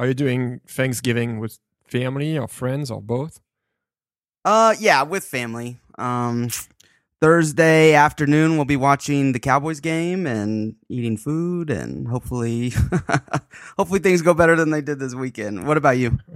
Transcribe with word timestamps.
Are 0.00 0.06
you 0.06 0.14
doing 0.14 0.62
Thanksgiving 0.66 1.40
with 1.40 1.58
family 1.86 2.38
or 2.38 2.48
friends 2.48 2.90
or 2.90 3.02
both? 3.02 3.38
Uh, 4.46 4.74
yeah, 4.80 5.02
with 5.02 5.24
family. 5.24 5.78
Um, 5.98 6.48
Thursday 7.20 7.92
afternoon, 7.92 8.56
we'll 8.56 8.64
be 8.64 8.78
watching 8.78 9.32
the 9.32 9.38
Cowboys 9.38 9.78
game 9.80 10.26
and 10.26 10.76
eating 10.88 11.18
food, 11.18 11.68
and 11.68 12.08
hopefully, 12.08 12.72
hopefully 13.76 14.00
things 14.00 14.22
go 14.22 14.32
better 14.32 14.56
than 14.56 14.70
they 14.70 14.80
did 14.80 15.00
this 15.00 15.14
weekend. 15.14 15.66
What 15.66 15.76
about 15.76 15.98
you? 15.98 16.18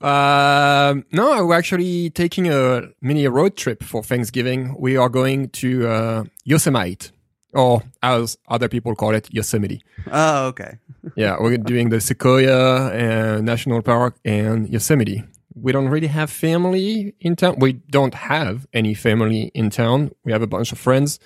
Um, 0.00 1.04
no, 1.12 1.46
we're 1.46 1.54
actually 1.54 2.10
taking 2.10 2.48
a 2.48 2.88
mini 3.00 3.28
road 3.28 3.56
trip 3.56 3.84
for 3.84 4.02
Thanksgiving. 4.02 4.74
We 4.76 4.96
are 4.96 5.08
going 5.08 5.50
to 5.50 5.86
uh, 5.86 6.24
Yosemite, 6.44 7.12
or 7.52 7.82
as 8.02 8.38
other 8.48 8.68
people 8.68 8.94
call 8.94 9.14
it, 9.14 9.28
Yosemite. 9.32 9.82
Oh, 10.10 10.46
okay. 10.48 10.78
yeah, 11.16 11.36
we're 11.40 11.56
doing 11.58 11.90
the 11.90 12.00
Sequoia 12.00 13.36
uh, 13.36 13.40
National 13.40 13.82
Park 13.82 14.16
and 14.24 14.68
Yosemite. 14.68 15.24
We 15.54 15.72
don't 15.72 15.88
really 15.88 16.06
have 16.06 16.30
family 16.30 17.14
in 17.20 17.36
town. 17.36 17.56
We 17.58 17.72
don't 17.72 18.14
have 18.14 18.66
any 18.72 18.94
family 18.94 19.50
in 19.54 19.70
town. 19.70 20.12
We 20.24 20.32
have 20.32 20.42
a 20.42 20.46
bunch 20.46 20.72
of 20.72 20.78
friends, 20.78 21.18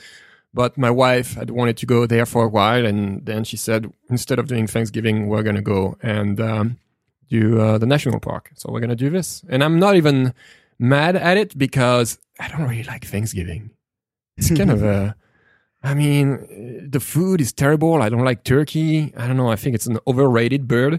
but 0.52 0.78
my 0.78 0.90
wife 0.90 1.34
had 1.34 1.50
wanted 1.50 1.76
to 1.78 1.86
go 1.86 2.06
there 2.06 2.26
for 2.26 2.44
a 2.44 2.48
while, 2.48 2.86
and 2.86 3.24
then 3.26 3.44
she 3.44 3.56
said 3.56 3.92
instead 4.08 4.38
of 4.38 4.46
doing 4.46 4.66
Thanksgiving, 4.66 5.28
we're 5.28 5.42
gonna 5.42 5.62
go 5.62 5.96
and 6.02 6.40
um, 6.40 6.78
do 7.28 7.60
uh, 7.60 7.78
the 7.78 7.86
national 7.86 8.18
park. 8.18 8.50
So 8.54 8.72
we're 8.72 8.80
gonna 8.80 8.96
do 8.96 9.10
this, 9.10 9.44
and 9.48 9.62
I'm 9.62 9.78
not 9.78 9.94
even 9.96 10.32
mad 10.78 11.16
at 11.16 11.36
it 11.36 11.56
because 11.56 12.18
I 12.40 12.48
don't 12.48 12.62
really 12.62 12.84
like 12.84 13.04
Thanksgiving. 13.04 13.70
It's 14.36 14.50
kind 14.56 14.70
of 14.70 14.82
a 14.96 15.16
I 15.84 15.92
mean, 15.92 16.88
the 16.90 16.98
food 16.98 17.42
is 17.42 17.52
terrible. 17.52 18.00
I 18.00 18.08
don't 18.08 18.24
like 18.24 18.42
turkey. 18.42 19.12
I 19.18 19.26
don't 19.26 19.36
know. 19.36 19.50
I 19.50 19.56
think 19.56 19.74
it's 19.74 19.86
an 19.86 19.98
overrated 20.06 20.66
bird. 20.66 20.98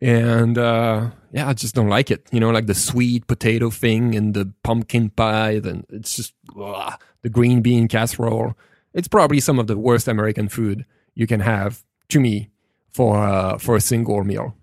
And 0.00 0.56
uh, 0.56 1.10
yeah, 1.32 1.48
I 1.48 1.52
just 1.52 1.74
don't 1.74 1.88
like 1.88 2.12
it. 2.12 2.26
You 2.30 2.38
know, 2.38 2.50
like 2.50 2.66
the 2.66 2.74
sweet 2.74 3.26
potato 3.26 3.70
thing 3.70 4.14
and 4.14 4.32
the 4.32 4.52
pumpkin 4.62 5.10
pie. 5.10 5.58
Then 5.58 5.84
it's 5.90 6.14
just 6.14 6.34
ugh, 6.58 6.98
the 7.22 7.28
green 7.28 7.60
bean 7.60 7.88
casserole. 7.88 8.56
It's 8.94 9.08
probably 9.08 9.40
some 9.40 9.58
of 9.58 9.66
the 9.66 9.76
worst 9.76 10.06
American 10.06 10.48
food 10.48 10.86
you 11.14 11.26
can 11.26 11.40
have 11.40 11.84
to 12.10 12.20
me 12.20 12.50
for 12.92 13.18
uh, 13.18 13.58
for 13.58 13.74
a 13.74 13.80
single 13.80 14.22
meal. 14.22 14.54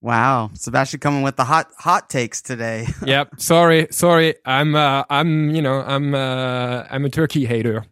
Wow, 0.00 0.50
Sebastien 0.54 1.00
coming 1.00 1.22
with 1.22 1.36
the 1.36 1.44
hot 1.44 1.70
hot 1.78 2.08
takes 2.08 2.40
today. 2.40 2.86
yep. 3.04 3.30
Sorry, 3.38 3.88
sorry. 3.90 4.36
I'm 4.44 4.74
uh, 4.74 5.04
I'm 5.10 5.50
you 5.50 5.60
know 5.60 5.82
I'm 5.82 6.14
uh, 6.14 6.84
I'm 6.88 7.04
a 7.04 7.10
turkey 7.10 7.46
hater. 7.46 7.84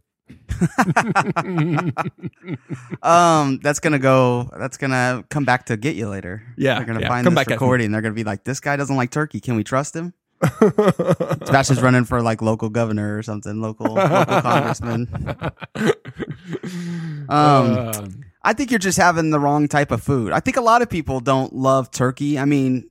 Um, 3.02 3.60
that's 3.62 3.80
gonna 3.80 3.98
go. 3.98 4.50
That's 4.58 4.76
gonna 4.76 5.24
come 5.30 5.44
back 5.44 5.66
to 5.66 5.76
get 5.76 5.96
you 5.96 6.08
later. 6.08 6.42
Yeah, 6.56 6.76
they're 6.76 6.84
gonna 6.84 7.00
yeah, 7.00 7.08
find 7.08 7.24
come 7.24 7.34
this 7.34 7.46
recording. 7.46 7.92
They're 7.92 8.02
gonna 8.02 8.14
be 8.14 8.24
like, 8.24 8.44
"This 8.44 8.60
guy 8.60 8.76
doesn't 8.76 8.96
like 8.96 9.10
turkey. 9.10 9.40
Can 9.40 9.56
we 9.56 9.64
trust 9.64 9.94
him?" 9.96 10.12
Sebastien's 10.58 11.82
running 11.82 12.04
for 12.04 12.22
like 12.22 12.40
local 12.42 12.70
governor 12.70 13.16
or 13.16 13.22
something, 13.22 13.60
local 13.60 13.94
local 13.94 14.40
congressman. 14.40 15.08
Um, 17.28 17.72
Uh, 17.72 18.06
I 18.42 18.54
think 18.54 18.70
you're 18.70 18.78
just 18.78 18.98
having 18.98 19.30
the 19.30 19.38
wrong 19.38 19.68
type 19.68 19.92
of 19.92 20.02
food. 20.02 20.32
I 20.32 20.40
think 20.40 20.56
a 20.56 20.60
lot 20.62 20.82
of 20.82 20.88
people 20.88 21.20
don't 21.20 21.54
love 21.54 21.90
turkey. 21.90 22.38
I 22.38 22.44
mean, 22.44 22.88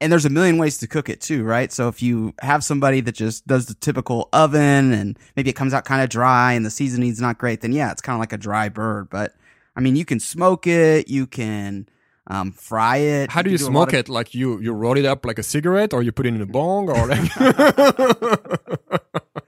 and 0.00 0.12
there's 0.12 0.24
a 0.24 0.30
million 0.30 0.58
ways 0.58 0.78
to 0.78 0.86
cook 0.86 1.08
it 1.08 1.20
too, 1.20 1.42
right? 1.44 1.72
So 1.72 1.88
if 1.88 2.02
you 2.02 2.34
have 2.40 2.62
somebody 2.62 3.00
that 3.00 3.14
just 3.14 3.46
does 3.46 3.66
the 3.66 3.74
typical 3.74 4.28
oven 4.32 4.92
and 4.92 5.18
maybe 5.36 5.50
it 5.50 5.54
comes 5.56 5.74
out 5.74 5.84
kind 5.84 6.02
of 6.02 6.08
dry 6.08 6.52
and 6.52 6.64
the 6.64 6.70
seasoning's 6.70 7.20
not 7.20 7.38
great, 7.38 7.60
then 7.62 7.72
yeah, 7.72 7.90
it's 7.90 8.00
kind 8.00 8.14
of 8.14 8.20
like 8.20 8.32
a 8.32 8.38
dry 8.38 8.68
bird. 8.68 9.10
But 9.10 9.34
I 9.74 9.80
mean, 9.80 9.96
you 9.96 10.04
can 10.04 10.20
smoke 10.20 10.66
it, 10.66 11.08
you 11.08 11.26
can 11.26 11.88
um, 12.28 12.52
fry 12.52 12.98
it. 12.98 13.30
How 13.30 13.42
do 13.42 13.50
you 13.50 13.58
lot 13.58 13.66
smoke 13.70 13.88
of- 13.92 13.98
it? 14.00 14.08
Like 14.08 14.34
you 14.34 14.60
you 14.60 14.72
roll 14.72 14.96
it 14.96 15.04
up 15.04 15.24
like 15.26 15.38
a 15.38 15.42
cigarette, 15.42 15.92
or 15.92 16.02
you 16.02 16.12
put 16.12 16.26
it 16.26 16.34
in 16.34 16.40
a 16.42 16.46
bong, 16.46 16.88
or 16.90 17.06
like 17.06 17.30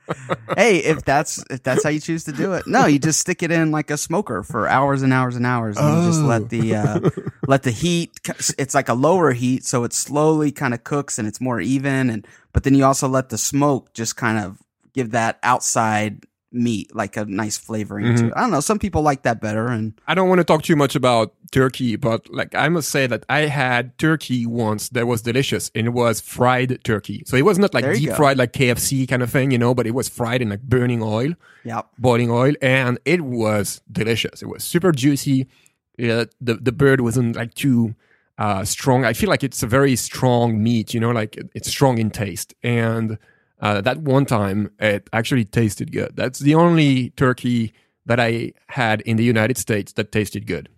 hey, 0.56 0.78
if 0.78 1.04
that's 1.04 1.42
if 1.50 1.62
that's 1.62 1.82
how 1.84 1.90
you 1.90 2.00
choose 2.00 2.24
to 2.24 2.32
do 2.32 2.52
it, 2.54 2.66
no, 2.66 2.86
you 2.86 2.98
just 2.98 3.20
stick 3.20 3.42
it 3.42 3.50
in 3.50 3.70
like 3.70 3.90
a 3.90 3.96
smoker 3.96 4.42
for 4.42 4.68
hours 4.68 5.02
and 5.02 5.12
hours 5.12 5.36
and 5.36 5.46
hours, 5.46 5.76
and 5.78 5.98
you 6.02 6.08
just 6.08 6.22
Oh. 6.22 6.26
let 6.26 6.48
the 6.50 6.74
uh, 6.76 7.00
let 7.46 7.62
the 7.62 7.70
heat. 7.70 8.10
It's 8.58 8.74
like 8.74 8.88
a 8.88 8.94
lower 8.94 9.32
heat, 9.32 9.64
so 9.64 9.84
it 9.84 9.92
slowly 9.92 10.52
kind 10.52 10.74
of 10.74 10.84
cooks 10.84 11.18
and 11.18 11.26
it's 11.28 11.40
more 11.40 11.60
even. 11.60 12.10
And 12.10 12.26
but 12.52 12.64
then 12.64 12.74
you 12.74 12.84
also 12.84 13.08
let 13.08 13.28
the 13.28 13.38
smoke 13.38 13.92
just 13.94 14.16
kind 14.16 14.38
of 14.44 14.58
give 14.94 15.12
that 15.12 15.38
outside 15.42 16.24
meat 16.52 16.94
like 16.94 17.16
a 17.16 17.24
nice 17.24 17.56
flavoring 17.56 18.16
to 18.16 18.26
it. 18.26 18.32
I 18.36 18.40
don't 18.40 18.50
know. 18.50 18.60
Some 18.60 18.78
people 18.78 19.02
like 19.02 19.22
that 19.22 19.40
better, 19.40 19.68
and 19.68 19.94
I 20.06 20.14
don't 20.14 20.28
want 20.28 20.40
to 20.40 20.44
talk 20.44 20.62
too 20.62 20.76
much 20.76 20.94
about 20.94 21.34
turkey, 21.52 21.96
but 21.96 22.28
like 22.32 22.54
I 22.54 22.68
must 22.68 22.88
say 22.90 23.06
that 23.06 23.24
I 23.28 23.40
had 23.40 23.96
turkey 23.98 24.46
once 24.46 24.88
that 24.90 25.06
was 25.06 25.22
delicious, 25.22 25.70
and 25.74 25.86
it 25.86 25.90
was 25.90 26.20
fried 26.20 26.82
turkey. 26.84 27.22
So 27.26 27.36
it 27.36 27.44
was 27.44 27.58
not 27.58 27.74
like 27.74 27.84
deep 27.94 28.10
go. 28.10 28.14
fried 28.14 28.38
like 28.38 28.52
KFC 28.52 29.08
kind 29.08 29.22
of 29.22 29.30
thing, 29.30 29.50
you 29.50 29.58
know, 29.58 29.74
but 29.74 29.86
it 29.86 29.94
was 29.94 30.08
fried 30.08 30.42
in 30.42 30.50
like 30.50 30.62
burning 30.62 31.02
oil, 31.02 31.34
yeah, 31.64 31.82
boiling 31.98 32.30
oil, 32.30 32.54
and 32.60 32.98
it 33.04 33.22
was 33.22 33.82
delicious. 33.90 34.42
It 34.42 34.48
was 34.48 34.64
super 34.64 34.92
juicy. 34.92 35.48
Yeah, 35.98 36.24
the 36.40 36.54
the 36.54 36.72
bird 36.72 37.00
wasn't 37.00 37.36
like 37.36 37.54
too 37.54 37.94
uh, 38.40 38.64
strong. 38.64 39.04
I 39.04 39.12
feel 39.12 39.28
like 39.28 39.44
it's 39.44 39.62
a 39.62 39.66
very 39.66 39.94
strong 39.94 40.62
meat, 40.62 40.94
you 40.94 40.98
know, 40.98 41.10
like 41.10 41.38
it's 41.54 41.68
strong 41.68 41.98
in 41.98 42.10
taste. 42.10 42.54
And 42.62 43.18
uh, 43.60 43.80
that 43.82 43.98
one 43.98 44.26
time, 44.26 44.70
it 44.78 45.08
actually 45.12 45.44
tasted 45.44 45.92
good. 45.92 46.12
That's 46.16 46.38
the 46.40 46.54
only 46.54 47.10
turkey 47.10 47.72
that 48.06 48.18
I 48.18 48.52
had 48.68 49.00
in 49.02 49.16
the 49.16 49.24
United 49.24 49.58
States 49.58 49.92
that 49.92 50.12
tasted 50.12 50.46
good. 50.46 50.68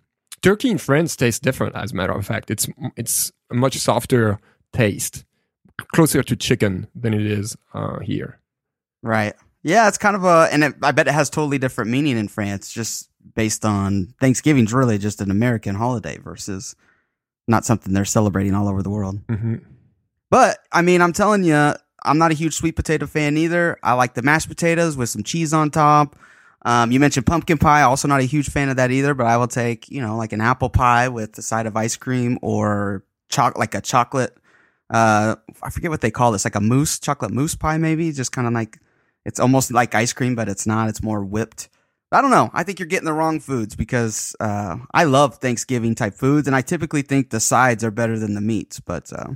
Turkey 0.41 0.69
in 0.69 0.77
France 0.77 1.15
tastes 1.15 1.39
different, 1.39 1.75
as 1.75 1.91
a 1.93 1.95
matter 1.95 2.13
of 2.13 2.25
fact. 2.25 2.51
It's 2.51 2.67
it's 2.97 3.31
a 3.49 3.55
much 3.55 3.77
softer 3.77 4.39
taste, 4.73 5.23
closer 5.93 6.21
to 6.23 6.35
chicken 6.35 6.87
than 6.93 7.13
it 7.13 7.25
is 7.25 7.55
uh, 7.73 7.99
here. 7.99 8.39
right, 9.01 9.33
yeah. 9.63 9.87
It's 9.87 9.97
kind 9.97 10.15
of 10.15 10.25
a, 10.25 10.49
and 10.51 10.63
it, 10.65 10.73
I 10.81 10.91
bet 10.91 11.07
it 11.07 11.13
has 11.13 11.29
totally 11.29 11.57
different 11.57 11.91
meaning 11.91 12.17
in 12.17 12.27
France, 12.27 12.73
just 12.73 13.09
based 13.35 13.63
on 13.63 14.13
Thanksgiving's 14.19 14.73
really 14.73 14.97
just 14.97 15.21
an 15.21 15.31
American 15.31 15.75
holiday 15.75 16.17
versus 16.17 16.75
not 17.47 17.63
something 17.63 17.93
they're 17.93 18.03
celebrating 18.05 18.53
all 18.53 18.67
over 18.67 18.83
the 18.83 18.89
world. 18.89 19.21
hmm 19.29 19.55
But 20.29 20.57
I 20.73 20.81
mean, 20.81 21.01
I'm 21.01 21.13
telling 21.13 21.45
you, 21.45 21.73
I'm 22.03 22.17
not 22.17 22.31
a 22.31 22.35
huge 22.35 22.53
sweet 22.53 22.75
potato 22.75 23.05
fan 23.07 23.37
either. 23.37 23.77
I 23.83 23.93
like 23.93 24.13
the 24.13 24.21
mashed 24.21 24.49
potatoes 24.49 24.97
with 24.97 25.09
some 25.09 25.23
cheese 25.23 25.53
on 25.53 25.71
top. 25.71 26.15
Um, 26.65 26.91
you 26.91 26.99
mentioned 26.99 27.25
pumpkin 27.25 27.57
pie. 27.57 27.81
Also, 27.81 28.07
not 28.07 28.21
a 28.21 28.25
huge 28.25 28.49
fan 28.49 28.69
of 28.69 28.77
that 28.77 28.91
either. 28.91 29.13
But 29.13 29.27
I 29.27 29.37
will 29.37 29.47
take, 29.47 29.89
you 29.89 30.01
know, 30.01 30.15
like 30.15 30.33
an 30.33 30.41
apple 30.41 30.69
pie 30.69 31.09
with 31.09 31.37
a 31.37 31.41
side 31.41 31.65
of 31.65 31.75
ice 31.75 31.97
cream 31.97 32.39
or 32.41 33.03
choc 33.29 33.57
like 33.57 33.75
a 33.75 33.81
chocolate. 33.81 34.37
Uh, 34.89 35.35
I 35.61 35.69
forget 35.69 35.91
what 35.91 36.01
they 36.01 36.11
call 36.11 36.31
this, 36.31 36.45
like 36.45 36.55
a 36.55 36.61
mousse, 36.61 36.99
chocolate 36.99 37.31
mousse 37.31 37.55
pie, 37.55 37.77
maybe. 37.77 38.11
Just 38.11 38.31
kind 38.31 38.47
of 38.47 38.53
like 38.53 38.79
it's 39.25 39.39
almost 39.39 39.71
like 39.71 39.95
ice 39.95 40.13
cream, 40.13 40.35
but 40.35 40.49
it's 40.49 40.67
not. 40.67 40.89
It's 40.89 41.03
more 41.03 41.23
whipped. 41.23 41.69
I 42.11 42.21
don't 42.21 42.31
know. 42.31 42.51
I 42.53 42.63
think 42.63 42.77
you're 42.77 42.87
getting 42.87 43.07
the 43.07 43.13
wrong 43.13 43.39
foods 43.39 43.75
because 43.75 44.35
uh, 44.39 44.77
I 44.93 45.05
love 45.05 45.37
Thanksgiving 45.37 45.95
type 45.95 46.13
foods, 46.13 46.47
and 46.47 46.55
I 46.55 46.61
typically 46.61 47.01
think 47.01 47.31
the 47.31 47.39
sides 47.39 47.83
are 47.83 47.91
better 47.91 48.19
than 48.19 48.35
the 48.35 48.41
meats. 48.41 48.79
But 48.79 49.11
uh, 49.11 49.31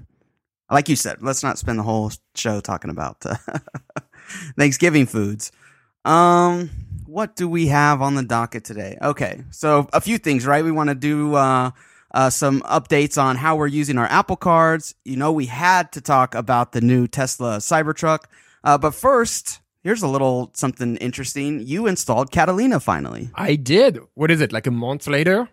like 0.70 0.90
you 0.90 0.96
said, 0.96 1.22
let's 1.22 1.44
not 1.44 1.58
spend 1.58 1.80
the 1.80 1.84
whole 1.84 2.12
show 2.36 2.60
talking 2.60 2.90
about 2.92 3.26
uh, 3.26 3.36
Thanksgiving 4.58 5.06
foods. 5.06 5.52
Um, 6.06 6.70
what 7.06 7.36
do 7.36 7.48
we 7.48 7.68
have 7.68 8.02
on 8.02 8.16
the 8.16 8.24
docket 8.24 8.64
today? 8.64 8.98
Okay, 9.02 9.44
so 9.50 9.88
a 9.94 10.02
few 10.02 10.18
things, 10.18 10.46
right? 10.46 10.64
We 10.64 10.72
want 10.72 10.90
to 10.90 10.96
do 10.96 11.36
uh, 11.36 11.72
uh, 12.14 12.30
some 12.30 12.62
updates 12.62 13.22
on 13.22 13.36
how 13.36 13.56
we're 13.56 13.68
using 13.68 13.98
our 13.98 14.06
Apple 14.08 14.36
cards. 14.36 14.96
You 15.06 15.18
know, 15.18 15.32
we 15.32 15.46
had 15.46 15.92
to 15.94 16.02
talk 16.02 16.36
about 16.36 16.72
the 16.74 16.82
new 16.82 17.08
Tesla 17.08 17.58
Cybertruck, 17.58 18.26
uh, 18.64 18.78
but 18.78 18.94
first, 18.94 19.62
here's 19.84 20.02
a 20.02 20.08
little 20.08 20.52
something 20.54 20.98
interesting. 20.98 21.62
You 21.66 21.88
installed 21.88 22.32
Catalina 22.32 22.80
finally. 22.80 23.30
I 23.36 23.56
did. 23.56 24.00
What 24.14 24.32
is 24.32 24.42
it? 24.42 24.52
Like 24.52 24.68
a 24.68 24.72
month 24.72 25.08
later? 25.08 25.50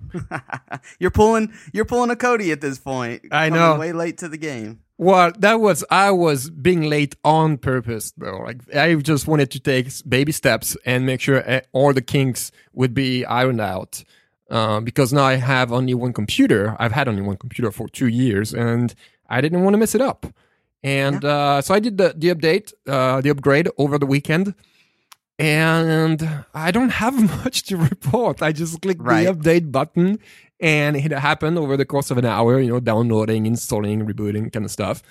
you're 0.98 1.10
pulling, 1.10 1.52
you're 1.72 1.84
pulling 1.84 2.10
a 2.10 2.16
Cody 2.16 2.50
at 2.52 2.60
this 2.60 2.78
point. 2.78 3.22
I 3.30 3.48
Coming 3.48 3.60
know. 3.60 3.76
way 3.78 3.92
late 3.92 4.18
to 4.18 4.28
the 4.28 4.36
game. 4.38 4.80
Well, 4.96 5.32
that 5.38 5.60
was 5.60 5.84
I 5.90 6.10
was 6.12 6.50
being 6.50 6.82
late 6.82 7.16
on 7.24 7.58
purpose, 7.58 8.12
though. 8.16 8.38
Like 8.38 8.60
I 8.74 8.94
just 8.94 9.26
wanted 9.26 9.50
to 9.50 9.60
take 9.60 9.88
baby 10.08 10.30
steps 10.32 10.76
and 10.86 11.04
make 11.04 11.20
sure 11.20 11.42
eh, 11.44 11.62
all 11.72 11.92
the 11.92 12.00
kinks 12.02 12.52
would 12.72 12.94
be 12.94 13.24
ironed 13.24 13.60
out. 13.60 14.04
Uh, 14.50 14.78
because 14.80 15.12
now 15.12 15.24
I 15.24 15.34
have 15.36 15.72
only 15.72 15.94
one 15.94 16.12
computer. 16.12 16.76
I've 16.78 16.92
had 16.92 17.08
only 17.08 17.22
one 17.22 17.36
computer 17.38 17.72
for 17.72 17.88
two 17.88 18.06
years, 18.08 18.54
and 18.54 18.94
I 19.28 19.40
didn't 19.40 19.64
want 19.64 19.74
to 19.74 19.78
mess 19.78 19.94
it 19.94 20.00
up. 20.02 20.26
And 20.84 21.24
uh, 21.24 21.60
so 21.62 21.74
I 21.74 21.80
did 21.80 21.96
the 21.98 22.14
the 22.16 22.28
update, 22.34 22.72
uh, 22.86 23.20
the 23.22 23.30
upgrade 23.30 23.68
over 23.78 23.98
the 23.98 24.06
weekend, 24.06 24.54
and 25.38 26.44
I 26.54 26.70
don't 26.70 26.90
have 26.90 27.20
much 27.44 27.64
to 27.64 27.76
report. 27.76 28.42
I 28.42 28.52
just 28.52 28.80
clicked 28.82 29.00
Right. 29.02 29.24
the 29.26 29.32
update 29.34 29.72
button, 29.72 30.18
and 30.60 30.96
it 30.96 31.12
happened 31.12 31.58
over 31.58 31.76
the 31.76 31.84
course 31.84 32.10
of 32.10 32.18
an 32.18 32.24
hour. 32.24 32.60
You 32.60 32.72
know, 32.72 32.80
downloading, 32.80 33.46
installing, 33.46 34.06
rebooting, 34.06 34.52
kind 34.52 34.64
of 34.64 34.70
stuff. 34.70 35.02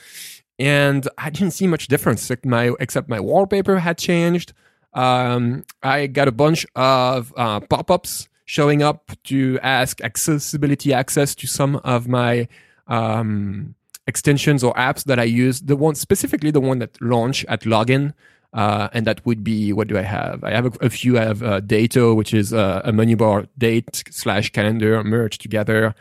And 0.60 1.08
I 1.18 1.30
didn't 1.30 1.52
see 1.52 1.68
much 1.68 1.88
difference. 1.88 2.22
Except 2.24 2.46
my 2.46 2.74
except 2.80 3.10
my 3.10 3.20
wallpaper 3.20 3.80
had 3.80 3.98
changed. 3.98 4.54
Um, 4.94 5.64
I 5.82 6.08
got 6.08 6.28
a 6.28 6.32
bunch 6.32 6.66
of 6.76 7.34
uh, 7.36 7.60
pop-ups 7.62 8.30
showing 8.46 8.84
up 8.84 9.12
to 9.24 9.58
ask 9.64 10.02
accessibility 10.02 10.94
access 10.94 11.34
to 11.34 11.48
some 11.48 11.78
of 11.78 12.08
my 12.08 12.48
um, 12.88 13.74
extensions 14.06 14.64
or 14.64 14.74
apps 14.74 15.04
that 15.06 15.20
I 15.20 15.24
use. 15.24 15.62
The 15.62 15.76
one 15.76 15.96
specifically 15.96 16.52
the 16.52 16.62
one 16.62 16.80
that 16.80 17.02
launch 17.02 17.46
at 17.46 17.62
login. 17.62 18.14
Uh, 18.54 18.88
and 18.94 19.08
that 19.08 19.26
would 19.26 19.44
be 19.44 19.74
what 19.74 19.88
do 19.88 19.98
I 19.98 20.04
have? 20.04 20.44
I 20.44 20.52
have 20.52 20.66
a, 20.66 20.86
a 20.86 20.90
few. 20.90 21.18
I 21.18 21.24
have 21.24 21.42
uh, 21.42 21.60
Dato, 21.60 22.14
which 22.14 22.34
is 22.34 22.54
uh, 22.54 22.82
a 22.84 22.92
menu 22.92 23.16
bar 23.16 23.48
date 23.58 24.04
slash 24.12 24.52
calendar 24.52 25.04
merged 25.04 25.42
together. 25.42 25.96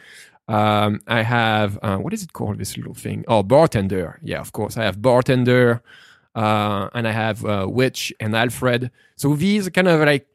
Um, 0.49 1.01
I 1.07 1.23
have 1.23 1.79
uh, 1.83 1.97
what 1.97 2.13
is 2.13 2.23
it 2.23 2.35
called? 2.35 2.59
This 2.59 2.77
little 2.77 2.95
thing? 2.95 3.25
Oh, 3.27 3.43
bartender. 3.43 4.19
Yeah, 4.23 4.41
of 4.41 4.53
course. 4.53 4.77
I 4.77 4.85
have 4.85 5.01
bartender, 5.01 5.83
uh, 6.35 6.91
and 6.93 7.09
I 7.09 7.13
have 7.13 7.45
uh, 7.45 7.67
Witch 7.71 8.13
and 8.21 8.37
Alfred. 8.37 8.91
So 9.17 9.35
these 9.35 9.69
kind 9.71 9.89
of 9.89 10.01
like 10.01 10.27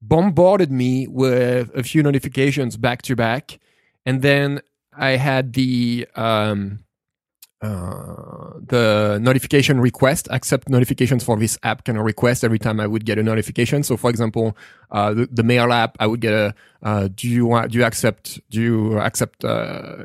bombarded 0.00 0.70
me 0.70 1.08
with 1.08 1.70
a 1.74 1.82
few 1.82 2.04
notifications 2.04 2.76
back 2.76 3.02
to 3.02 3.16
back, 3.16 3.58
and 4.06 4.22
then 4.22 4.60
I 4.96 5.16
had 5.16 5.54
the 5.54 6.06
um, 6.14 6.84
the 7.60 9.18
notification 9.20 9.80
request, 9.80 10.28
accept 10.30 10.68
notifications 10.68 11.24
for 11.24 11.36
this 11.36 11.58
app 11.62 11.84
kind 11.84 11.98
of 11.98 12.04
request 12.04 12.44
every 12.44 12.58
time 12.58 12.78
I 12.78 12.86
would 12.86 13.04
get 13.04 13.18
a 13.18 13.22
notification. 13.22 13.82
So, 13.82 13.96
for 13.96 14.10
example, 14.10 14.56
uh, 14.90 15.14
the, 15.14 15.28
the, 15.30 15.42
mail 15.42 15.72
app, 15.72 15.96
I 15.98 16.06
would 16.06 16.20
get 16.20 16.32
a, 16.32 16.54
uh, 16.82 17.08
do 17.14 17.28
you 17.28 17.46
want, 17.46 17.72
do 17.72 17.78
you 17.78 17.84
accept, 17.84 18.40
do 18.50 18.60
you 18.60 18.98
accept, 19.00 19.44
uh, 19.44 20.04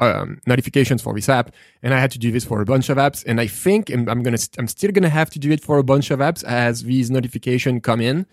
um, 0.00 0.40
notifications 0.46 1.00
for 1.00 1.14
this 1.14 1.28
app? 1.28 1.52
And 1.82 1.94
I 1.94 2.00
had 2.00 2.10
to 2.12 2.18
do 2.18 2.32
this 2.32 2.44
for 2.44 2.60
a 2.60 2.64
bunch 2.64 2.88
of 2.88 2.96
apps. 2.96 3.24
And 3.26 3.40
I 3.40 3.46
think 3.46 3.90
I'm, 3.90 4.08
I'm 4.08 4.24
to, 4.24 4.48
I'm 4.58 4.66
still 4.66 4.90
to 4.92 5.08
have 5.08 5.30
to 5.30 5.38
do 5.38 5.52
it 5.52 5.62
for 5.62 5.78
a 5.78 5.84
bunch 5.84 6.10
of 6.10 6.18
apps 6.18 6.42
as 6.44 6.82
these 6.82 7.10
notifications 7.10 7.82
come 7.82 8.00
in. 8.00 8.26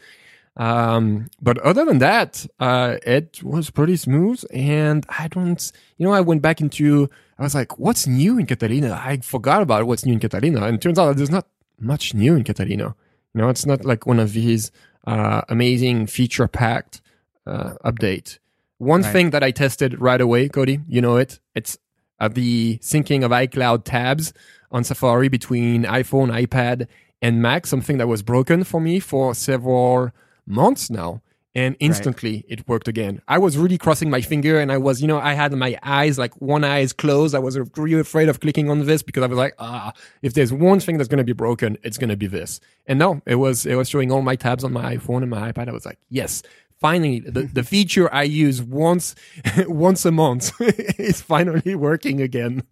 Um, 0.57 1.29
but 1.41 1.57
other 1.59 1.85
than 1.85 1.99
that, 1.99 2.45
uh, 2.59 2.97
it 3.05 3.41
was 3.43 3.69
pretty 3.69 3.95
smooth. 3.95 4.43
And 4.51 5.05
I 5.09 5.27
don't, 5.27 5.71
you 5.97 6.07
know, 6.07 6.13
I 6.13 6.21
went 6.21 6.41
back 6.41 6.59
into, 6.59 7.09
I 7.41 7.43
was 7.43 7.55
like, 7.55 7.79
what's 7.79 8.05
new 8.05 8.37
in 8.37 8.45
Catalina? 8.45 9.01
I 9.03 9.17
forgot 9.17 9.63
about 9.63 9.87
what's 9.87 10.05
new 10.05 10.13
in 10.13 10.19
Catalina. 10.19 10.63
And 10.63 10.75
it 10.75 10.81
turns 10.81 10.99
out 10.99 11.17
there's 11.17 11.31
not 11.31 11.47
much 11.79 12.13
new 12.13 12.35
in 12.35 12.43
Catalina. 12.43 12.95
You 13.33 13.41
know, 13.41 13.49
it's 13.49 13.65
not 13.65 13.83
like 13.83 14.05
one 14.05 14.19
of 14.19 14.33
these, 14.33 14.71
uh, 15.07 15.41
amazing 15.49 16.05
feature 16.05 16.47
packed, 16.47 17.01
uh, 17.47 17.73
update. 17.83 18.37
One 18.77 19.01
right. 19.01 19.11
thing 19.11 19.29
that 19.31 19.43
I 19.43 19.49
tested 19.49 19.99
right 19.99 20.21
away, 20.21 20.49
Cody, 20.49 20.81
you 20.87 21.01
know 21.01 21.15
it. 21.15 21.39
It's 21.55 21.79
uh, 22.19 22.27
the 22.27 22.77
syncing 22.77 23.25
of 23.25 23.31
iCloud 23.31 23.85
tabs 23.85 24.33
on 24.71 24.83
Safari 24.83 25.27
between 25.27 25.83
iPhone, 25.83 26.31
iPad, 26.45 26.87
and 27.23 27.41
Mac, 27.41 27.65
something 27.65 27.97
that 27.97 28.07
was 28.07 28.21
broken 28.21 28.63
for 28.63 28.79
me 28.79 28.99
for 28.99 29.33
several 29.33 30.11
months 30.45 30.91
now 30.91 31.23
and 31.53 31.75
instantly 31.79 32.35
right. 32.35 32.45
it 32.47 32.67
worked 32.67 32.87
again. 32.87 33.21
I 33.27 33.37
was 33.37 33.57
really 33.57 33.77
crossing 33.77 34.09
my 34.09 34.21
finger 34.21 34.59
and 34.59 34.71
I 34.71 34.77
was, 34.77 35.01
you 35.01 35.07
know, 35.07 35.19
I 35.19 35.33
had 35.33 35.51
my 35.51 35.77
eyes 35.83 36.17
like 36.17 36.39
one 36.41 36.63
eye 36.63 36.79
is 36.79 36.93
closed. 36.93 37.35
I 37.35 37.39
was 37.39 37.57
really 37.75 37.99
afraid 37.99 38.29
of 38.29 38.39
clicking 38.39 38.69
on 38.69 38.85
this 38.85 39.01
because 39.01 39.23
I 39.23 39.27
was 39.27 39.37
like, 39.37 39.55
ah, 39.59 39.91
if 40.21 40.33
there's 40.33 40.53
one 40.53 40.79
thing 40.79 40.97
that's 40.97 41.09
going 41.09 41.17
to 41.17 41.23
be 41.23 41.33
broken, 41.33 41.77
it's 41.83 41.97
going 41.97 42.09
to 42.09 42.17
be 42.17 42.27
this. 42.27 42.59
And 42.87 42.99
no, 42.99 43.21
it 43.25 43.35
was, 43.35 43.65
it 43.65 43.75
was 43.75 43.89
showing 43.89 44.11
all 44.11 44.21
my 44.21 44.35
tabs 44.35 44.63
on 44.63 44.71
my 44.71 44.95
iPhone 44.95 45.21
and 45.21 45.29
my 45.29 45.51
iPad. 45.51 45.67
I 45.67 45.73
was 45.73 45.85
like, 45.85 45.99
yes, 46.09 46.41
finally 46.79 47.19
the, 47.19 47.43
the 47.53 47.63
feature 47.63 48.13
I 48.13 48.23
use 48.23 48.61
once, 48.61 49.15
once 49.67 50.05
a 50.05 50.11
month 50.11 50.53
is 50.99 51.21
finally 51.21 51.75
working 51.75 52.21
again. 52.21 52.63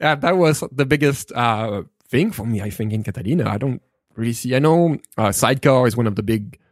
and 0.00 0.20
that 0.20 0.36
was 0.36 0.62
the 0.70 0.84
biggest, 0.84 1.32
uh, 1.32 1.84
thing 2.08 2.30
for 2.30 2.46
me, 2.46 2.60
I 2.60 2.70
think, 2.70 2.92
in 2.92 3.02
Catalina. 3.02 3.48
I 3.48 3.58
don't 3.58 3.82
really 4.14 4.32
see, 4.32 4.54
I 4.54 4.58
know, 4.58 4.98
uh, 5.16 5.32
Sidecar 5.32 5.86
is 5.86 5.96
one 5.96 6.06
of 6.06 6.14
the 6.14 6.22
big, 6.22 6.58
uh, 6.58 6.65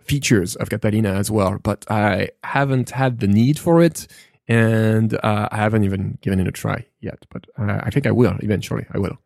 features 0.00 0.56
of 0.56 0.70
Catalina 0.70 1.10
as 1.10 1.30
well, 1.30 1.58
but 1.62 1.84
I 1.90 2.28
haven't 2.44 2.90
had 2.90 3.20
the 3.20 3.26
need 3.26 3.58
for 3.58 3.82
it, 3.82 4.06
and 4.46 5.14
uh, 5.22 5.48
I 5.50 5.56
haven't 5.56 5.84
even 5.84 6.18
given 6.22 6.40
it 6.40 6.46
a 6.46 6.52
try 6.52 6.86
yet. 7.00 7.26
But 7.30 7.46
uh, 7.58 7.80
I 7.82 7.90
think 7.90 8.06
I 8.06 8.12
will 8.12 8.36
eventually. 8.40 8.86
I 8.92 8.98
will. 8.98 9.18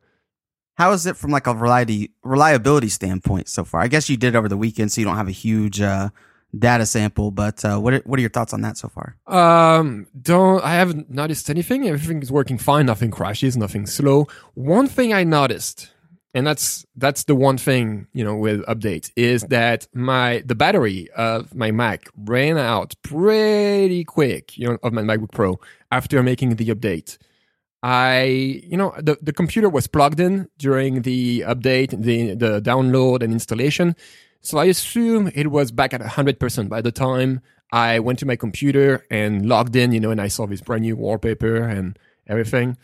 How 0.77 0.93
is 0.93 1.07
it 1.07 1.17
from 1.17 1.31
like 1.31 1.47
a 1.47 1.55
reliability 1.55 2.13
reliability 2.23 2.89
standpoint 2.89 3.49
so 3.49 3.65
far? 3.65 3.81
I 3.81 3.89
guess 3.89 4.09
you 4.09 4.17
did 4.17 4.35
over 4.35 4.49
the 4.49 4.57
weekend, 4.57 4.93
so 4.93 5.01
you 5.01 5.05
don't 5.07 5.17
have 5.17 5.29
a 5.29 5.33
huge 5.33 5.81
uh, 5.81 6.09
data 6.59 6.85
sample. 6.87 7.31
But 7.31 7.65
uh, 7.65 7.79
what 7.79 7.95
are, 7.95 8.03
what 8.05 8.19
are 8.19 8.21
your 8.21 8.31
thoughts 8.31 8.53
on 8.53 8.63
that 8.63 8.77
so 8.77 8.89
far? 8.89 9.17
Um, 9.27 10.07
don't 10.21 10.65
I 10.65 10.75
haven't 10.75 11.11
noticed 11.11 11.49
anything. 11.49 11.87
Everything 11.87 12.23
is 12.23 12.33
working 12.33 12.59
fine. 12.59 12.87
Nothing 12.87 13.11
crashes. 13.11 13.57
Nothing 13.57 13.87
slow. 13.87 14.27
One 14.55 14.89
thing 14.89 15.13
I 15.13 15.25
noticed 15.25 15.91
and 16.35 16.47
that's 16.47 16.85
that's 16.97 17.25
the 17.25 17.35
one 17.35 17.57
thing 17.57 18.09
you 18.13 18.25
know 18.25 18.37
with 18.37 18.61
updates 18.67 19.11
is 19.17 19.43
that 19.45 19.87
my 19.95 20.43
the 20.45 20.55
battery 20.55 21.09
of 21.13 21.55
my 21.55 21.71
Mac 21.71 22.09
ran 22.17 22.59
out 22.59 22.95
pretty 23.03 24.05
quick, 24.05 24.59
you 24.59 24.69
know, 24.69 24.79
of 24.83 24.93
my 24.93 25.03
MacBook 25.03 25.31
Pro 25.33 25.59
after 25.93 26.23
making 26.23 26.57
the 26.57 26.67
update. 26.67 27.17
I, 27.85 28.63
you 28.67 28.79
know, 28.79 28.95
the, 28.97 29.19
the 29.21 29.33
computer 29.35 29.69
was 29.69 29.87
plugged 29.87 30.19
in 30.19 30.49
during 30.57 31.03
the 31.03 31.41
update, 31.41 31.91
the 31.91 32.35
the 32.35 32.61
download 32.61 33.23
and 33.23 33.33
installation. 33.33 33.95
So 34.41 34.59
I 34.59 34.65
assume 34.67 35.31
it 35.35 35.51
was 35.51 35.71
back 35.71 35.95
at 35.95 36.01
100% 36.01 36.69
by 36.69 36.83
the 36.83 36.93
time 36.93 37.41
I 37.73 37.99
went 37.99 38.19
to 38.19 38.27
my 38.27 38.37
computer 38.37 39.07
and 39.11 39.47
logged 39.47 39.75
in, 39.77 39.93
you 39.93 40.01
know, 40.01 40.11
and 40.11 40.21
I 40.21 40.29
saw 40.29 40.47
this 40.47 40.61
brand 40.61 40.83
new 40.83 40.97
wallpaper 40.97 41.57
and 41.57 41.99
everything 42.27 42.77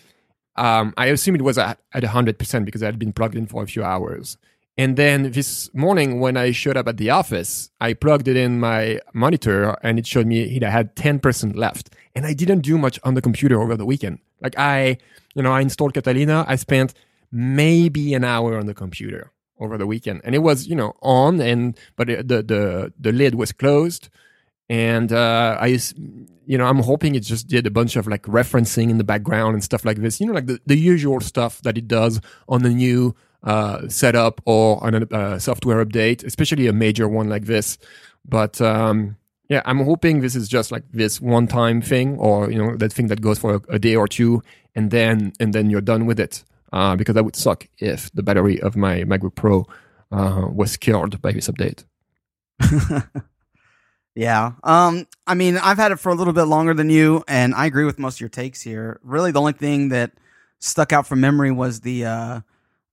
um, 0.56 0.94
I 0.96 1.06
assume 1.06 1.34
it 1.34 1.42
was 1.42 1.58
at, 1.58 1.78
at 1.92 2.02
100% 2.02 2.64
because 2.64 2.82
I 2.82 2.86
had 2.86 2.98
been 2.98 3.12
plugged 3.12 3.34
in 3.34 3.46
for 3.46 3.62
a 3.62 3.66
few 3.66 3.82
hours. 3.82 4.36
And 4.76 4.96
then 4.96 5.32
this 5.32 5.72
morning, 5.74 6.20
when 6.20 6.36
I 6.36 6.52
showed 6.52 6.76
up 6.76 6.88
at 6.88 6.96
the 6.96 7.10
office, 7.10 7.70
I 7.80 7.92
plugged 7.92 8.28
it 8.28 8.36
in 8.36 8.60
my 8.60 9.00
monitor 9.12 9.76
and 9.82 9.98
it 9.98 10.06
showed 10.06 10.26
me 10.26 10.56
it 10.56 10.62
had 10.62 10.96
10% 10.96 11.56
left. 11.56 11.90
And 12.14 12.26
I 12.26 12.32
didn't 12.32 12.60
do 12.60 12.78
much 12.78 12.98
on 13.04 13.14
the 13.14 13.20
computer 13.20 13.60
over 13.60 13.76
the 13.76 13.84
weekend. 13.84 14.20
Like 14.40 14.58
I, 14.58 14.96
you 15.34 15.42
know, 15.42 15.52
I 15.52 15.60
installed 15.60 15.94
Catalina. 15.94 16.44
I 16.48 16.56
spent 16.56 16.94
maybe 17.30 18.14
an 18.14 18.24
hour 18.24 18.58
on 18.58 18.66
the 18.66 18.74
computer 18.74 19.32
over 19.58 19.76
the 19.76 19.86
weekend 19.86 20.22
and 20.24 20.34
it 20.34 20.38
was, 20.38 20.66
you 20.66 20.74
know, 20.74 20.96
on 21.02 21.40
and, 21.40 21.78
but 21.96 22.06
the, 22.06 22.42
the, 22.42 22.92
the 22.98 23.12
lid 23.12 23.34
was 23.34 23.52
closed 23.52 24.08
and 24.70 25.12
uh, 25.12 25.58
I, 25.60 25.78
you 26.46 26.56
know, 26.56 26.64
I'm 26.64 26.78
hoping 26.78 27.16
it 27.16 27.24
just 27.24 27.48
did 27.48 27.66
a 27.66 27.70
bunch 27.72 27.96
of 27.96 28.06
like 28.06 28.22
referencing 28.22 28.88
in 28.88 28.98
the 28.98 29.04
background 29.04 29.54
and 29.54 29.64
stuff 29.64 29.84
like 29.84 29.96
this. 29.96 30.20
You 30.20 30.28
know, 30.28 30.32
like 30.32 30.46
the, 30.46 30.60
the 30.64 30.76
usual 30.76 31.20
stuff 31.20 31.60
that 31.62 31.76
it 31.76 31.88
does 31.88 32.20
on 32.48 32.62
the 32.62 32.70
new 32.70 33.16
uh, 33.42 33.88
setup 33.88 34.40
or 34.44 34.82
on 34.84 34.94
a 34.94 35.06
uh, 35.12 35.38
software 35.40 35.84
update, 35.84 36.22
especially 36.24 36.68
a 36.68 36.72
major 36.72 37.08
one 37.08 37.28
like 37.28 37.46
this. 37.46 37.78
But 38.24 38.60
um, 38.60 39.16
yeah, 39.48 39.62
I'm 39.64 39.80
hoping 39.80 40.20
this 40.20 40.36
is 40.36 40.48
just 40.48 40.70
like 40.70 40.84
this 40.92 41.20
one-time 41.20 41.82
thing, 41.82 42.16
or 42.18 42.48
you 42.48 42.58
know, 42.58 42.76
that 42.76 42.92
thing 42.92 43.08
that 43.08 43.20
goes 43.20 43.40
for 43.40 43.56
a, 43.56 43.74
a 43.74 43.78
day 43.80 43.96
or 43.96 44.06
two, 44.06 44.40
and 44.76 44.92
then 44.92 45.32
and 45.40 45.52
then 45.52 45.68
you're 45.68 45.80
done 45.80 46.06
with 46.06 46.20
it. 46.20 46.44
Uh, 46.72 46.94
because 46.94 47.16
that 47.16 47.24
would 47.24 47.34
suck 47.34 47.66
if 47.78 48.12
the 48.12 48.22
battery 48.22 48.60
of 48.62 48.76
my 48.76 49.00
MacBook 49.00 49.34
Pro 49.34 49.66
uh, 50.12 50.46
was 50.48 50.76
killed 50.76 51.20
by 51.20 51.32
this 51.32 51.48
update. 51.48 51.84
Yeah. 54.14 54.52
Um, 54.64 55.06
I 55.26 55.34
mean, 55.34 55.56
I've 55.56 55.78
had 55.78 55.92
it 55.92 55.96
for 55.96 56.10
a 56.10 56.14
little 56.14 56.32
bit 56.32 56.44
longer 56.44 56.74
than 56.74 56.90
you, 56.90 57.22
and 57.28 57.54
I 57.54 57.66
agree 57.66 57.84
with 57.84 57.98
most 57.98 58.16
of 58.16 58.20
your 58.20 58.28
takes 58.28 58.60
here. 58.60 59.00
Really, 59.02 59.30
the 59.30 59.40
only 59.40 59.52
thing 59.52 59.90
that 59.90 60.12
stuck 60.58 60.92
out 60.92 61.06
from 61.06 61.20
memory 61.20 61.52
was 61.52 61.80
the 61.80 62.04
uh, 62.04 62.40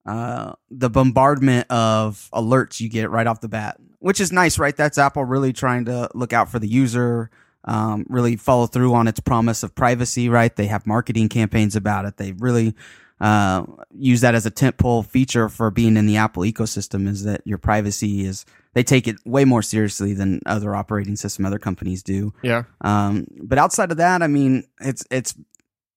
uh, 0.06 0.52
the 0.70 0.88
bombardment 0.88 1.70
of 1.70 2.28
alerts 2.32 2.80
you 2.80 2.88
get 2.88 3.10
right 3.10 3.26
off 3.26 3.40
the 3.40 3.48
bat, 3.48 3.78
which 3.98 4.20
is 4.20 4.32
nice, 4.32 4.58
right? 4.58 4.76
That's 4.76 4.96
Apple 4.96 5.24
really 5.24 5.52
trying 5.52 5.84
to 5.86 6.08
look 6.14 6.32
out 6.32 6.50
for 6.50 6.58
the 6.58 6.68
user, 6.68 7.30
um, 7.64 8.06
really 8.08 8.36
follow 8.36 8.66
through 8.66 8.94
on 8.94 9.08
its 9.08 9.20
promise 9.20 9.62
of 9.62 9.74
privacy, 9.74 10.28
right? 10.28 10.54
They 10.54 10.66
have 10.66 10.86
marketing 10.86 11.28
campaigns 11.28 11.76
about 11.76 12.04
it. 12.04 12.16
They 12.16 12.32
really 12.32 12.74
uh, 13.20 13.64
use 13.90 14.20
that 14.20 14.34
as 14.34 14.46
a 14.46 14.50
tentpole 14.50 15.04
feature 15.04 15.48
for 15.48 15.70
being 15.70 15.96
in 15.96 16.06
the 16.06 16.16
Apple 16.16 16.44
ecosystem 16.44 17.08
is 17.08 17.24
that 17.24 17.42
your 17.44 17.58
privacy 17.58 18.24
is 18.24 18.44
they 18.74 18.82
take 18.82 19.08
it 19.08 19.16
way 19.24 19.44
more 19.44 19.62
seriously 19.62 20.14
than 20.14 20.40
other 20.46 20.74
operating 20.76 21.16
system 21.16 21.44
other 21.44 21.58
companies 21.58 22.02
do. 22.02 22.32
Yeah. 22.42 22.64
Um, 22.80 23.26
but 23.42 23.58
outside 23.58 23.90
of 23.90 23.96
that, 23.96 24.22
I 24.22 24.28
mean, 24.28 24.64
it's 24.80 25.04
it's 25.10 25.34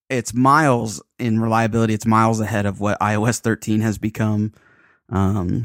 it's 0.09 0.33
miles 0.33 1.01
in 1.19 1.39
reliability. 1.39 1.93
It's 1.93 2.05
miles 2.05 2.39
ahead 2.39 2.65
of 2.65 2.79
what 2.79 2.99
iOS 2.99 3.39
13 3.39 3.81
has 3.81 3.97
become. 3.97 4.53
Um, 5.09 5.63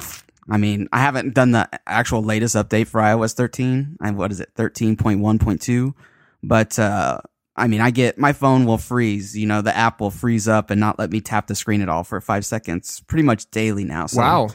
I 0.48 0.58
mean, 0.58 0.88
I 0.92 0.98
haven't 0.98 1.34
done 1.34 1.52
the 1.52 1.68
actual 1.86 2.22
latest 2.22 2.54
update 2.54 2.86
for 2.86 3.00
iOS 3.00 3.34
13. 3.34 3.96
I, 4.00 4.10
what 4.12 4.30
is 4.30 4.40
it, 4.40 4.54
13.1.2? 4.54 5.94
But 6.42 6.78
uh, 6.78 7.20
I 7.56 7.68
mean, 7.68 7.80
I 7.80 7.90
get 7.90 8.18
my 8.18 8.32
phone 8.32 8.66
will 8.66 8.78
freeze. 8.78 9.36
You 9.36 9.46
know, 9.46 9.62
the 9.62 9.76
app 9.76 10.00
will 10.00 10.10
freeze 10.10 10.46
up 10.46 10.70
and 10.70 10.80
not 10.80 10.98
let 10.98 11.10
me 11.10 11.20
tap 11.20 11.46
the 11.46 11.54
screen 11.54 11.82
at 11.82 11.88
all 11.88 12.04
for 12.04 12.20
five 12.20 12.44
seconds, 12.44 13.00
pretty 13.06 13.22
much 13.22 13.50
daily 13.50 13.84
now. 13.84 14.06
So, 14.06 14.20
wow. 14.20 14.48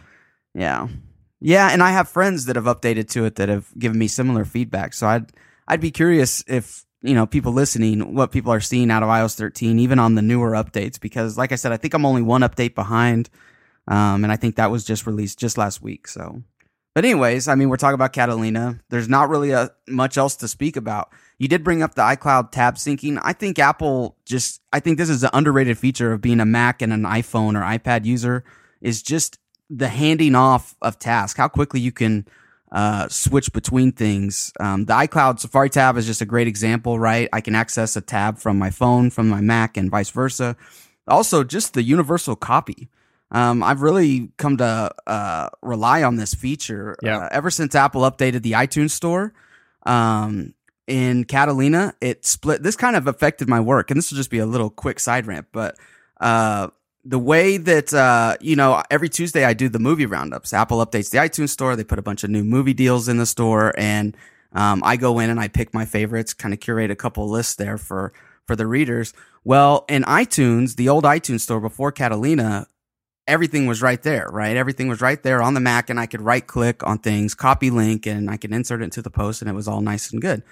Yeah, 0.54 0.88
yeah, 1.42 1.70
and 1.72 1.82
I 1.82 1.90
have 1.90 2.08
friends 2.08 2.46
that 2.46 2.56
have 2.56 2.66
updated 2.66 3.10
to 3.10 3.26
it 3.26 3.36
that 3.36 3.50
have 3.50 3.68
given 3.78 3.98
me 3.98 4.08
similar 4.08 4.46
feedback. 4.46 4.94
So 4.94 5.08
I'd 5.08 5.32
I'd 5.68 5.82
be 5.82 5.90
curious 5.90 6.44
if 6.48 6.86
you 7.02 7.16
know 7.16 7.26
people 7.26 7.52
listening 7.52 8.14
what 8.14 8.32
people 8.32 8.54
are 8.54 8.62
seeing 8.62 8.92
out 8.92 9.02
of 9.02 9.10
iOS 9.10 9.36
13, 9.36 9.80
even 9.80 9.98
on 9.98 10.14
the 10.14 10.22
newer 10.22 10.52
updates. 10.52 11.00
Because, 11.00 11.38
like 11.40 11.52
I 11.52 11.56
said, 11.56 11.72
I 11.72 11.78
think 11.78 11.96
I'm 11.96 12.06
only 12.06 12.22
one 12.22 12.42
update 12.42 12.76
behind, 12.76 13.30
um, 13.88 14.24
and 14.24 14.32
I 14.32 14.36
think 14.36 14.56
that 14.58 14.70
was 14.70 14.86
just 14.86 15.08
released 15.08 15.40
just 15.40 15.58
last 15.58 15.82
week. 15.82 16.08
So 16.08 16.44
But 16.94 17.06
anyways, 17.06 17.48
I 17.48 17.56
mean, 17.56 17.70
we're 17.70 17.78
talking 17.78 17.96
about 17.96 18.14
Catalina. 18.14 18.80
There's 18.90 19.10
not 19.10 19.30
really 19.30 19.50
a, 19.52 19.72
much 19.88 20.18
else 20.18 20.36
to 20.38 20.48
speak 20.48 20.78
about. 20.78 21.12
You 21.42 21.48
did 21.48 21.64
bring 21.64 21.82
up 21.82 21.96
the 21.96 22.04
iCloud 22.04 22.52
tab 22.52 22.76
syncing. 22.76 23.20
I 23.24 23.34
think 23.34 23.58
Apple 23.58 24.16
just, 24.26 24.62
I 24.72 24.80
think 24.80 25.00
this 25.00 25.10
is 25.10 25.24
an 25.24 25.32
underrated 25.34 25.76
feature 25.76 26.14
of 26.14 26.22
being 26.22 26.40
a 26.40 26.46
Mac 26.46 26.84
and 26.84 26.94
an 26.94 27.02
iPhone 27.02 27.56
or 27.60 27.64
iPad 27.64 28.06
user 28.06 28.44
is 28.80 29.02
just 29.02 29.40
the 29.68 29.88
handing 29.88 30.36
off 30.36 30.76
of 30.84 31.00
tasks, 31.00 31.40
how 31.40 31.48
quickly 31.48 31.80
you 31.80 31.92
can 31.92 32.28
uh, 32.72 33.08
switch 33.08 33.52
between 33.54 33.92
things. 33.92 34.54
Um, 34.60 34.86
the 34.86 34.94
iCloud 34.94 35.40
Safari 35.40 35.72
tab 35.72 35.98
is 35.98 36.06
just 36.06 36.22
a 36.22 36.28
great 36.28 36.48
example, 36.48 37.00
right? 37.00 37.28
I 37.34 37.42
can 37.42 37.56
access 37.56 37.96
a 37.96 38.02
tab 38.02 38.38
from 38.38 38.60
my 38.60 38.70
phone, 38.70 39.10
from 39.10 39.28
my 39.28 39.42
Mac, 39.42 39.78
and 39.78 39.90
vice 39.90 40.12
versa. 40.12 40.56
Also, 41.08 41.44
just 41.44 41.74
the 41.74 41.82
universal 41.82 42.36
copy. 42.36 42.88
Um, 43.32 43.64
I've 43.64 43.82
really 43.82 44.30
come 44.38 44.58
to 44.58 44.92
uh, 45.08 45.50
rely 45.64 46.04
on 46.04 46.18
this 46.18 46.36
feature 46.36 46.96
Yeah. 47.02 47.18
uh, 47.18 47.30
ever 47.32 47.50
since 47.50 47.74
Apple 47.74 48.02
updated 48.04 48.44
the 48.44 48.52
iTunes 48.52 48.92
store. 48.92 49.34
Um, 49.88 50.54
in 50.92 51.24
Catalina, 51.24 51.96
it 52.02 52.26
split. 52.26 52.64
This 52.64 52.76
kind 52.76 52.98
of 52.98 53.08
affected 53.08 53.48
my 53.48 53.62
work, 53.62 53.90
and 53.90 53.98
this 53.98 54.12
will 54.12 54.18
just 54.18 54.30
be 54.30 54.40
a 54.40 54.46
little 54.46 54.70
quick 54.70 55.00
side 55.00 55.26
rant, 55.26 55.48
but 55.54 55.78
uh, 56.20 56.68
the 57.06 57.18
way 57.18 57.56
that 57.58 57.94
uh, 57.94 58.36
you 58.42 58.58
know 58.58 58.84
every 58.92 59.08
Tuesday 59.08 59.46
I 59.46 59.54
do 59.54 59.70
the 59.70 59.80
movie 59.80 60.06
roundups. 60.06 60.54
Apple 60.54 60.86
updates 60.86 61.10
the 61.10 61.18
iTunes 61.18 61.50
store. 61.50 61.76
They 61.76 61.86
put 61.86 61.98
a 61.98 62.04
bunch 62.04 62.26
of 62.26 62.30
new 62.30 62.44
movie 62.44 62.74
deals 62.74 63.08
in 63.08 63.18
the 63.18 63.26
store, 63.26 63.74
and 63.78 64.18
um, 64.52 64.82
I 64.86 64.98
go 64.98 65.20
in 65.20 65.30
and 65.30 65.40
I 65.40 65.48
pick 65.48 65.74
my 65.74 65.86
favorites, 65.86 66.34
kind 66.34 66.54
of 66.54 66.60
curate 66.60 66.92
a 66.92 66.96
couple 66.96 67.28
lists 67.30 67.56
there 67.56 67.78
for 67.78 68.12
for 68.46 68.58
the 68.58 68.68
readers. 68.68 69.14
Well, 69.46 69.86
in 69.88 70.04
iTunes, 70.04 70.76
the 70.76 70.90
old 70.90 71.06
iTunes 71.06 71.40
store 71.40 71.62
before 71.62 71.94
Catalina, 71.94 72.68
everything 73.28 73.66
was 73.66 73.82
right 73.82 74.02
there, 74.04 74.28
right? 74.30 74.58
Everything 74.58 74.90
was 74.90 75.02
right 75.02 75.24
there 75.24 75.42
on 75.42 75.54
the 75.54 75.60
Mac, 75.62 75.90
and 75.90 76.00
I 76.00 76.06
could 76.06 76.22
right 76.22 76.46
click 76.46 76.86
on 76.86 77.00
things, 77.00 77.34
copy 77.34 77.70
link, 77.70 78.06
and 78.06 78.30
I 78.30 78.38
could 78.38 78.52
insert 78.52 78.82
it 78.82 78.86
into 78.86 79.02
the 79.02 79.10
post, 79.10 79.42
and 79.42 79.50
it 79.50 79.54
was 79.54 79.68
all 79.68 79.82
nice 79.82 80.12
and 80.12 80.22
good. 80.22 80.44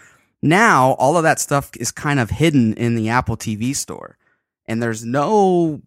Now, 0.42 0.92
all 0.94 1.18
of 1.18 1.24
that 1.24 1.40
stuff 1.40 1.72
is 1.78 1.92
kind 1.92 2.20
of 2.20 2.30
hidden 2.30 2.74
in 2.76 2.96
the 2.96 3.10
Apple 3.10 3.36
TV 3.36 3.76
store, 3.76 4.18
and 4.68 4.82
there's 4.82 5.04
no 5.04 5.82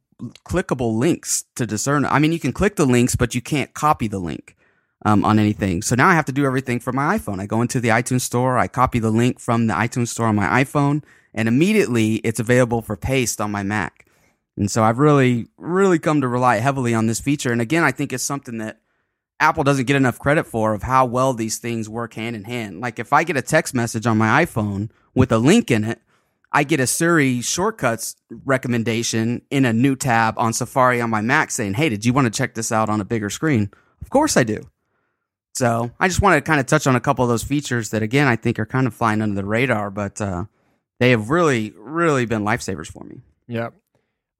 clickable 0.44 0.96
links 0.96 1.44
to 1.56 1.66
discern. 1.66 2.04
I 2.04 2.18
mean, 2.18 2.32
you 2.32 2.38
can 2.38 2.52
click 2.52 2.76
the 2.76 2.86
links, 2.86 3.16
but 3.16 3.34
you 3.34 3.40
can't 3.40 3.72
copy 3.74 4.08
the 4.08 4.18
link 4.18 4.56
um, 5.04 5.24
on 5.24 5.38
anything. 5.38 5.82
So 5.82 5.94
now 5.94 6.08
I 6.08 6.14
have 6.14 6.26
to 6.26 6.32
do 6.32 6.44
everything 6.44 6.80
from 6.80 6.96
my 6.96 7.18
iPhone. 7.18 7.40
I 7.40 7.46
go 7.46 7.62
into 7.62 7.80
the 7.80 7.88
iTunes 7.88 8.22
store, 8.22 8.58
I 8.58 8.68
copy 8.68 8.98
the 8.98 9.10
link 9.10 9.40
from 9.40 9.66
the 9.66 9.74
iTunes 9.74 10.08
store 10.08 10.26
on 10.26 10.36
my 10.36 10.62
iPhone, 10.62 11.02
and 11.34 11.48
immediately 11.48 12.16
it's 12.16 12.40
available 12.40 12.82
for 12.82 12.96
paste 12.96 13.40
on 13.40 13.50
my 13.50 13.62
Mac. 13.62 14.06
And 14.56 14.70
so 14.70 14.82
I've 14.82 14.98
really, 14.98 15.48
really 15.56 15.98
come 15.98 16.20
to 16.20 16.28
rely 16.28 16.56
heavily 16.56 16.94
on 16.94 17.06
this 17.06 17.20
feature. 17.20 17.52
And 17.52 17.60
again, 17.60 17.84
I 17.84 17.90
think 17.90 18.12
it's 18.12 18.22
something 18.22 18.58
that 18.58 18.80
Apple 19.42 19.64
doesn't 19.64 19.86
get 19.86 19.96
enough 19.96 20.20
credit 20.20 20.44
for 20.44 20.72
of 20.72 20.84
how 20.84 21.04
well 21.04 21.34
these 21.34 21.58
things 21.58 21.88
work 21.88 22.14
hand 22.14 22.36
in 22.36 22.44
hand. 22.44 22.80
Like 22.80 23.00
if 23.00 23.12
I 23.12 23.24
get 23.24 23.36
a 23.36 23.42
text 23.42 23.74
message 23.74 24.06
on 24.06 24.16
my 24.16 24.44
iPhone 24.44 24.90
with 25.14 25.32
a 25.32 25.38
link 25.38 25.68
in 25.70 25.82
it, 25.82 26.00
I 26.52 26.62
get 26.62 26.78
a 26.78 26.86
Siri 26.86 27.40
shortcuts 27.40 28.14
recommendation 28.44 29.42
in 29.50 29.64
a 29.64 29.72
new 29.72 29.96
tab 29.96 30.38
on 30.38 30.52
Safari 30.52 31.00
on 31.00 31.10
my 31.10 31.22
Mac 31.22 31.50
saying, 31.50 31.74
Hey, 31.74 31.88
did 31.88 32.04
you 32.04 32.12
want 32.12 32.26
to 32.26 32.30
check 32.30 32.54
this 32.54 32.70
out 32.70 32.88
on 32.88 33.00
a 33.00 33.04
bigger 33.04 33.30
screen? 33.30 33.70
Of 34.00 34.10
course 34.10 34.36
I 34.36 34.44
do. 34.44 34.60
So 35.54 35.90
I 35.98 36.06
just 36.06 36.22
wanted 36.22 36.36
to 36.36 36.42
kind 36.42 36.60
of 36.60 36.66
touch 36.66 36.86
on 36.86 36.94
a 36.94 37.00
couple 37.00 37.24
of 37.24 37.28
those 37.28 37.42
features 37.42 37.90
that 37.90 38.02
again, 38.02 38.28
I 38.28 38.36
think 38.36 38.60
are 38.60 38.66
kind 38.66 38.86
of 38.86 38.94
flying 38.94 39.20
under 39.22 39.34
the 39.34 39.44
radar, 39.44 39.90
but, 39.90 40.20
uh, 40.20 40.44
they 41.00 41.10
have 41.10 41.30
really, 41.30 41.74
really 41.76 42.26
been 42.26 42.44
lifesavers 42.44 42.86
for 42.86 43.02
me. 43.02 43.22
Yeah. 43.48 43.70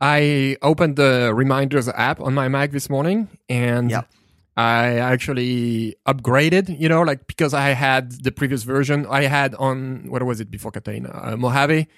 I 0.00 0.58
opened 0.62 0.94
the 0.96 1.32
reminders 1.34 1.88
app 1.88 2.20
on 2.20 2.34
my 2.34 2.46
Mac 2.48 2.70
this 2.70 2.88
morning 2.88 3.28
and 3.48 3.90
Yep. 3.90 4.08
I 4.56 4.98
actually 4.98 5.96
upgraded, 6.06 6.78
you 6.78 6.88
know, 6.88 7.02
like 7.02 7.26
because 7.26 7.54
I 7.54 7.70
had 7.70 8.22
the 8.22 8.30
previous 8.30 8.64
version 8.64 9.06
I 9.08 9.22
had 9.24 9.54
on, 9.54 10.10
what 10.10 10.22
was 10.24 10.40
it 10.40 10.50
before 10.50 10.70
Catalina? 10.70 11.10
Uh, 11.10 11.36
Mojave. 11.36 11.88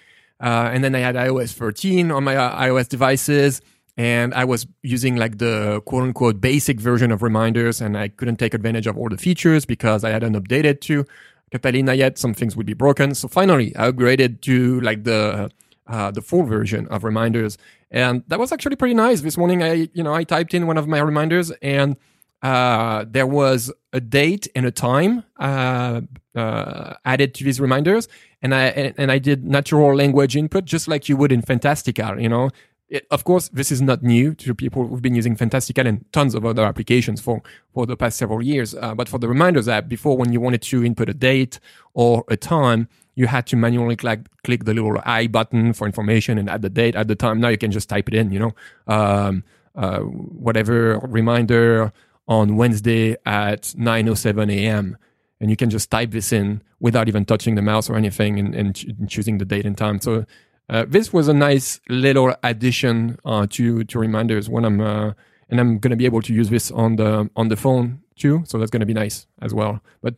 Uh, 0.41 0.71
and 0.73 0.85
then 0.85 0.95
I 0.95 1.01
had 1.01 1.17
iOS 1.17 1.53
13 1.53 2.11
on 2.11 2.23
my 2.23 2.37
uh, 2.37 2.61
iOS 2.61 2.89
devices. 2.89 3.61
And 3.97 4.35
I 4.35 4.45
was 4.45 4.67
using 4.83 5.17
like 5.17 5.39
the 5.39 5.81
quote 5.85 6.05
unquote 6.05 6.41
basic 6.41 6.81
version 6.81 7.11
of 7.11 7.23
reminders 7.23 7.81
and 7.81 7.97
I 7.97 8.09
couldn't 8.09 8.37
take 8.37 8.55
advantage 8.55 8.87
of 8.87 8.97
all 8.97 9.09
the 9.09 9.17
features 9.17 9.65
because 9.65 10.05
I 10.05 10.11
hadn't 10.11 10.35
updated 10.35 10.81
to 10.83 11.07
Catalina 11.51 11.95
yet. 11.95 12.19
Some 12.19 12.35
things 12.35 12.57
would 12.57 12.67
be 12.67 12.75
broken. 12.75 13.15
So 13.15 13.29
finally 13.29 13.75
I 13.77 13.91
upgraded 13.91 14.41
to 14.43 14.81
like 14.81 15.05
the, 15.05 15.51
uh, 15.87 16.11
the 16.11 16.23
full 16.23 16.43
version 16.45 16.87
of 16.89 17.05
reminders. 17.05 17.57
And 17.91 18.25
that 18.29 18.39
was 18.41 18.51
actually 18.51 18.77
pretty 18.77 18.95
nice. 18.95 19.21
This 19.21 19.37
morning 19.37 19.63
I, 19.63 19.89
you 19.93 20.03
know, 20.03 20.15
I 20.15 20.25
typed 20.25 20.55
in 20.55 20.67
one 20.67 20.77
of 20.77 20.89
my 20.89 20.99
reminders 20.99 21.53
and 21.63 21.97
uh, 22.45 23.07
there 23.09 23.27
was 23.27 23.73
a 23.95 24.01
date 24.01 24.47
and 24.55 24.67
a 24.67 24.71
time 24.71 25.25
uh, 25.39 26.03
uh, 26.37 26.93
added 27.07 27.33
to 27.35 27.43
these 27.43 27.59
reminders, 27.59 28.07
and 28.43 28.55
I 28.55 28.65
and, 28.67 28.95
and 28.99 29.11
I 29.11 29.19
did 29.19 29.47
natural 29.47 29.97
language 29.97 30.37
input 30.37 30.67
just 30.67 30.87
like 30.87 31.09
you 31.09 31.17
would 31.17 31.33
in 31.33 31.41
Fantastical. 31.41 32.21
You 32.21 32.29
know, 32.29 32.51
it, 32.91 33.07
of 33.11 33.25
course, 33.25 33.49
this 33.49 33.73
is 33.73 33.81
not 33.81 34.03
new 34.03 34.35
to 34.35 34.55
people 34.55 34.87
who've 34.87 35.01
been 35.01 35.15
using 35.15 35.37
Fantastical 35.37 35.87
and 35.87 36.05
tons 36.13 36.35
of 36.35 36.45
other 36.45 36.67
applications 36.67 37.19
for 37.19 37.41
for 37.73 37.87
the 37.87 37.97
past 37.97 38.19
several 38.19 38.43
years. 38.43 38.75
Uh, 38.75 38.95
but 38.95 39.09
for 39.09 39.19
the 39.19 39.27
reminders 39.27 39.67
app, 39.67 39.89
before 39.89 40.19
when 40.19 40.31
you 40.31 40.39
wanted 40.39 40.61
to 40.61 40.85
input 40.85 41.09
a 41.09 41.15
date 41.15 41.59
or 41.95 42.25
a 42.29 42.37
time, 42.37 42.89
you 43.15 43.27
had 43.27 43.47
to 43.47 43.57
manually 43.57 43.97
click 43.97 44.21
click 44.43 44.65
the 44.65 44.75
little 44.75 45.01
I 45.07 45.29
button 45.29 45.73
for 45.73 45.87
information 45.87 46.37
and 46.37 46.51
add 46.51 46.61
the 46.61 46.69
date 46.69 46.95
at 46.95 47.09
the 47.09 47.15
time. 47.15 47.41
Now 47.41 47.49
you 47.49 47.57
can 47.57 47.71
just 47.71 47.89
type 47.89 48.07
it 48.09 48.13
in. 48.15 48.33
You 48.33 48.41
know, 48.41 48.55
um, 48.87 49.45
uh, 49.75 50.01
whatever 50.01 50.99
reminder 50.99 51.91
on 52.27 52.57
Wednesday 52.57 53.17
at 53.27 53.63
9:07 53.77 54.51
a.m. 54.53 54.97
and 55.41 55.51
you 55.51 55.57
can 55.57 55.71
just 55.71 55.91
type 55.91 56.11
this 56.11 56.33
in 56.33 56.63
without 56.81 57.09
even 57.09 57.25
touching 57.25 57.55
the 57.55 57.63
mouse 57.63 57.89
or 57.91 57.97
anything 57.97 58.39
and, 58.39 58.55
and, 58.55 58.75
ch- 58.77 58.85
and 58.85 59.09
choosing 59.09 59.39
the 59.39 59.45
date 59.45 59.67
and 59.67 59.77
time. 59.77 60.01
So 60.01 60.25
uh, 60.69 60.85
this 60.89 61.13
was 61.13 61.29
a 61.29 61.35
nice 61.35 61.81
little 61.89 62.35
addition 62.43 63.19
uh, 63.25 63.47
to 63.51 63.85
to 63.85 63.99
reminders 63.99 64.49
when 64.49 64.65
I'm 64.65 64.81
uh, 64.81 65.13
and 65.51 65.61
I'm 65.61 65.79
gonna 65.79 65.97
be 65.97 66.07
able 66.07 66.23
to 66.23 66.33
use 66.33 66.49
this 66.51 66.71
on 66.71 66.97
the 66.97 67.29
on 67.37 67.49
the 67.49 67.57
phone 67.57 68.01
too. 68.17 68.45
So 68.47 68.59
that's 68.59 68.71
gonna 68.71 68.87
be 68.87 68.95
nice 68.95 69.27
as 69.43 69.53
well. 69.53 69.81
But 70.03 70.15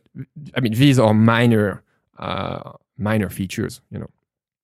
I 0.55 0.61
mean, 0.61 0.73
these 0.73 0.99
are 0.99 1.13
minor 1.13 1.83
uh, 2.17 2.73
minor 2.97 3.29
features, 3.29 3.81
you 3.91 3.99
know. 3.99 4.09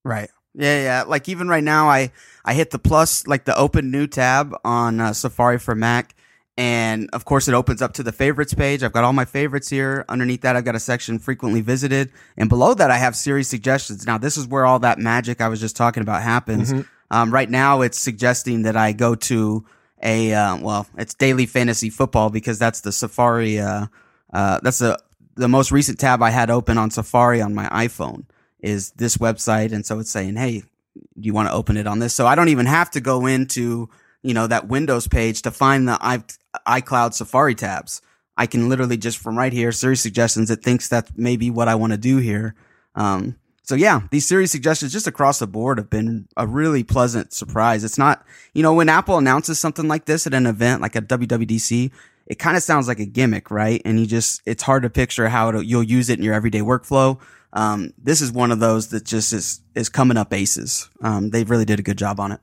Right. 0.04 0.30
Yeah, 0.56 0.82
yeah. 0.84 1.04
Like 1.04 1.28
even 1.30 1.48
right 1.48 1.64
now, 1.64 1.90
I 1.90 2.12
I 2.46 2.54
hit 2.54 2.72
the 2.72 2.80
plus, 2.80 3.28
like 3.28 3.46
the 3.46 3.58
open 3.58 3.92
new 3.92 4.08
tab 4.08 4.56
on 4.64 5.00
uh, 5.00 5.14
Safari 5.14 5.58
for 5.60 5.76
Mac, 5.76 6.16
and 6.58 7.10
of 7.14 7.26
course 7.26 7.48
it 7.48 7.54
opens 7.54 7.82
up 7.82 7.94
to 7.94 8.04
the 8.04 8.12
favorites 8.12 8.54
page. 8.54 8.84
I've 8.84 8.92
got 8.92 9.04
all 9.04 9.14
my 9.14 9.26
favorites 9.26 9.70
here. 9.70 10.06
Underneath 10.08 10.42
that, 10.42 10.56
I've 10.56 10.66
got 10.66 10.76
a 10.76 10.80
section 10.80 11.20
frequently 11.20 11.62
visited, 11.62 12.12
and 12.38 12.50
below 12.50 12.74
that, 12.76 12.92
I 12.92 12.98
have 12.98 13.16
Siri 13.16 13.44
suggestions. 13.44 14.06
Now, 14.06 14.18
this 14.18 14.38
is 14.38 14.48
where 14.48 14.66
all 14.66 14.80
that 14.80 15.00
magic 15.00 15.42
I 15.42 15.48
was 15.48 15.60
just 15.60 15.76
talking 15.76 16.02
about 16.02 16.22
happens. 16.22 16.72
Um, 17.12 17.32
right 17.32 17.50
now, 17.50 17.82
it's 17.82 18.00
suggesting 18.00 18.64
that 18.64 18.76
I 18.76 18.92
go 18.92 19.16
to 19.16 19.66
a 20.02 20.34
uh, 20.34 20.58
well, 20.58 20.88
it's 20.98 21.14
daily 21.14 21.46
fantasy 21.46 21.90
football 21.90 22.30
because 22.30 22.60
that's 22.60 22.82
the 22.82 22.92
Safari. 22.92 23.60
Uh, 23.60 23.88
uh, 24.34 24.60
that's 24.62 24.80
the 24.80 25.00
the 25.36 25.48
most 25.48 25.72
recent 25.72 26.00
tab 26.00 26.22
I 26.22 26.30
had 26.30 26.50
open 26.50 26.78
on 26.78 26.92
Safari 26.92 27.42
on 27.42 27.56
my 27.56 27.68
iPhone 27.70 28.26
is 28.60 28.92
this 28.92 29.18
website, 29.18 29.74
and 29.74 29.86
so 29.86 30.00
it's 30.00 30.12
saying, 30.12 30.36
"Hey, 30.36 30.60
do 30.60 31.22
you 31.22 31.34
want 31.34 31.50
to 31.50 31.54
open 31.54 31.78
it 31.78 31.88
on 31.88 32.00
this?" 32.00 32.14
So 32.14 32.28
I 32.28 32.36
don't 32.36 32.50
even 32.50 32.66
have 32.66 32.92
to 32.92 33.02
go 33.02 33.26
into 33.26 33.90
you 34.24 34.34
know 34.34 34.48
that 34.48 34.68
Windows 34.68 35.08
page 35.08 35.42
to 35.44 35.52
find 35.52 35.88
the 35.88 35.98
i 36.02 36.24
iCloud 36.68 37.14
Safari 37.14 37.56
tabs. 37.56 38.02
I 38.36 38.48
can 38.48 38.68
literally 38.70 38.98
just 38.98 39.20
from 39.20 39.38
right 39.38 39.54
here, 39.54 39.72
Siri 39.72 39.96
suggestions. 39.96 40.50
It 40.50 40.64
thinks 40.64 40.88
that's 40.88 41.12
maybe 41.16 41.52
what 41.52 41.68
I 41.68 41.76
want 41.76 41.94
to 41.94 41.98
do 41.98 42.18
here. 42.18 42.56
Um, 42.96 43.36
so 43.64 43.76
yeah, 43.76 44.02
these 44.12 44.28
Siri 44.28 44.48
suggestions 44.48 44.92
just 44.92 45.08
across 45.08 45.40
the 45.40 45.48
board 45.48 45.78
have 45.78 45.90
been 45.90 46.28
a 46.36 46.46
really 46.46 46.84
pleasant 46.84 47.32
surprise. 47.32 47.84
It's 47.84 47.98
not, 47.98 48.26
you 48.54 48.62
know, 48.62 48.74
when 48.74 48.90
Apple 48.90 49.18
announces 49.18 49.60
something 49.60 49.88
like 49.88 50.06
this 50.06 50.28
at 50.28 50.34
an 50.34 50.46
event 50.46 50.82
like 50.82 50.96
a 50.96 51.02
WWDC, 51.02 51.92
it 52.28 52.40
kind 52.40 52.58
of 52.58 52.64
sounds 52.64 52.88
like 52.88 53.00
a 53.00 53.06
gimmick, 53.06 53.52
right? 53.52 53.82
And 53.86 54.00
you 54.00 54.06
just, 54.06 54.42
it's 54.46 54.64
hard 54.64 54.84
to 54.84 54.90
picture 54.90 55.30
how 55.30 55.60
you'll 55.60 55.84
use 55.84 56.10
it 56.10 56.20
in 56.20 56.26
your 56.26 56.34
everyday 56.34 56.60
workflow. 56.60 57.20
Um, 57.54 57.94
this 57.98 58.22
is 58.22 58.32
one 58.32 58.52
of 58.52 58.60
those 58.60 58.90
that 58.90 59.06
just 59.06 59.32
is, 59.32 59.62
is 59.76 59.90
coming 59.90 60.18
up 60.18 60.34
aces. 60.34 60.90
Um, 61.02 61.30
they 61.30 61.44
really 61.44 61.66
did 61.66 61.80
a 61.80 61.84
good 61.84 61.98
job 61.98 62.20
on 62.20 62.32
it. 62.32 62.42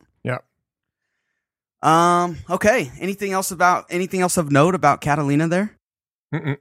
Um, 1.83 2.37
okay. 2.49 2.91
Anything 2.99 3.33
else 3.33 3.51
about, 3.51 3.87
anything 3.91 4.21
else 4.21 4.37
of 4.37 4.53
note 4.53 4.75
about 4.75 5.01
Catalina 5.01 5.49
there? 5.49 5.77
Mm-mm. 6.35 6.59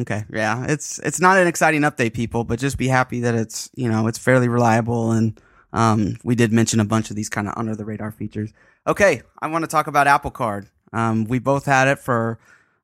Okay. 0.00 0.24
Yeah. 0.32 0.66
It's 0.68 0.98
it's 1.00 1.20
not 1.20 1.38
an 1.38 1.46
exciting 1.46 1.82
update, 1.82 2.14
people, 2.14 2.44
but 2.44 2.58
just 2.58 2.78
be 2.78 2.88
happy 2.88 3.20
that 3.20 3.34
it's 3.34 3.70
you 3.76 3.88
know 3.88 4.08
it's 4.08 4.18
fairly 4.18 4.48
reliable 4.48 5.12
and 5.12 5.40
um 5.72 6.16
we 6.24 6.34
did 6.34 6.52
mention 6.52 6.80
a 6.80 6.84
bunch 6.84 7.10
of 7.10 7.16
these 7.16 7.28
kind 7.28 7.46
of 7.46 7.54
under 7.56 7.76
the 7.76 7.84
radar 7.84 8.10
features. 8.10 8.52
Okay, 8.86 9.22
I 9.40 9.46
want 9.46 9.62
to 9.62 9.68
talk 9.68 9.86
about 9.86 10.08
Apple 10.08 10.32
Card. 10.32 10.68
Um, 10.92 11.24
we 11.24 11.38
both 11.38 11.66
had 11.66 11.88
it 11.88 11.98
for 11.98 12.38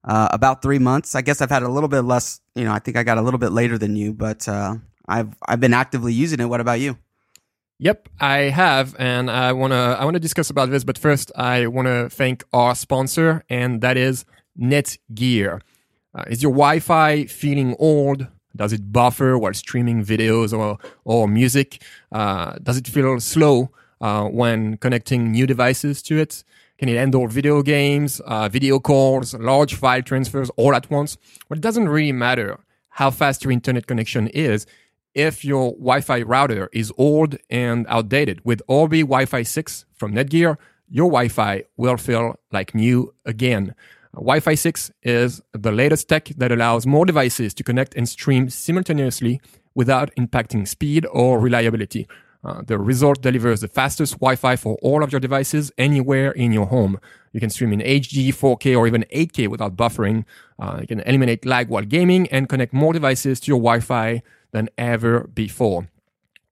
uh, 0.04 0.28
about 0.32 0.62
three 0.62 0.78
months. 0.78 1.14
I 1.14 1.22
guess 1.22 1.40
I've 1.40 1.50
had 1.50 1.62
a 1.62 1.68
little 1.68 1.88
bit 1.88 2.02
less. 2.02 2.40
You 2.54 2.64
know, 2.64 2.72
I 2.72 2.78
think 2.78 2.96
I 2.96 3.02
got 3.02 3.18
a 3.18 3.22
little 3.22 3.38
bit 3.38 3.52
later 3.52 3.76
than 3.78 3.96
you, 3.96 4.12
but 4.12 4.48
uh, 4.48 4.76
I've 5.06 5.34
I've 5.46 5.60
been 5.60 5.74
actively 5.74 6.12
using 6.12 6.40
it. 6.40 6.46
What 6.46 6.60
about 6.60 6.80
you? 6.80 6.96
Yep, 7.82 8.10
I 8.20 8.36
have, 8.50 8.94
and 8.98 9.30
I 9.30 9.52
wanna 9.54 9.96
I 9.98 10.04
wanna 10.04 10.20
discuss 10.20 10.50
about 10.50 10.68
this. 10.68 10.84
But 10.84 10.98
first, 10.98 11.32
I 11.34 11.66
wanna 11.66 12.10
thank 12.10 12.44
our 12.52 12.74
sponsor, 12.74 13.42
and 13.48 13.80
that 13.80 13.96
is 13.96 14.26
Netgear. 14.60 15.62
Uh, 16.14 16.24
is 16.28 16.42
your 16.42 16.52
Wi-Fi 16.52 17.24
feeling 17.24 17.74
old? 17.78 18.26
Does 18.54 18.74
it 18.74 18.92
buffer 18.92 19.38
while 19.38 19.54
streaming 19.54 20.04
videos 20.04 20.52
or 20.52 20.76
or 21.04 21.26
music? 21.26 21.82
Uh, 22.12 22.58
does 22.62 22.76
it 22.76 22.86
feel 22.86 23.18
slow 23.18 23.70
uh, 24.02 24.24
when 24.24 24.76
connecting 24.76 25.32
new 25.32 25.46
devices 25.46 26.02
to 26.02 26.18
it? 26.18 26.44
Can 26.76 26.90
it 26.90 26.96
handle 26.96 27.28
video 27.28 27.62
games, 27.62 28.20
uh, 28.26 28.50
video 28.50 28.78
calls, 28.78 29.32
large 29.32 29.74
file 29.74 30.02
transfers 30.02 30.50
all 30.58 30.74
at 30.74 30.90
once? 30.90 31.16
Well, 31.48 31.56
it 31.56 31.62
doesn't 31.62 31.88
really 31.88 32.12
matter 32.12 32.58
how 32.90 33.10
fast 33.10 33.42
your 33.42 33.52
internet 33.52 33.86
connection 33.86 34.28
is 34.28 34.66
if 35.14 35.44
your 35.44 35.72
Wi-Fi 35.72 36.22
router 36.22 36.68
is 36.72 36.92
old 36.96 37.36
and 37.48 37.86
outdated. 37.88 38.40
With 38.44 38.62
Orbi 38.68 39.02
Wi-Fi 39.02 39.42
6 39.42 39.84
from 39.92 40.12
Netgear, 40.12 40.56
your 40.88 41.08
Wi-Fi 41.08 41.64
will 41.76 41.96
feel 41.96 42.38
like 42.52 42.74
new 42.74 43.14
again. 43.24 43.74
Wi-Fi 44.14 44.54
6 44.54 44.90
is 45.02 45.40
the 45.52 45.70
latest 45.70 46.08
tech 46.08 46.28
that 46.36 46.50
allows 46.50 46.86
more 46.86 47.06
devices 47.06 47.54
to 47.54 47.62
connect 47.62 47.94
and 47.94 48.08
stream 48.08 48.50
simultaneously 48.50 49.40
without 49.74 50.10
impacting 50.16 50.66
speed 50.66 51.06
or 51.12 51.38
reliability. 51.38 52.08
Uh, 52.42 52.62
the 52.66 52.78
result 52.78 53.20
delivers 53.20 53.60
the 53.60 53.68
fastest 53.68 54.14
Wi-Fi 54.14 54.56
for 54.56 54.78
all 54.82 55.04
of 55.04 55.12
your 55.12 55.20
devices 55.20 55.70
anywhere 55.76 56.32
in 56.32 56.52
your 56.52 56.66
home. 56.66 56.98
You 57.32 57.40
can 57.40 57.50
stream 57.50 57.72
in 57.72 57.80
HD, 57.80 58.28
4K, 58.28 58.76
or 58.76 58.86
even 58.86 59.04
8K 59.14 59.46
without 59.48 59.76
buffering. 59.76 60.24
Uh, 60.58 60.78
you 60.80 60.86
can 60.86 61.00
eliminate 61.00 61.44
lag 61.44 61.68
while 61.68 61.84
gaming 61.84 62.26
and 62.28 62.48
connect 62.48 62.72
more 62.72 62.92
devices 62.92 63.40
to 63.40 63.48
your 63.48 63.58
Wi-Fi 63.58 64.22
than 64.52 64.68
ever 64.78 65.28
before. 65.32 65.88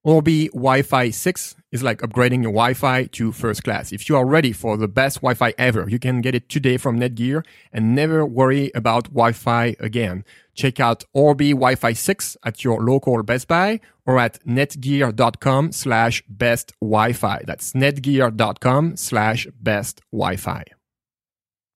Orbi 0.03 0.47
Wi-Fi 0.49 1.09
6 1.09 1.55
is 1.71 1.83
like 1.83 1.99
upgrading 1.99 2.41
your 2.43 2.53
Wi-Fi 2.53 3.05
to 3.05 3.31
first 3.31 3.63
class. 3.63 3.91
If 3.91 4.07
you 4.07 4.15
are 4.15 4.25
ready 4.25 4.53
for 4.53 4.77
the 4.77 4.87
best 4.87 5.17
Wi-Fi 5.17 5.53
ever, 5.57 5.89
you 5.89 5.99
can 5.99 6.21
get 6.21 6.33
it 6.33 6.47
today 6.47 6.77
from 6.77 6.99
Netgear 6.99 7.45
and 7.73 7.93
never 7.93 8.25
worry 8.25 8.71
about 8.73 9.05
Wi-Fi 9.05 9.75
again. 9.79 10.23
Check 10.55 10.79
out 10.79 11.03
Orbi 11.13 11.51
Wi-Fi 11.51 11.93
6 11.93 12.37
at 12.45 12.63
your 12.63 12.81
local 12.81 13.21
Best 13.23 13.47
Buy 13.47 13.81
or 14.05 14.17
at 14.17 14.43
netgear.com 14.45 15.73
slash 15.73 16.23
best 16.29 16.73
Wi-Fi. 16.81 17.43
That's 17.45 17.73
netgear.com 17.73 18.95
slash 18.95 19.47
best 19.59 20.01
Wi-Fi. 20.11 20.63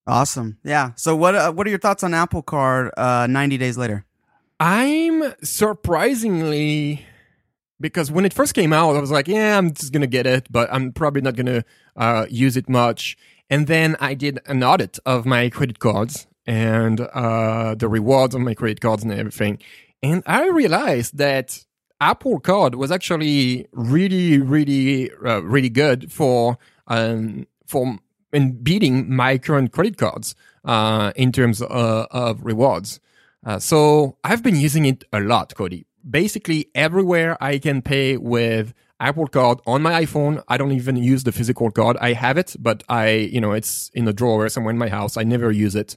Awesome. 0.07 0.57
Yeah. 0.63 0.91
So 0.95 1.15
what 1.15 1.35
uh, 1.35 1.51
what 1.53 1.65
are 1.65 1.69
your 1.69 1.79
thoughts 1.79 2.03
on 2.03 2.13
Apple 2.13 2.41
Card 2.41 2.91
uh, 2.97 3.27
90 3.27 3.57
days 3.57 3.77
later? 3.77 4.05
I'm 4.65 5.33
surprisingly 5.43 7.05
because 7.81 8.09
when 8.09 8.23
it 8.23 8.31
first 8.31 8.53
came 8.53 8.71
out, 8.71 8.95
I 8.95 9.01
was 9.01 9.11
like, 9.11 9.27
yeah, 9.27 9.57
I'm 9.57 9.73
just 9.73 9.91
gonna 9.91 10.07
get 10.07 10.25
it, 10.25 10.47
but 10.49 10.71
I'm 10.71 10.93
probably 10.93 11.19
not 11.19 11.35
gonna 11.35 11.65
uh, 11.97 12.27
use 12.29 12.55
it 12.55 12.69
much. 12.69 13.17
And 13.49 13.67
then 13.67 13.97
I 13.99 14.13
did 14.13 14.39
an 14.45 14.63
audit 14.63 14.99
of 15.05 15.25
my 15.25 15.49
credit 15.49 15.79
cards 15.79 16.27
and 16.45 17.01
uh, 17.01 17.75
the 17.75 17.89
rewards 17.89 18.35
on 18.35 18.45
my 18.45 18.53
credit 18.53 18.79
cards 18.79 19.03
and 19.03 19.11
everything, 19.11 19.59
and 20.01 20.23
I 20.25 20.47
realized 20.47 21.17
that 21.17 21.65
Apple 21.99 22.39
Card 22.39 22.75
was 22.75 22.89
actually 22.89 23.67
really, 23.73 24.39
really, 24.39 25.11
uh, 25.25 25.41
really 25.41 25.69
good 25.69 26.09
for 26.09 26.57
um, 26.87 27.47
for 27.67 27.97
in 28.31 28.63
beating 28.63 29.13
my 29.13 29.37
current 29.37 29.73
credit 29.73 29.97
cards 29.97 30.35
uh, 30.63 31.11
in 31.17 31.33
terms 31.33 31.61
uh, 31.61 32.07
of 32.11 32.45
rewards. 32.45 33.01
Uh, 33.45 33.59
so 33.59 34.17
I've 34.23 34.43
been 34.43 34.55
using 34.55 34.85
it 34.85 35.03
a 35.11 35.19
lot, 35.19 35.53
Cody. 35.55 35.85
Basically, 36.09 36.69
everywhere 36.75 37.41
I 37.41 37.57
can 37.59 37.81
pay 37.81 38.17
with 38.17 38.73
Apple 38.99 39.27
Card 39.27 39.59
on 39.65 39.81
my 39.81 40.03
iPhone. 40.03 40.41
I 40.47 40.57
don't 40.57 40.71
even 40.71 40.95
use 40.95 41.23
the 41.23 41.31
physical 41.31 41.71
card. 41.71 41.97
I 41.99 42.13
have 42.13 42.37
it, 42.37 42.55
but 42.59 42.83
I, 42.87 43.09
you 43.09 43.41
know, 43.41 43.51
it's 43.51 43.89
in 43.93 44.07
a 44.07 44.13
drawer 44.13 44.47
somewhere 44.49 44.71
in 44.71 44.77
my 44.77 44.89
house. 44.89 45.17
I 45.17 45.23
never 45.23 45.51
use 45.51 45.75
it. 45.75 45.95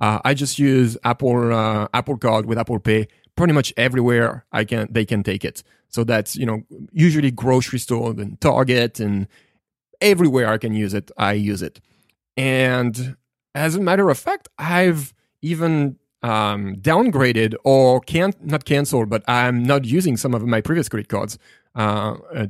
Uh, 0.00 0.20
I 0.24 0.34
just 0.34 0.58
use 0.58 0.96
Apple 1.04 1.52
uh, 1.52 1.88
Apple 1.94 2.16
Card 2.18 2.46
with 2.46 2.58
Apple 2.58 2.78
Pay 2.78 3.08
pretty 3.34 3.52
much 3.52 3.72
everywhere 3.76 4.46
I 4.52 4.64
can. 4.64 4.88
They 4.90 5.04
can 5.04 5.22
take 5.22 5.44
it. 5.44 5.62
So 5.88 6.04
that's 6.04 6.36
you 6.36 6.46
know 6.46 6.62
usually 6.92 7.30
grocery 7.30 7.78
store 7.78 8.10
and 8.10 8.40
Target 8.40 9.00
and 9.00 9.26
everywhere 10.00 10.48
I 10.48 10.58
can 10.58 10.74
use 10.74 10.94
it. 10.94 11.10
I 11.16 11.32
use 11.32 11.62
it. 11.62 11.80
And 12.36 13.16
as 13.54 13.74
a 13.74 13.80
matter 13.80 14.08
of 14.10 14.18
fact, 14.18 14.48
I've 14.58 15.14
even 15.40 15.96
um, 16.22 16.76
downgraded 16.76 17.54
or 17.64 18.00
can't 18.00 18.44
not 18.44 18.64
canceled, 18.64 19.08
but 19.08 19.22
I'm 19.28 19.62
not 19.62 19.84
using 19.84 20.16
some 20.16 20.34
of 20.34 20.42
my 20.42 20.60
previous 20.60 20.88
credit 20.88 21.08
cards. 21.08 21.38
Uh, 21.74 22.16
uh, 22.34 22.46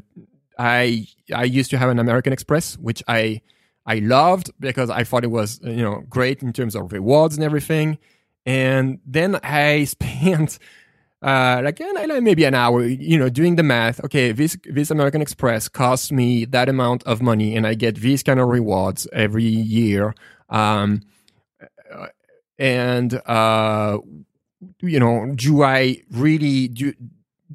I 0.58 1.06
I 1.34 1.44
used 1.44 1.70
to 1.70 1.78
have 1.78 1.90
an 1.90 1.98
American 1.98 2.32
Express, 2.32 2.78
which 2.78 3.02
I 3.08 3.40
I 3.84 3.96
loved 3.96 4.50
because 4.60 4.90
I 4.90 5.04
thought 5.04 5.24
it 5.24 5.30
was 5.30 5.60
you 5.62 5.82
know 5.82 6.04
great 6.08 6.42
in 6.42 6.52
terms 6.52 6.74
of 6.74 6.92
rewards 6.92 7.36
and 7.36 7.44
everything. 7.44 7.98
And 8.44 9.00
then 9.04 9.38
I 9.42 9.84
spent 9.96 10.58
uh, 11.22 11.60
like 11.64 11.80
maybe 12.22 12.44
an 12.44 12.54
hour, 12.54 12.84
you 12.84 13.18
know, 13.18 13.28
doing 13.28 13.56
the 13.56 13.62
math. 13.62 14.02
Okay, 14.04 14.32
this 14.32 14.56
this 14.64 14.90
American 14.90 15.20
Express 15.20 15.68
costs 15.68 16.12
me 16.12 16.44
that 16.46 16.68
amount 16.68 17.02
of 17.04 17.20
money, 17.20 17.56
and 17.56 17.66
I 17.66 17.74
get 17.74 17.96
these 17.96 18.22
kind 18.22 18.38
of 18.38 18.48
rewards 18.48 19.08
every 19.12 19.44
year. 19.44 20.14
Um, 20.48 21.02
and 22.58 23.14
uh, 23.26 23.98
you 24.80 25.00
know, 25.00 25.32
do 25.34 25.62
I 25.62 26.02
really 26.10 26.68
do? 26.68 26.92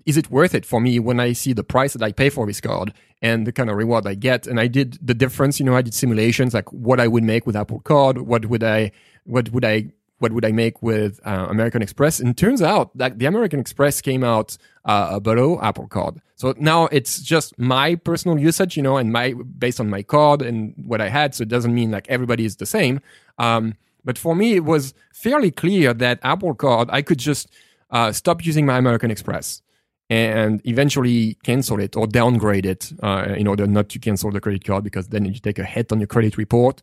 Is 0.05 0.17
it 0.17 0.31
worth 0.31 0.55
it 0.55 0.65
for 0.65 0.79
me 0.79 0.99
when 0.99 1.19
I 1.19 1.33
see 1.33 1.53
the 1.53 1.63
price 1.63 1.93
that 1.93 2.03
I 2.03 2.11
pay 2.11 2.29
for 2.29 2.45
this 2.45 2.61
card 2.61 2.93
and 3.21 3.45
the 3.45 3.51
kind 3.51 3.69
of 3.69 3.75
reward 3.75 4.07
I 4.07 4.15
get? 4.15 4.47
And 4.47 4.59
I 4.59 4.67
did 4.67 4.97
the 5.01 5.13
difference. 5.13 5.59
You 5.59 5.65
know, 5.65 5.75
I 5.75 5.81
did 5.81 5.93
simulations 5.93 6.53
like 6.53 6.71
what 6.71 6.99
I 6.99 7.07
would 7.07 7.23
make 7.23 7.45
with 7.45 7.55
Apple 7.55 7.79
Card, 7.81 8.19
what 8.19 8.45
would 8.45 8.63
I, 8.63 8.91
what 9.25 9.49
would 9.51 9.65
I 9.65 9.91
what 10.19 10.33
would 10.33 10.45
I 10.45 10.51
make 10.51 10.83
with 10.83 11.19
uh, 11.25 11.47
American 11.49 11.81
Express? 11.81 12.19
And 12.19 12.37
turns 12.37 12.61
out 12.61 12.95
that 12.95 13.17
the 13.17 13.25
American 13.25 13.59
Express 13.59 14.01
came 14.01 14.23
out 14.23 14.55
uh, 14.85 15.19
below 15.19 15.59
Apple 15.61 15.87
Card. 15.87 16.21
So 16.35 16.53
now 16.59 16.85
it's 16.91 17.21
just 17.21 17.57
my 17.57 17.95
personal 17.95 18.37
usage, 18.37 18.77
you 18.77 18.83
know, 18.83 18.97
and 18.97 19.11
my 19.11 19.33
based 19.33 19.79
on 19.79 19.89
my 19.89 20.03
card 20.03 20.43
and 20.43 20.75
what 20.77 21.01
I 21.01 21.09
had. 21.09 21.33
So 21.33 21.41
it 21.41 21.49
doesn't 21.49 21.73
mean 21.73 21.89
like 21.89 22.07
everybody 22.07 22.45
is 22.45 22.57
the 22.57 22.67
same. 22.67 23.01
Um, 23.39 23.73
but 24.03 24.17
for 24.17 24.35
me, 24.35 24.53
it 24.53 24.63
was 24.63 24.93
fairly 25.13 25.51
clear 25.51 25.93
that 25.93 26.19
Apple 26.23 26.53
Card, 26.55 26.89
I 26.91 27.01
could 27.01 27.19
just 27.19 27.49
uh, 27.89 28.11
stop 28.11 28.45
using 28.45 28.65
my 28.65 28.77
American 28.77 29.11
Express 29.11 29.61
and 30.09 30.61
eventually 30.65 31.37
cancel 31.43 31.79
it 31.79 31.95
or 31.95 32.05
downgrade 32.05 32.65
it 32.65 32.91
uh, 33.01 33.33
in 33.37 33.47
order 33.47 33.65
not 33.65 33.87
to 33.89 33.99
cancel 33.99 34.29
the 34.29 34.41
credit 34.41 34.65
card 34.65 34.83
because 34.83 35.07
then 35.07 35.25
you 35.25 35.39
take 35.39 35.57
a 35.57 35.63
hit 35.63 35.91
on 35.91 35.99
your 35.99 36.07
credit 36.07 36.37
report. 36.37 36.81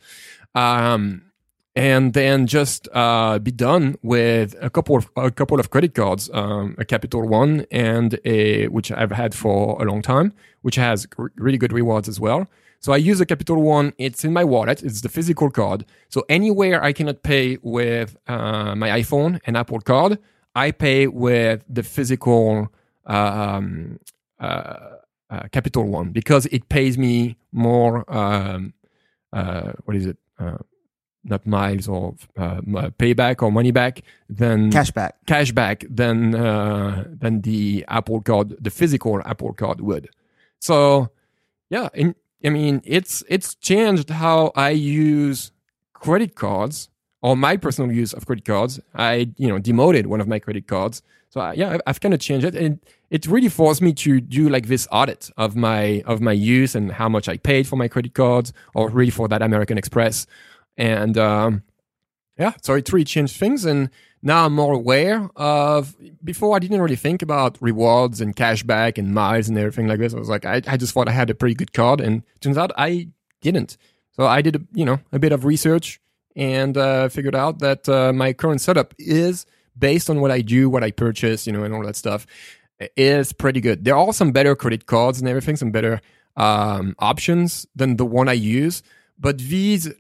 Um, 0.54 1.22
and 1.76 2.12
then 2.12 2.46
just 2.46 2.88
uh, 2.92 3.38
be 3.38 3.52
done 3.52 3.96
with 4.02 4.57
a 4.61 4.68
couple 4.68 4.96
of 4.96 5.09
a 5.14 5.31
couple 5.31 5.61
of 5.61 5.70
credit 5.70 5.94
cards, 5.94 6.28
um, 6.33 6.74
a 6.76 6.85
Capital 6.85 7.28
One 7.28 7.66
and 7.70 8.18
a 8.24 8.66
which 8.68 8.90
I've 8.90 9.12
had 9.12 9.33
for 9.33 9.81
a 9.81 9.85
long 9.85 10.02
time, 10.02 10.33
which 10.62 10.74
has 10.74 11.07
really 11.37 11.59
good 11.59 11.72
rewards 11.72 12.09
as 12.09 12.18
well. 12.18 12.48
So 12.81 12.93
I 12.93 12.97
use 12.97 13.21
a 13.21 13.27
Capital 13.27 13.61
One. 13.61 13.93
It's 13.99 14.25
in 14.25 14.33
my 14.33 14.45
wallet. 14.45 14.83
It's 14.83 15.01
the 15.01 15.09
physical 15.09 15.51
card. 15.51 15.85
So 16.09 16.25
anywhere 16.29 16.83
I 16.83 16.93
cannot 16.93 17.23
pay 17.23 17.59
with 17.62 18.17
uh, 18.27 18.75
my 18.77 18.88
iPhone 19.01 19.41
and 19.47 19.57
Apple 19.57 19.81
Card, 19.81 20.19
I 20.55 20.71
pay 20.71 21.07
with 21.07 21.64
the 21.69 21.83
physical 21.83 22.73
um, 23.07 23.99
uh, 24.38 24.77
uh, 25.31 25.43
Capital 25.53 25.85
One 25.85 26.11
because 26.11 26.47
it 26.47 26.69
pays 26.69 26.97
me 26.97 27.37
more. 27.53 28.05
Um, 28.12 28.75
uh, 29.33 29.73
what 29.85 29.97
is 29.97 30.07
it? 30.07 30.17
Uh, 30.38 30.59
not 31.25 31.47
miles 31.47 31.88
or 31.88 32.14
uh, 32.38 32.61
payback 32.99 33.43
or 33.43 33.53
money 33.53 33.71
back 33.71 34.03
than 34.31 34.71
cashback 34.71 35.12
cashback 35.27 35.85
than 35.91 36.35
uh, 36.35 37.05
than 37.09 37.43
the 37.43 37.85
Apple 37.88 38.21
Card, 38.21 38.57
the 38.61 38.71
physical 38.71 39.21
Apple 39.25 39.53
Card 39.53 39.81
would. 39.81 40.09
So 40.61 41.11
yeah, 41.71 41.88
in 41.93 42.14
I 42.44 42.51
mean, 42.51 42.83
it's 42.85 43.22
it's 43.29 43.55
changed 43.55 44.11
how 44.11 44.53
I 44.55 44.70
use 44.70 45.51
credit 45.92 46.35
cards 46.35 46.88
or 47.20 47.37
my 47.37 47.57
personal 47.57 47.90
use 47.90 48.12
of 48.12 48.27
credit 48.27 48.44
cards. 48.44 48.81
I 48.94 49.33
you 49.37 49.48
know 49.48 49.59
demoted 49.59 50.07
one 50.07 50.20
of 50.20 50.29
my 50.29 50.38
credit 50.38 50.66
cards, 50.66 51.03
so 51.31 51.40
I, 51.40 51.55
yeah, 51.55 51.70
I've, 51.70 51.81
I've 51.87 52.01
kind 52.01 52.14
of 52.14 52.20
changed 52.20 52.46
it, 52.46 52.55
and 52.55 52.79
it 53.11 53.27
really 53.27 53.48
forced 53.48 53.83
me 53.83 53.92
to 53.94 54.20
do 54.20 54.48
like 54.48 54.68
this 54.68 54.87
audit 54.92 55.31
of 55.37 55.57
my 55.57 56.03
of 56.07 56.20
my 56.20 56.33
use 56.33 56.74
and 56.74 56.92
how 56.92 57.09
much 57.09 57.29
I 57.29 57.37
paid 57.37 57.66
for 57.66 57.77
my 57.77 57.88
credit 57.88 58.14
cards, 58.14 58.53
or 58.74 58.88
really 58.88 59.11
for 59.11 59.29
that 59.29 59.42
American 59.42 59.77
Express, 59.77 60.27
and 60.77 61.18
um, 61.18 61.62
yeah, 62.38 62.53
so 62.62 62.74
it 62.74 62.92
really 62.92 63.05
changed 63.05 63.37
things, 63.37 63.64
and 63.64 63.90
now 64.22 64.46
I'm 64.46 64.54
more 64.54 64.72
aware 64.72 65.28
of. 65.37 65.94
Before, 66.22 66.57
I 66.57 66.59
didn't 66.59 66.81
really 66.81 66.96
think 66.96 67.22
about 67.22 67.57
rewards 67.61 68.20
and 68.20 68.35
cashback 68.35 68.98
and 68.98 69.14
miles 69.14 69.48
and 69.48 69.57
everything 69.59 69.87
like 69.87 69.98
this. 69.98 70.14
I 70.14 70.18
was 70.18 70.28
like, 70.28 70.44
I, 70.44 70.62
I 70.66 70.76
just 70.76 70.92
thought 70.92 71.09
I 71.09 71.12
had 71.12 71.31
a 71.31 71.35
pretty 71.35 71.54
good 71.54 71.72
card, 71.72 72.00
and 72.00 72.22
turns 72.40 72.59
out 72.59 72.72
I 72.76 73.09
didn't. 73.40 73.76
So 74.12 74.26
I 74.26 74.42
did, 74.42 74.66
you 74.72 74.85
know, 74.85 74.98
a 75.12 75.18
bit 75.18 75.33
of 75.33 75.44
research 75.44 76.00
and 76.35 76.76
uh, 76.76 77.09
figured 77.09 77.35
out 77.35 77.61
that 77.61 77.88
uh, 77.88 78.12
my 78.12 78.33
current 78.33 78.61
setup 78.61 78.94
is 78.98 79.46
based 79.78 80.11
on 80.11 80.20
what 80.20 80.31
I 80.31 80.40
do, 80.40 80.68
what 80.68 80.83
I 80.83 80.90
purchase, 80.90 81.46
you 81.46 81.52
know, 81.52 81.62
and 81.62 81.72
all 81.72 81.85
that 81.85 81.96
stuff 81.96 82.26
is 82.96 83.33
pretty 83.33 83.61
good. 83.61 83.85
There 83.85 83.96
are 83.96 84.12
some 84.12 84.33
better 84.33 84.54
credit 84.57 84.87
cards 84.87 85.20
and 85.20 85.28
everything, 85.28 85.57
some 85.57 85.70
better 85.70 86.00
um, 86.37 86.94
options 86.98 87.66
than 87.74 87.96
the 87.96 88.07
one 88.07 88.28
I 88.28 88.35
use, 88.35 88.83
but 89.18 89.38
these 89.38 89.92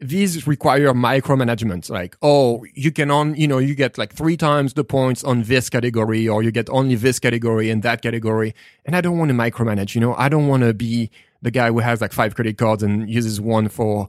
these 0.00 0.46
require 0.46 0.92
micromanagement. 0.92 1.90
Like, 1.90 2.16
oh, 2.22 2.64
you 2.74 2.92
can 2.92 3.10
on, 3.10 3.34
you 3.34 3.48
know, 3.48 3.58
you 3.58 3.74
get 3.74 3.98
like 3.98 4.12
three 4.12 4.36
times 4.36 4.74
the 4.74 4.84
points 4.84 5.24
on 5.24 5.42
this 5.42 5.68
category, 5.68 6.28
or 6.28 6.42
you 6.42 6.50
get 6.50 6.70
only 6.70 6.94
this 6.94 7.18
category 7.18 7.70
and 7.70 7.82
that 7.82 8.02
category. 8.02 8.54
And 8.84 8.94
I 8.94 9.00
don't 9.00 9.18
want 9.18 9.30
to 9.30 9.34
micromanage. 9.34 9.94
You 9.94 10.00
know, 10.00 10.14
I 10.14 10.28
don't 10.28 10.46
want 10.46 10.62
to 10.62 10.72
be 10.72 11.10
the 11.42 11.50
guy 11.50 11.68
who 11.68 11.80
has 11.80 12.00
like 12.00 12.12
five 12.12 12.34
credit 12.34 12.58
cards 12.58 12.82
and 12.82 13.08
uses 13.10 13.40
one 13.40 13.68
for 13.68 14.06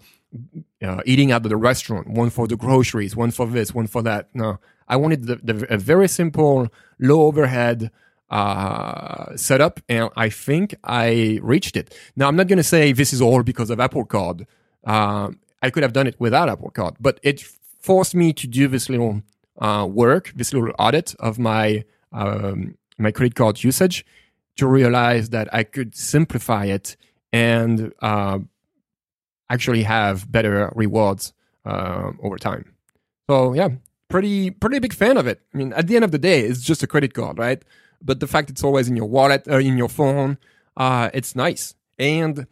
uh, 0.83 1.01
eating 1.05 1.31
out 1.31 1.43
of 1.43 1.49
the 1.49 1.57
restaurant, 1.57 2.07
one 2.07 2.29
for 2.29 2.47
the 2.47 2.55
groceries, 2.55 3.15
one 3.15 3.31
for 3.31 3.47
this, 3.47 3.73
one 3.73 3.87
for 3.87 4.01
that. 4.03 4.29
No, 4.33 4.59
I 4.87 4.95
wanted 4.95 5.23
the, 5.23 5.35
the, 5.37 5.73
a 5.73 5.77
very 5.77 6.07
simple, 6.07 6.67
low 6.99 7.23
overhead 7.23 7.91
uh, 8.29 9.35
setup, 9.35 9.79
and 9.89 10.09
I 10.15 10.29
think 10.29 10.75
I 10.83 11.39
reached 11.41 11.75
it. 11.75 11.95
Now, 12.15 12.27
I'm 12.27 12.35
not 12.35 12.47
going 12.47 12.57
to 12.57 12.63
say 12.63 12.91
this 12.91 13.11
is 13.11 13.21
all 13.21 13.41
because 13.41 13.69
of 13.69 13.79
Apple 13.79 14.05
Card. 14.05 14.45
Uh, 14.83 15.31
I 15.61 15.69
could 15.69 15.83
have 15.83 15.93
done 15.93 16.07
it 16.07 16.15
without 16.19 16.49
Apple 16.49 16.69
Card, 16.71 16.95
but 16.99 17.19
it 17.23 17.43
forced 17.81 18.15
me 18.15 18.33
to 18.33 18.47
do 18.47 18.67
this 18.67 18.89
little 18.89 19.21
uh, 19.59 19.87
work, 19.89 20.31
this 20.35 20.53
little 20.53 20.73
audit 20.79 21.15
of 21.19 21.37
my 21.39 21.83
um, 22.11 22.77
my 22.97 23.11
credit 23.11 23.35
card 23.35 23.63
usage 23.63 24.05
to 24.57 24.67
realize 24.67 25.29
that 25.29 25.47
I 25.53 25.63
could 25.63 25.95
simplify 25.95 26.65
it 26.65 26.97
and 27.31 27.93
uh, 28.01 28.39
actually 29.49 29.83
have 29.83 30.29
better 30.31 30.71
rewards 30.75 31.33
uh, 31.65 32.11
over 32.21 32.37
time. 32.37 32.73
So 33.29 33.53
yeah, 33.53 33.69
pretty 34.09 34.49
pretty 34.49 34.79
big 34.79 34.93
fan 34.93 35.17
of 35.17 35.27
it. 35.27 35.41
I 35.53 35.57
mean, 35.57 35.73
at 35.73 35.87
the 35.87 35.95
end 35.95 36.05
of 36.05 36.11
the 36.11 36.17
day, 36.17 36.41
it's 36.41 36.61
just 36.61 36.83
a 36.83 36.87
credit 36.87 37.13
card, 37.13 37.37
right? 37.37 37.63
But 38.01 38.19
the 38.19 38.27
fact 38.27 38.49
it's 38.49 38.63
always 38.63 38.87
in 38.87 38.95
your 38.95 39.07
wallet 39.07 39.47
or 39.47 39.55
uh, 39.55 39.59
in 39.59 39.77
your 39.77 39.89
phone, 39.89 40.37
uh, 40.77 41.09
it's 41.13 41.35
nice. 41.35 41.75
And 41.97 42.47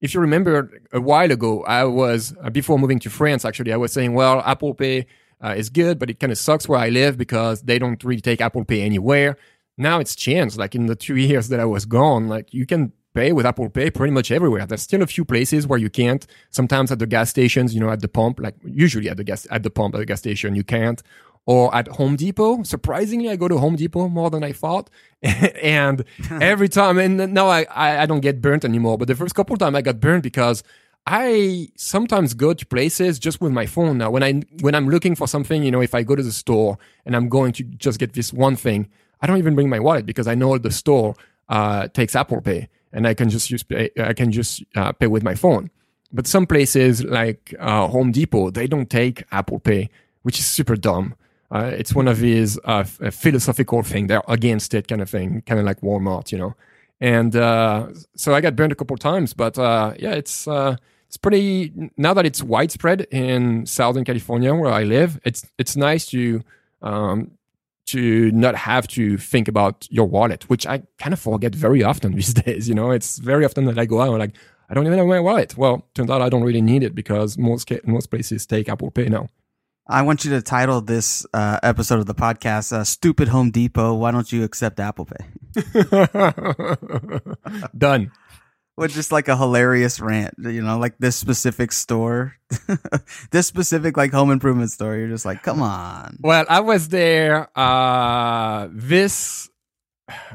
if 0.00 0.14
you 0.14 0.20
remember 0.20 0.80
a 0.92 1.00
while 1.00 1.30
ago, 1.30 1.64
I 1.64 1.84
was 1.84 2.34
uh, 2.42 2.50
before 2.50 2.78
moving 2.78 2.98
to 3.00 3.10
France. 3.10 3.44
Actually, 3.44 3.72
I 3.72 3.76
was 3.76 3.92
saying, 3.92 4.14
well, 4.14 4.40
Apple 4.44 4.74
Pay 4.74 5.06
uh, 5.42 5.54
is 5.56 5.70
good, 5.70 5.98
but 5.98 6.10
it 6.10 6.20
kind 6.20 6.32
of 6.32 6.38
sucks 6.38 6.68
where 6.68 6.78
I 6.78 6.88
live 6.88 7.16
because 7.16 7.62
they 7.62 7.78
don't 7.78 8.02
really 8.04 8.20
take 8.20 8.40
Apple 8.40 8.64
Pay 8.64 8.82
anywhere. 8.82 9.36
Now 9.76 10.00
it's 10.00 10.14
changed. 10.14 10.56
Like 10.56 10.74
in 10.74 10.86
the 10.86 10.96
two 10.96 11.16
years 11.28 11.48
that 11.48 11.60
I 11.60 11.64
was 11.64 11.84
gone, 11.84 12.28
like 12.28 12.52
you 12.54 12.66
can 12.66 12.92
pay 13.14 13.32
with 13.32 13.46
Apple 13.46 13.68
Pay 13.68 13.90
pretty 13.90 14.12
much 14.12 14.30
everywhere. 14.30 14.66
There's 14.66 14.82
still 14.82 15.02
a 15.02 15.06
few 15.06 15.24
places 15.24 15.66
where 15.66 15.78
you 15.78 15.90
can't. 15.90 16.26
Sometimes 16.50 16.92
at 16.92 16.98
the 17.00 17.06
gas 17.06 17.30
stations, 17.30 17.74
you 17.74 17.80
know, 17.80 17.90
at 17.90 18.00
the 18.00 18.08
pump, 18.08 18.38
like 18.40 18.54
usually 18.64 19.08
at 19.08 19.16
the 19.16 19.24
gas 19.24 19.46
at 19.50 19.62
the 19.62 19.70
pump 19.70 19.94
at 19.94 19.98
the 19.98 20.06
gas 20.06 20.20
station, 20.20 20.54
you 20.54 20.64
can't. 20.64 21.02
Or 21.48 21.74
at 21.74 21.88
Home 21.88 22.14
Depot. 22.14 22.62
Surprisingly, 22.62 23.30
I 23.30 23.36
go 23.36 23.48
to 23.48 23.56
Home 23.56 23.74
Depot 23.74 24.08
more 24.08 24.28
than 24.28 24.44
I 24.44 24.52
thought. 24.52 24.90
and 25.22 26.04
every 26.30 26.68
time, 26.68 26.98
and 26.98 27.32
now 27.32 27.48
I, 27.48 27.64
I, 27.70 28.02
I 28.02 28.06
don't 28.06 28.20
get 28.20 28.42
burnt 28.42 28.66
anymore. 28.66 28.98
But 28.98 29.08
the 29.08 29.14
first 29.14 29.34
couple 29.34 29.54
of 29.54 29.58
times 29.58 29.74
I 29.74 29.80
got 29.80 29.98
burnt 29.98 30.22
because 30.22 30.62
I 31.06 31.68
sometimes 31.74 32.34
go 32.34 32.52
to 32.52 32.66
places 32.66 33.18
just 33.18 33.40
with 33.40 33.50
my 33.50 33.64
phone 33.64 33.96
now. 33.96 34.10
When 34.10 34.22
I 34.22 34.42
when 34.60 34.74
I'm 34.74 34.90
looking 34.90 35.14
for 35.14 35.26
something, 35.26 35.62
you 35.62 35.70
know, 35.70 35.80
if 35.80 35.94
I 35.94 36.02
go 36.02 36.14
to 36.14 36.22
the 36.22 36.32
store 36.32 36.76
and 37.06 37.16
I'm 37.16 37.30
going 37.30 37.52
to 37.52 37.64
just 37.64 37.98
get 37.98 38.12
this 38.12 38.30
one 38.30 38.56
thing, 38.56 38.90
I 39.22 39.26
don't 39.26 39.38
even 39.38 39.54
bring 39.54 39.70
my 39.70 39.80
wallet 39.80 40.04
because 40.04 40.28
I 40.28 40.34
know 40.34 40.58
the 40.58 40.70
store 40.70 41.14
uh, 41.48 41.88
takes 41.88 42.14
Apple 42.14 42.42
Pay 42.42 42.68
and 42.92 43.06
I 43.06 43.14
can 43.14 43.30
just 43.30 43.50
use 43.50 43.62
pay, 43.62 43.90
I 43.98 44.12
can 44.12 44.30
just 44.32 44.62
uh, 44.76 44.92
pay 44.92 45.06
with 45.06 45.22
my 45.22 45.34
phone. 45.34 45.70
But 46.12 46.26
some 46.26 46.46
places 46.46 47.02
like 47.02 47.54
uh, 47.58 47.86
Home 47.86 48.12
Depot, 48.12 48.50
they 48.50 48.66
don't 48.66 48.90
take 48.90 49.24
Apple 49.32 49.60
Pay, 49.60 49.88
which 50.22 50.38
is 50.38 50.46
super 50.46 50.76
dumb. 50.76 51.14
Uh, 51.50 51.70
it's 51.74 51.94
one 51.94 52.08
of 52.08 52.18
these 52.18 52.58
uh, 52.64 52.84
philosophical 52.84 53.82
thing. 53.82 54.06
They're 54.06 54.22
against 54.28 54.74
it, 54.74 54.86
kind 54.88 55.00
of 55.00 55.08
thing, 55.08 55.42
kind 55.46 55.58
of 55.58 55.66
like 55.66 55.80
Walmart, 55.80 56.30
you 56.32 56.38
know. 56.38 56.54
And 57.00 57.34
uh, 57.34 57.88
so 58.16 58.34
I 58.34 58.40
got 58.40 58.56
burned 58.56 58.72
a 58.72 58.74
couple 58.74 58.96
times, 58.96 59.32
but 59.32 59.58
uh, 59.58 59.94
yeah, 59.98 60.12
it's 60.12 60.46
it's 60.46 61.16
pretty 61.16 61.72
now 61.96 62.12
that 62.12 62.26
it's 62.26 62.42
widespread 62.42 63.06
in 63.10 63.64
Southern 63.64 64.04
California 64.04 64.54
where 64.54 64.70
I 64.70 64.82
live. 64.82 65.18
It's 65.24 65.46
it's 65.56 65.74
nice 65.74 66.04
to 66.06 66.42
um, 66.82 67.30
to 67.86 68.30
not 68.32 68.54
have 68.54 68.86
to 68.88 69.16
think 69.16 69.48
about 69.48 69.88
your 69.90 70.06
wallet, 70.06 70.48
which 70.50 70.66
I 70.66 70.82
kind 70.98 71.14
of 71.14 71.18
forget 71.18 71.54
very 71.54 71.82
often 71.82 72.12
these 72.14 72.34
days. 72.34 72.68
You 72.68 72.74
know, 72.74 72.90
it's 72.90 73.18
very 73.18 73.44
often 73.44 73.64
that 73.64 73.78
I 73.78 73.86
go 73.86 74.02
out 74.02 74.10
and 74.10 74.18
like, 74.18 74.36
I 74.68 74.74
don't 74.74 74.86
even 74.86 74.98
have 74.98 75.06
my 75.06 75.20
wallet. 75.20 75.56
Well, 75.56 75.86
turns 75.94 76.10
out 76.10 76.20
I 76.20 76.28
don't 76.28 76.44
really 76.44 76.60
need 76.60 76.82
it 76.82 76.94
because 76.94 77.38
most 77.38 77.72
most 77.86 78.10
places 78.10 78.44
take 78.44 78.68
Apple 78.68 78.90
Pay 78.90 79.08
now. 79.08 79.28
I 79.88 80.02
want 80.02 80.24
you 80.24 80.30
to 80.32 80.42
title 80.42 80.80
this 80.82 81.26
uh, 81.32 81.60
episode 81.62 81.98
of 81.98 82.06
the 82.06 82.14
podcast 82.14 82.72
uh, 82.72 82.84
"Stupid 82.84 83.28
Home 83.28 83.50
Depot." 83.50 83.94
Why 83.94 84.10
don't 84.10 84.30
you 84.30 84.44
accept 84.44 84.78
Apple 84.80 85.06
Pay? 85.06 85.24
Done 87.78 88.12
with 88.78 88.92
just 88.92 89.10
like 89.10 89.26
a 89.26 89.36
hilarious 89.36 89.98
rant, 89.98 90.34
you 90.38 90.62
know, 90.62 90.78
like 90.78 90.96
this 90.98 91.16
specific 91.16 91.72
store, 91.72 92.36
this 93.32 93.46
specific 93.46 93.96
like 93.96 94.12
home 94.12 94.30
improvement 94.30 94.70
store. 94.70 94.94
You're 94.96 95.08
just 95.08 95.24
like, 95.24 95.42
come 95.42 95.60
on. 95.60 96.16
Well, 96.20 96.44
I 96.48 96.60
was 96.60 96.88
there 96.88 97.48
uh 97.58 98.68
this 98.70 99.48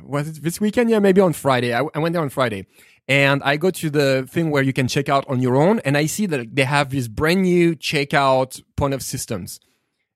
was 0.04 0.28
it 0.28 0.44
this 0.44 0.60
weekend? 0.60 0.90
Yeah, 0.90 1.00
maybe 1.00 1.22
on 1.22 1.34
Friday. 1.34 1.74
I, 1.74 1.84
I 1.96 2.00
went 2.00 2.14
there 2.14 2.22
on 2.22 2.30
Friday. 2.30 2.68
And 3.08 3.44
I 3.44 3.58
go 3.58 3.70
to 3.70 3.90
the 3.90 4.26
thing 4.30 4.50
where 4.50 4.64
you 4.64 4.72
can 4.72 4.88
check 4.88 5.10
out 5.10 5.26
on 5.28 5.42
your 5.42 5.58
own, 5.58 5.80
and 5.80 5.98
I 5.98 6.06
see 6.06 6.26
that 6.28 6.56
they 6.56 6.64
have 6.64 6.90
this 6.90 7.08
brand 7.08 7.42
new 7.42 7.76
checkout 7.76 8.62
point 8.78 8.94
of 8.94 9.04
systems 9.04 9.60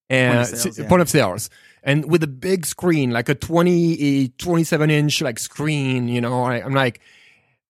and 0.09 0.37
point 0.37 0.47
of 0.47 0.53
uh, 0.53 0.57
sales, 0.57 0.79
yeah. 0.79 0.87
point 0.87 1.01
of 1.01 1.09
sales 1.09 1.49
and 1.87 2.11
with 2.11 2.21
a 2.21 2.27
big 2.27 2.65
screen, 2.65 3.11
like 3.11 3.29
a 3.29 3.35
20, 3.35 4.27
27 4.37 4.89
inch 4.89 5.21
like 5.21 5.39
screen, 5.39 6.09
you 6.09 6.19
know, 6.19 6.43
I, 6.43 6.55
I'm 6.55 6.73
like, 6.73 6.99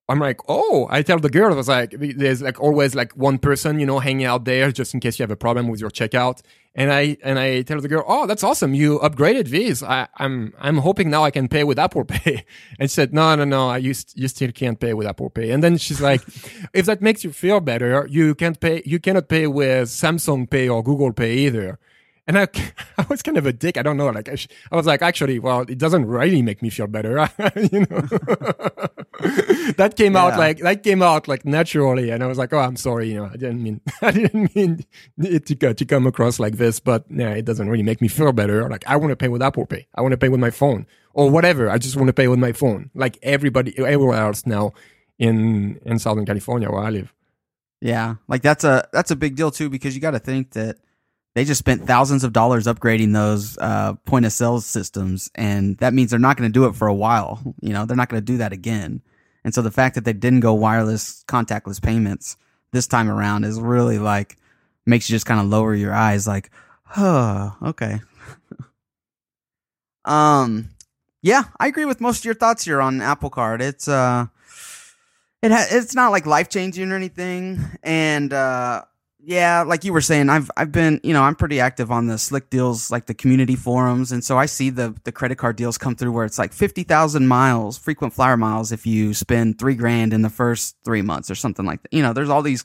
I'm 0.10 0.20
like, 0.20 0.40
oh, 0.48 0.88
I 0.90 1.02
tell 1.02 1.20
the 1.20 1.30
girl, 1.30 1.52
I 1.52 1.56
was 1.56 1.68
like, 1.68 1.94
there's 2.00 2.42
like 2.42 2.62
always 2.62 2.96
like 2.96 3.12
one 3.18 3.38
person, 3.38 3.78
you 3.80 3.86
know, 3.86 4.00
hanging 4.00 4.26
out 4.26 4.46
there 4.46 4.72
just 4.72 4.94
in 4.94 5.02
case 5.02 5.20
you 5.20 5.24
have 5.24 5.32
a 5.32 5.36
problem 5.36 5.68
with 5.68 5.82
your 5.82 5.90
checkout. 5.90 6.42
And 6.76 6.94
I, 6.94 7.18
and 7.24 7.38
I 7.38 7.64
tell 7.64 7.82
the 7.82 7.90
girl, 7.90 8.06
oh, 8.08 8.26
that's 8.26 8.44
awesome. 8.44 8.74
You 8.74 9.00
upgraded 9.00 9.48
these. 9.50 9.84
I, 9.84 10.08
I'm, 10.18 10.54
I'm 10.60 10.78
hoping 10.78 11.10
now 11.10 11.24
I 11.24 11.32
can 11.32 11.50
pay 11.50 11.66
with 11.66 11.78
Apple 11.78 12.06
Pay. 12.06 12.46
And 12.80 12.90
she 12.90 12.94
said, 12.94 13.14
no, 13.14 13.36
no, 13.36 13.44
no, 13.44 13.68
I 13.68 13.78
used, 13.80 14.14
you 14.16 14.28
still 14.30 14.52
can't 14.52 14.80
pay 14.80 14.94
with 14.94 15.08
Apple 15.08 15.30
Pay. 15.30 15.52
And 15.52 15.62
then 15.62 15.78
she's 15.78 16.00
like, 16.00 16.22
if 16.74 16.86
that 16.86 17.02
makes 17.02 17.24
you 17.24 17.34
feel 17.34 17.60
better, 17.60 18.08
you 18.10 18.34
can't 18.36 18.60
pay, 18.60 18.84
you 18.86 19.00
cannot 19.00 19.28
pay 19.28 19.48
with 19.48 19.90
Samsung 19.90 20.50
Pay 20.50 20.70
or 20.70 20.84
Google 20.84 21.12
Pay 21.12 21.34
either. 21.40 21.80
And 22.28 22.38
I, 22.38 22.48
I 22.98 23.06
was 23.10 23.22
kind 23.22 23.38
of 23.38 23.46
a 23.46 23.54
dick. 23.54 23.78
I 23.78 23.84
don't 23.84 23.98
know. 23.98 24.10
Like 24.10 24.30
I, 24.30 24.38
I 24.72 24.76
was 24.76 24.86
like, 24.86 25.02
actually, 25.02 25.40
well, 25.40 25.62
it 25.62 25.78
doesn't 25.78 26.06
really 26.06 26.42
make 26.42 26.62
me 26.62 26.70
feel 26.70 26.88
better. 26.88 27.18
you 27.72 27.80
know, 27.80 28.02
that 29.78 29.94
came 29.96 30.14
yeah. 30.14 30.24
out 30.24 30.38
like 30.38 30.60
that 30.60 30.84
came 30.84 31.02
out 31.02 31.28
like 31.28 31.46
naturally, 31.46 32.10
and 32.10 32.24
I 32.24 32.28
was 32.28 32.38
like, 32.38 32.54
oh, 32.54 32.60
I'm 32.60 32.76
sorry. 32.76 33.10
You 33.10 33.18
know, 33.18 33.30
I 33.34 33.38
didn't 33.38 33.64
mean 33.64 33.82
I 34.02 34.12
didn't 34.12 34.56
mean 34.56 34.86
it 35.18 35.46
to 35.48 35.74
to 35.74 35.86
come 35.86 36.06
across 36.06 36.40
like 36.40 36.58
this, 36.58 36.80
but 36.80 37.06
yeah, 37.10 37.32
it 37.32 37.46
doesn't 37.46 37.70
really 37.70 37.84
make 37.84 38.02
me 38.02 38.08
feel 38.08 38.34
better. 38.34 38.70
Like 38.70 38.84
I 38.88 38.98
want 38.98 39.12
to 39.12 39.16
pay 39.16 39.30
with 39.30 39.42
Apple 39.42 39.66
Pay. 39.66 39.88
I 39.96 40.02
want 40.02 40.12
to 40.12 40.18
pay 40.18 40.30
with 40.30 40.40
my 40.40 40.52
phone 40.52 40.86
or 41.14 41.30
whatever. 41.30 41.70
I 41.70 41.78
just 41.78 41.96
want 41.96 42.08
to 42.08 42.14
pay 42.14 42.28
with 42.28 42.40
my 42.40 42.52
phone, 42.52 42.92
like 42.94 43.18
everybody 43.24 43.78
everywhere 43.78 44.20
else 44.20 44.46
now 44.46 44.74
in 45.18 45.80
in 45.86 45.98
Southern 46.00 46.26
California 46.26 46.70
where 46.70 46.84
I 46.84 46.90
live. 46.90 47.14
Yeah, 47.80 48.16
like 48.28 48.42
that's 48.42 48.64
a 48.64 48.88
that's 48.92 49.12
a 49.12 49.16
big 49.16 49.36
deal 49.36 49.52
too 49.52 49.70
because 49.70 49.96
you 49.96 50.02
got 50.02 50.12
to 50.12 50.20
think 50.20 50.52
that 50.52 50.78
they 51.38 51.46
just 51.46 51.60
spent 51.60 51.86
thousands 51.86 52.24
of 52.24 52.34
dollars 52.34 52.66
upgrading 52.66 53.14
those 53.14 53.60
uh, 53.60 53.94
point 54.06 54.26
of 54.26 54.32
sale 54.32 54.60
systems, 54.60 55.30
and 55.36 55.78
that 55.78 55.94
means 55.94 56.10
they're 56.10 56.18
not 56.20 56.36
going 56.36 56.50
to 56.50 56.52
do 56.52 56.66
it 56.66 56.74
for 56.74 56.88
a 56.88 56.96
while. 56.96 57.54
You 57.62 57.74
know, 57.74 57.86
they're 57.86 57.96
not 57.96 58.10
going 58.10 58.20
to 58.20 58.26
do 58.26 58.38
that 58.38 58.54
again. 58.54 59.04
And 59.44 59.54
so 59.54 59.62
the 59.62 59.70
fact 59.70 59.94
that 59.94 60.04
they 60.04 60.14
didn't 60.14 60.40
go 60.40 60.56
wireless 60.56 61.24
contactless 61.28 61.80
payments 61.80 62.38
this 62.72 62.88
time 62.88 63.08
around 63.08 63.44
is 63.44 63.62
really 63.62 64.00
like 64.00 64.38
makes 64.88 65.12
you 65.12 65.14
just 65.14 65.28
kind 65.28 65.40
of 65.40 65.46
lower 65.46 65.76
your 65.76 65.94
eyes, 65.94 66.26
like, 66.26 66.50
oh, 66.98 67.56
okay. 67.62 68.00
um, 70.06 70.70
yeah, 71.22 71.44
I 71.60 71.68
agree 71.68 71.86
with 71.86 72.02
most 72.02 72.22
of 72.22 72.26
your 72.26 72.34
thoughts 72.34 72.66
here 72.66 72.82
on 72.82 73.00
Apple 73.00 73.30
Card. 73.30 73.62
It's 73.62 73.88
uh, 73.88 74.26
it 75.44 75.52
ha- 75.52 75.68
it's 75.70 75.94
not 75.94 76.12
like 76.12 76.26
life 76.26 76.50
changing 76.50 76.92
or 76.92 76.96
anything, 76.96 77.64
and 77.84 78.34
uh 78.34 78.86
yeah, 79.28 79.64
like 79.64 79.84
you 79.84 79.92
were 79.92 80.00
saying, 80.00 80.30
I've 80.30 80.50
I've 80.56 80.72
been, 80.72 81.02
you 81.04 81.12
know, 81.12 81.22
I'm 81.22 81.36
pretty 81.36 81.60
active 81.60 81.92
on 81.92 82.08
the 82.08 82.18
Slickdeals, 82.18 82.90
like 82.90 83.08
the 83.08 83.14
community 83.14 83.58
forums, 83.58 84.14
and 84.14 84.24
so 84.24 84.38
I 84.38 84.46
see 84.46 84.70
the 84.70 84.96
the 85.04 85.12
credit 85.12 85.36
card 85.36 85.58
deals 85.58 85.78
come 85.78 85.96
through 85.98 86.14
where 86.14 86.24
it's 86.24 86.40
like 86.40 86.54
fifty 86.54 86.84
thousand 86.84 87.28
miles, 87.28 87.78
frequent 87.78 88.14
flyer 88.14 88.38
miles, 88.38 88.72
if 88.72 88.86
you 88.86 89.14
spend 89.14 89.60
three 89.60 89.76
grand 89.76 90.14
in 90.14 90.22
the 90.22 90.30
first 90.30 90.78
three 90.86 91.02
months 91.02 91.30
or 91.30 91.36
something 91.36 91.66
like 91.66 91.84
that. 91.84 91.92
You 91.92 92.02
know, 92.02 92.14
there's 92.14 92.30
all 92.30 92.42
these 92.42 92.64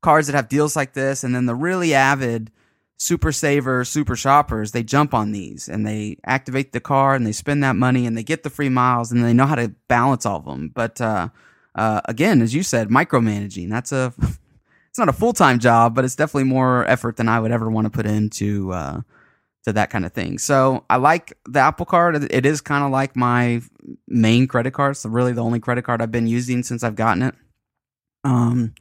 cards 0.00 0.28
that 0.28 0.34
have 0.34 0.48
deals 0.48 0.76
like 0.76 0.94
this, 0.94 1.24
and 1.24 1.34
then 1.34 1.44
the 1.44 1.54
really 1.54 1.92
avid 1.92 2.50
super 2.96 3.30
saver, 3.30 3.84
super 3.84 4.16
shoppers, 4.16 4.72
they 4.72 4.82
jump 4.82 5.12
on 5.12 5.32
these 5.32 5.68
and 5.68 5.86
they 5.86 6.16
activate 6.24 6.72
the 6.72 6.80
card 6.80 7.20
and 7.20 7.26
they 7.26 7.32
spend 7.32 7.62
that 7.62 7.76
money 7.76 8.06
and 8.06 8.16
they 8.16 8.24
get 8.24 8.44
the 8.44 8.50
free 8.50 8.70
miles 8.70 9.12
and 9.12 9.22
they 9.22 9.34
know 9.34 9.46
how 9.46 9.54
to 9.54 9.74
balance 9.88 10.24
all 10.24 10.38
of 10.38 10.46
them. 10.46 10.70
But 10.74 11.02
uh, 11.02 11.28
uh, 11.74 12.00
again, 12.06 12.40
as 12.40 12.54
you 12.54 12.62
said, 12.62 12.88
micromanaging 12.88 13.68
that's 13.68 13.92
a 13.92 14.14
it's 14.98 15.06
not 15.06 15.08
a 15.08 15.16
full 15.16 15.32
time 15.32 15.60
job, 15.60 15.94
but 15.94 16.04
it's 16.04 16.16
definitely 16.16 16.50
more 16.50 16.84
effort 16.86 17.16
than 17.16 17.28
I 17.28 17.38
would 17.38 17.52
ever 17.52 17.70
want 17.70 17.84
to 17.84 17.90
put 17.90 18.04
into 18.04 18.72
uh, 18.72 19.02
to 19.64 19.72
that 19.72 19.90
kind 19.90 20.04
of 20.04 20.12
thing. 20.12 20.38
So 20.38 20.84
I 20.90 20.96
like 20.96 21.34
the 21.46 21.60
Apple 21.60 21.86
Card. 21.86 22.32
It 22.32 22.44
is 22.44 22.60
kind 22.60 22.82
of 22.84 22.90
like 22.90 23.14
my 23.14 23.60
main 24.08 24.48
credit 24.48 24.72
card. 24.72 24.96
So 24.96 25.08
really, 25.08 25.32
the 25.32 25.42
only 25.44 25.60
credit 25.60 25.82
card 25.82 26.02
I've 26.02 26.10
been 26.10 26.26
using 26.26 26.64
since 26.64 26.82
I've 26.82 26.96
gotten 26.96 27.22
it. 27.22 27.34
Um, 28.24 28.74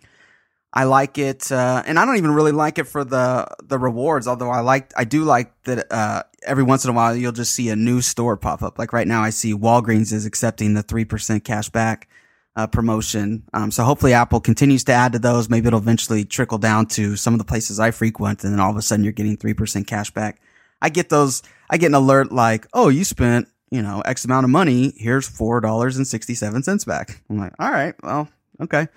I 0.74 0.86
like 0.86 1.20
it, 1.20 1.52
uh, 1.52 1.84
and 1.86 2.00
I 2.00 2.06
don't 2.06 2.18
even 2.18 2.32
really 2.32 2.52
like 2.52 2.80
it 2.80 2.86
for 2.86 3.04
the 3.04 3.48
the 3.64 3.78
rewards. 3.78 4.28
Although 4.28 4.50
I 4.50 4.62
like, 4.62 4.92
I 4.98 5.04
do 5.04 5.24
like 5.24 5.54
that. 5.66 5.86
Uh, 5.92 6.24
every 6.48 6.64
once 6.64 6.84
in 6.84 6.90
a 6.90 6.94
while, 6.94 7.16
you'll 7.16 7.32
just 7.32 7.54
see 7.54 7.70
a 7.70 7.76
new 7.76 8.02
store 8.02 8.38
pop 8.38 8.64
up. 8.64 8.80
Like 8.80 8.92
right 8.92 9.08
now, 9.08 9.22
I 9.22 9.30
see 9.30 9.54
Walgreens 9.54 10.12
is 10.12 10.26
accepting 10.26 10.74
the 10.74 10.82
three 10.82 11.06
percent 11.06 11.44
cash 11.44 11.70
back 11.70 12.10
uh, 12.58 12.66
promotion. 12.66 13.44
Um, 13.54 13.70
so 13.70 13.84
hopefully, 13.84 14.14
Apple 14.14 14.42
continues 14.42 14.84
to 14.86 14.92
add 14.92 15.14
to 15.14 15.20
those. 15.20 15.48
Maybe 15.48 15.68
it'll 15.68 15.80
eventually 15.80 16.26
trickle 16.26 16.58
down 16.58 16.88
to 16.88 17.16
some 17.16 17.34
of 17.36 17.38
the 17.38 17.46
places 17.46 17.80
I 17.80 17.92
frequent, 17.92 18.44
and 18.44 18.52
then 18.52 18.60
all 18.60 18.72
of 18.72 18.78
a 18.78 18.82
sudden, 18.82 19.06
you're 19.06 19.14
getting 19.14 19.38
three 19.38 19.54
percent 19.54 19.86
cash 19.86 20.10
back. 20.10 20.42
I 20.82 20.90
get 20.90 21.10
those. 21.10 21.44
I 21.70 21.78
get 21.78 21.88
an 21.88 21.94
alert 21.94 22.32
like, 22.32 22.66
"Oh, 22.74 22.90
you 22.90 23.04
spent 23.04 23.48
you 23.70 23.84
know 23.84 24.02
X 24.02 24.26
amount 24.26 24.44
of 24.44 24.50
money. 24.50 24.94
Here's 24.98 25.30
four 25.30 25.62
dollars 25.62 25.98
and 25.98 26.08
sixty 26.08 26.34
seven 26.34 26.64
cents 26.64 26.84
back." 26.84 27.22
I'm 27.30 27.38
like, 27.38 27.54
"All 27.60 27.72
right, 27.72 27.94
well, 28.02 28.28
okay." 28.60 28.88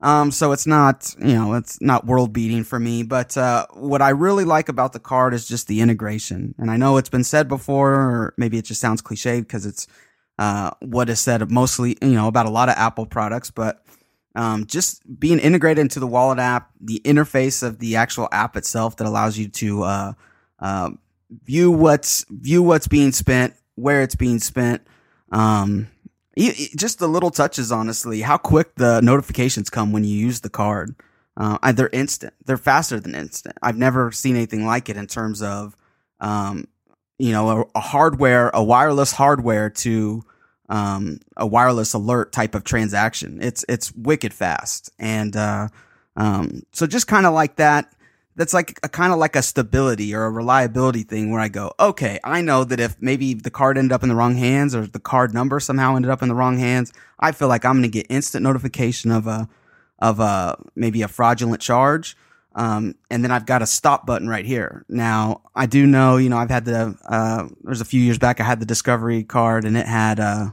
Um, 0.00 0.32
so 0.32 0.52
it's 0.52 0.66
not, 0.66 1.14
you 1.18 1.32
know, 1.32 1.54
it's 1.54 1.80
not 1.80 2.04
world 2.04 2.34
beating 2.34 2.62
for 2.62 2.78
me. 2.78 3.04
But 3.04 3.38
uh, 3.38 3.66
what 3.72 4.02
I 4.02 4.10
really 4.10 4.44
like 4.44 4.68
about 4.68 4.92
the 4.92 4.98
card 4.98 5.32
is 5.32 5.48
just 5.48 5.66
the 5.66 5.80
integration. 5.80 6.54
And 6.58 6.70
I 6.70 6.76
know 6.76 6.98
it's 6.98 7.08
been 7.08 7.24
said 7.24 7.48
before, 7.48 7.94
or 7.94 8.34
maybe 8.36 8.58
it 8.58 8.66
just 8.66 8.82
sounds 8.82 9.00
cliche 9.00 9.40
because 9.40 9.64
it's 9.64 9.86
uh, 10.38 10.70
what 10.80 11.08
is 11.08 11.20
said 11.20 11.48
mostly, 11.50 11.96
you 12.02 12.14
know, 12.14 12.28
about 12.28 12.46
a 12.46 12.50
lot 12.50 12.68
of 12.68 12.76
Apple 12.76 13.06
products. 13.06 13.50
But 13.50 13.84
um, 14.34 14.66
just 14.66 15.02
being 15.18 15.38
integrated 15.38 15.80
into 15.80 16.00
the 16.00 16.06
wallet 16.06 16.38
app, 16.38 16.70
the 16.80 17.00
interface 17.04 17.62
of 17.62 17.78
the 17.78 17.96
actual 17.96 18.28
app 18.32 18.56
itself 18.56 18.96
that 18.96 19.06
allows 19.06 19.38
you 19.38 19.48
to 19.48 19.82
uh, 19.84 20.12
uh, 20.58 20.90
view 21.44 21.70
what's 21.70 22.24
view 22.28 22.62
what's 22.62 22.88
being 22.88 23.12
spent, 23.12 23.54
where 23.76 24.02
it's 24.02 24.16
being 24.16 24.38
spent. 24.40 24.82
Um, 25.30 25.88
just 26.36 26.98
the 26.98 27.08
little 27.08 27.30
touches, 27.30 27.70
honestly, 27.70 28.20
how 28.20 28.36
quick 28.36 28.74
the 28.74 29.00
notifications 29.00 29.70
come 29.70 29.92
when 29.92 30.04
you 30.04 30.16
use 30.16 30.40
the 30.40 30.50
card. 30.50 30.96
Uh, 31.36 31.72
they're 31.72 31.88
instant. 31.88 32.34
They're 32.44 32.56
faster 32.56 33.00
than 33.00 33.14
instant. 33.14 33.56
I've 33.62 33.76
never 33.76 34.12
seen 34.12 34.36
anything 34.36 34.66
like 34.66 34.88
it 34.88 34.96
in 34.96 35.06
terms 35.06 35.42
of, 35.42 35.76
um, 36.20 36.68
you 37.18 37.32
know, 37.32 37.48
a, 37.48 37.64
a, 37.78 37.80
hardware, 37.80 38.50
a 38.52 38.62
wireless 38.62 39.12
hardware 39.12 39.70
to 39.70 40.24
um, 40.68 41.18
a 41.36 41.46
wireless 41.46 41.94
alert 41.94 42.32
type 42.32 42.54
of 42.54 42.64
transaction. 42.64 43.38
It's 43.42 43.64
it's 43.68 43.92
wicked 43.92 44.34
fast, 44.34 44.90
and 44.98 45.36
uh, 45.36 45.68
um, 46.16 46.62
so 46.72 46.86
just 46.86 47.06
kind 47.06 47.26
of 47.26 47.34
like 47.34 47.56
that 47.56 47.94
that's 48.36 48.54
like 48.54 48.78
a 48.82 48.88
kind 48.88 49.12
of 49.12 49.18
like 49.18 49.36
a 49.36 49.42
stability 49.42 50.14
or 50.14 50.24
a 50.24 50.30
reliability 50.30 51.04
thing 51.04 51.30
where 51.30 51.40
I 51.40 51.48
go, 51.48 51.72
okay, 51.78 52.18
I 52.24 52.40
know 52.40 52.64
that 52.64 52.80
if 52.80 53.00
maybe 53.00 53.34
the 53.34 53.50
card 53.50 53.78
ended 53.78 53.92
up 53.92 54.02
in 54.02 54.08
the 54.08 54.14
wrong 54.14 54.34
hands 54.34 54.74
or 54.74 54.86
the 54.86 54.98
card 54.98 55.32
number 55.32 55.60
somehow 55.60 55.96
ended 55.96 56.10
up 56.10 56.22
in 56.22 56.28
the 56.28 56.34
wrong 56.34 56.58
hands, 56.58 56.92
I 57.20 57.32
feel 57.32 57.48
like 57.48 57.64
I'm 57.64 57.74
going 57.74 57.82
to 57.84 57.88
get 57.88 58.06
instant 58.10 58.42
notification 58.42 59.12
of 59.12 59.26
a, 59.26 59.48
of 60.00 60.18
a, 60.18 60.58
maybe 60.74 61.02
a 61.02 61.08
fraudulent 61.08 61.62
charge. 61.62 62.16
Um, 62.54 62.94
and 63.10 63.24
then 63.24 63.30
I've 63.30 63.46
got 63.46 63.62
a 63.62 63.66
stop 63.66 64.06
button 64.06 64.28
right 64.28 64.44
here. 64.44 64.84
Now 64.88 65.42
I 65.54 65.66
do 65.66 65.86
know, 65.86 66.16
you 66.16 66.28
know, 66.28 66.36
I've 66.36 66.50
had 66.50 66.64
the, 66.64 66.96
uh, 67.04 67.48
there's 67.62 67.80
a 67.80 67.84
few 67.84 68.00
years 68.00 68.18
back, 68.18 68.40
I 68.40 68.44
had 68.44 68.60
the 68.60 68.66
Discovery 68.66 69.24
card 69.24 69.64
and 69.64 69.76
it 69.76 69.86
had, 69.86 70.20
uh, 70.20 70.50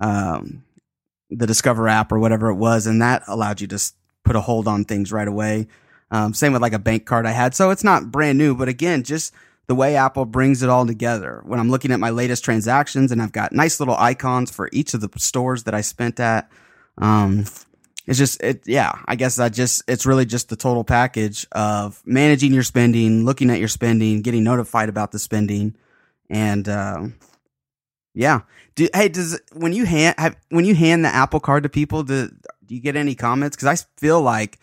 um, 0.00 0.64
the 1.30 1.46
Discover 1.46 1.88
app 1.88 2.12
or 2.12 2.18
whatever 2.18 2.48
it 2.48 2.56
was. 2.56 2.86
And 2.86 3.00
that 3.00 3.22
allowed 3.26 3.60
you 3.60 3.66
to 3.68 3.92
put 4.24 4.36
a 4.36 4.40
hold 4.40 4.68
on 4.68 4.84
things 4.84 5.10
right 5.10 5.28
away. 5.28 5.68
Um, 6.10 6.34
same 6.34 6.52
with 6.52 6.62
like 6.62 6.72
a 6.72 6.78
bank 6.78 7.06
card 7.06 7.26
I 7.26 7.32
had. 7.32 7.54
So 7.54 7.70
it's 7.70 7.84
not 7.84 8.10
brand 8.10 8.38
new, 8.38 8.54
but 8.54 8.68
again, 8.68 9.02
just 9.02 9.32
the 9.68 9.74
way 9.74 9.96
Apple 9.96 10.24
brings 10.24 10.62
it 10.62 10.70
all 10.70 10.86
together. 10.86 11.42
When 11.44 11.60
I'm 11.60 11.70
looking 11.70 11.92
at 11.92 12.00
my 12.00 12.10
latest 12.10 12.44
transactions 12.44 13.12
and 13.12 13.22
I've 13.22 13.32
got 13.32 13.52
nice 13.52 13.80
little 13.80 13.96
icons 13.96 14.50
for 14.50 14.68
each 14.72 14.94
of 14.94 15.00
the 15.00 15.10
stores 15.16 15.64
that 15.64 15.74
I 15.74 15.82
spent 15.82 16.18
at. 16.20 16.50
Um, 16.96 17.44
it's 18.08 18.18
just 18.18 18.42
it 18.42 18.62
yeah 18.66 18.92
i 19.06 19.14
guess 19.14 19.36
that 19.36 19.52
just 19.52 19.82
it's 19.86 20.06
really 20.06 20.26
just 20.26 20.48
the 20.48 20.56
total 20.56 20.82
package 20.82 21.46
of 21.52 22.02
managing 22.04 22.52
your 22.52 22.62
spending 22.62 23.24
looking 23.24 23.50
at 23.50 23.58
your 23.58 23.68
spending 23.68 24.22
getting 24.22 24.42
notified 24.42 24.88
about 24.88 25.12
the 25.12 25.18
spending 25.18 25.76
and 26.28 26.68
uh, 26.68 27.06
yeah 28.14 28.40
do, 28.74 28.88
hey 28.94 29.08
does 29.08 29.40
when 29.52 29.72
you 29.72 29.84
hand 29.84 30.14
have, 30.18 30.36
when 30.48 30.64
you 30.64 30.74
hand 30.74 31.04
the 31.04 31.14
apple 31.14 31.40
card 31.40 31.62
to 31.62 31.68
people 31.68 32.02
do, 32.02 32.28
do 32.66 32.74
you 32.74 32.80
get 32.80 32.96
any 32.96 33.14
comments 33.14 33.56
because 33.56 33.68
i 33.68 34.00
feel 34.00 34.20
like 34.20 34.58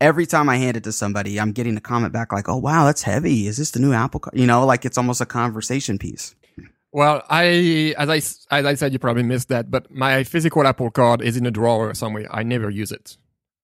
every 0.00 0.26
time 0.26 0.48
I 0.48 0.56
hand 0.56 0.76
it 0.76 0.84
to 0.84 0.92
somebody, 0.92 1.40
I'm 1.40 1.52
getting 1.52 1.76
a 1.76 1.80
comment 1.80 2.12
back 2.12 2.32
like, 2.32 2.48
"Oh 2.48 2.58
wow, 2.58 2.84
that's 2.84 3.02
heavy. 3.02 3.46
Is 3.46 3.56
this 3.56 3.70
the 3.70 3.80
new 3.80 3.92
Apple 3.92 4.20
card?" 4.20 4.38
You 4.38 4.46
know, 4.46 4.64
like 4.66 4.84
it's 4.84 4.98
almost 4.98 5.20
a 5.20 5.26
conversation 5.26 5.98
piece. 5.98 6.34
Well, 6.96 7.22
I 7.28 7.94
as 7.98 8.08
I 8.08 8.16
as 8.56 8.64
I 8.64 8.72
said, 8.72 8.94
you 8.94 8.98
probably 8.98 9.22
missed 9.22 9.50
that, 9.50 9.70
but 9.70 9.90
my 9.90 10.24
physical 10.24 10.66
Apple 10.66 10.90
card 10.90 11.20
is 11.20 11.36
in 11.36 11.44
a 11.44 11.50
drawer 11.50 11.92
somewhere. 11.92 12.26
I 12.30 12.42
never 12.42 12.70
use 12.70 12.90
it. 12.90 13.18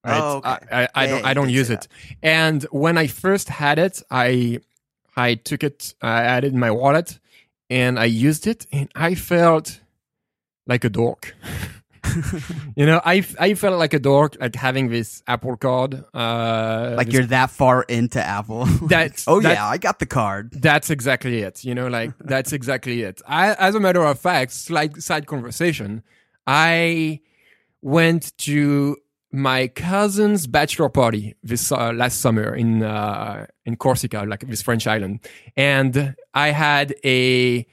Right? 0.04 0.20
Oh, 0.20 0.36
okay. 0.44 0.66
I, 0.70 0.82
I, 0.82 0.88
I 0.94 1.06
don't 1.06 1.24
I 1.24 1.32
don't 1.32 1.48
use 1.48 1.70
it. 1.70 1.88
And 2.22 2.62
when 2.64 2.98
I 2.98 3.06
first 3.06 3.48
had 3.48 3.78
it, 3.78 4.02
I 4.10 4.60
I 5.16 5.36
took 5.36 5.64
it, 5.64 5.94
I 6.02 6.24
added 6.24 6.52
in 6.52 6.60
my 6.60 6.70
wallet, 6.70 7.18
and 7.70 7.98
I 7.98 8.04
used 8.04 8.46
it, 8.46 8.66
and 8.70 8.90
I 8.94 9.14
felt 9.14 9.80
like 10.66 10.84
a 10.84 10.90
dork. 10.90 11.34
you 12.76 12.86
know, 12.86 13.00
I, 13.04 13.24
I 13.38 13.54
felt 13.54 13.78
like 13.78 13.94
a 13.94 13.98
dork 13.98 14.36
like 14.40 14.54
having 14.54 14.88
this 14.88 15.22
Apple 15.26 15.56
card. 15.56 16.04
Uh, 16.12 16.94
like 16.96 17.12
you're 17.12 17.26
that 17.26 17.50
far 17.50 17.82
into 17.82 18.22
Apple. 18.22 18.64
That's 18.82 19.26
oh 19.28 19.40
yeah, 19.40 19.66
I 19.66 19.78
got 19.78 19.98
the 19.98 20.06
card. 20.06 20.52
That's 20.52 20.90
exactly 20.90 21.42
it. 21.42 21.64
You 21.64 21.74
know, 21.74 21.88
like 21.88 22.12
that's 22.20 22.52
exactly 22.52 23.02
it. 23.02 23.22
I, 23.26 23.54
as 23.54 23.74
a 23.74 23.80
matter 23.80 24.02
of 24.04 24.18
fact, 24.18 24.52
slight 24.52 25.02
side 25.02 25.26
conversation. 25.26 26.02
I 26.46 27.20
went 27.80 28.36
to 28.38 28.96
my 29.30 29.68
cousin's 29.68 30.46
bachelor 30.46 30.88
party 30.88 31.34
this 31.42 31.72
uh, 31.72 31.92
last 31.92 32.20
summer 32.20 32.54
in 32.54 32.82
uh, 32.82 33.46
in 33.64 33.76
Corsica, 33.76 34.24
like 34.26 34.46
this 34.46 34.62
French 34.62 34.86
island, 34.86 35.20
and 35.56 36.14
I 36.34 36.50
had 36.50 36.94
a 37.04 37.66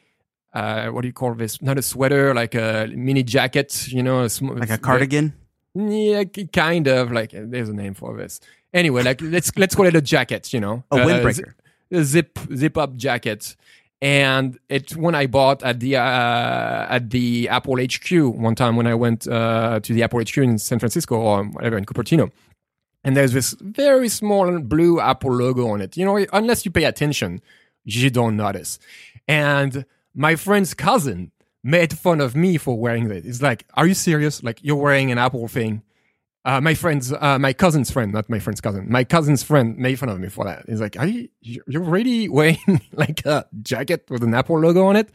uh, 0.54 0.88
what 0.88 1.02
do 1.02 1.08
you 1.08 1.14
call 1.14 1.34
this? 1.36 1.62
Not 1.62 1.78
a 1.78 1.82
sweater, 1.82 2.34
like 2.34 2.56
a 2.56 2.90
mini 2.96 3.24
jacket, 3.24 3.88
you 3.90 4.02
know, 4.02 4.24
a 4.24 4.30
sm- 4.30 4.58
like 4.58 4.70
a 4.70 4.78
cardigan. 4.78 5.34
Yeah, 5.76 6.24
kind 6.52 6.88
of 6.88 7.12
like 7.12 7.32
there's 7.34 7.70
a 7.70 7.74
name 7.74 7.94
for 7.94 8.18
this. 8.18 8.40
Anyway, 8.74 9.04
like 9.04 9.22
let's 9.22 9.56
let's 9.58 9.76
call 9.76 9.86
it 9.86 9.96
a 9.96 10.02
jacket, 10.02 10.52
you 10.54 10.60
know, 10.60 10.84
a 10.92 10.98
windbreaker, 10.98 11.54
a 11.92 12.04
zip 12.04 12.40
zip 12.56 12.78
up 12.78 12.96
jacket. 12.96 13.56
And 14.02 14.58
it's 14.70 14.96
one 14.96 15.14
I 15.14 15.28
bought 15.28 15.62
at 15.62 15.82
the 15.82 15.98
uh, 15.98 16.88
at 16.90 17.10
the 17.10 17.50
Apple 17.50 17.76
HQ 17.78 18.10
one 18.34 18.56
time 18.56 18.76
when 18.78 18.88
I 18.88 18.96
went 18.96 19.28
uh, 19.28 19.82
to 19.82 19.94
the 19.94 20.04
Apple 20.04 20.22
HQ 20.22 20.38
in 20.38 20.58
San 20.58 20.80
Francisco 20.80 21.16
or 21.18 21.44
whatever 21.44 21.78
in 21.78 21.86
Cupertino, 21.86 22.32
and 23.04 23.16
there's 23.16 23.34
this 23.34 23.56
very 23.60 24.08
small 24.08 24.60
blue 24.60 25.02
Apple 25.02 25.34
logo 25.34 25.68
on 25.68 25.82
it. 25.82 25.98
You 25.98 26.06
know, 26.06 26.26
unless 26.32 26.64
you 26.66 26.72
pay 26.72 26.86
attention, 26.86 27.42
you 27.84 28.10
don't 28.10 28.38
notice. 28.38 28.80
And 29.28 29.86
my 30.20 30.36
friend's 30.36 30.74
cousin 30.74 31.32
made 31.64 31.98
fun 31.98 32.20
of 32.20 32.36
me 32.36 32.58
for 32.58 32.78
wearing 32.78 33.10
it. 33.10 33.26
It's 33.26 33.42
like, 33.42 33.66
are 33.76 33.88
you 33.88 33.94
serious? 33.94 34.44
Like 34.44 34.60
you're 34.62 34.76
wearing 34.76 35.12
an 35.12 35.18
Apple 35.18 35.48
thing. 35.48 35.82
Uh, 36.44 36.60
my 36.60 36.74
friend's, 36.74 37.14
uh, 37.14 37.40
my 37.40 37.54
cousin's 37.54 37.90
friend, 37.90 38.12
not 38.12 38.30
my 38.30 38.40
friend's 38.40 38.60
cousin, 38.60 38.92
my 38.92 39.06
cousin's 39.06 39.44
friend 39.44 39.78
made 39.78 39.98
fun 39.98 40.10
of 40.10 40.20
me 40.20 40.28
for 40.28 40.44
that. 40.44 40.66
He's 40.68 40.82
like, 40.82 41.00
are 41.00 41.08
you, 41.08 41.30
you're 41.42 41.82
really 41.82 42.28
wearing 42.38 42.82
like 42.92 43.26
a 43.26 43.46
jacket 43.62 44.08
with 44.10 44.22
an 44.24 44.34
Apple 44.34 44.60
logo 44.60 44.88
on 44.88 44.98
it? 44.98 45.10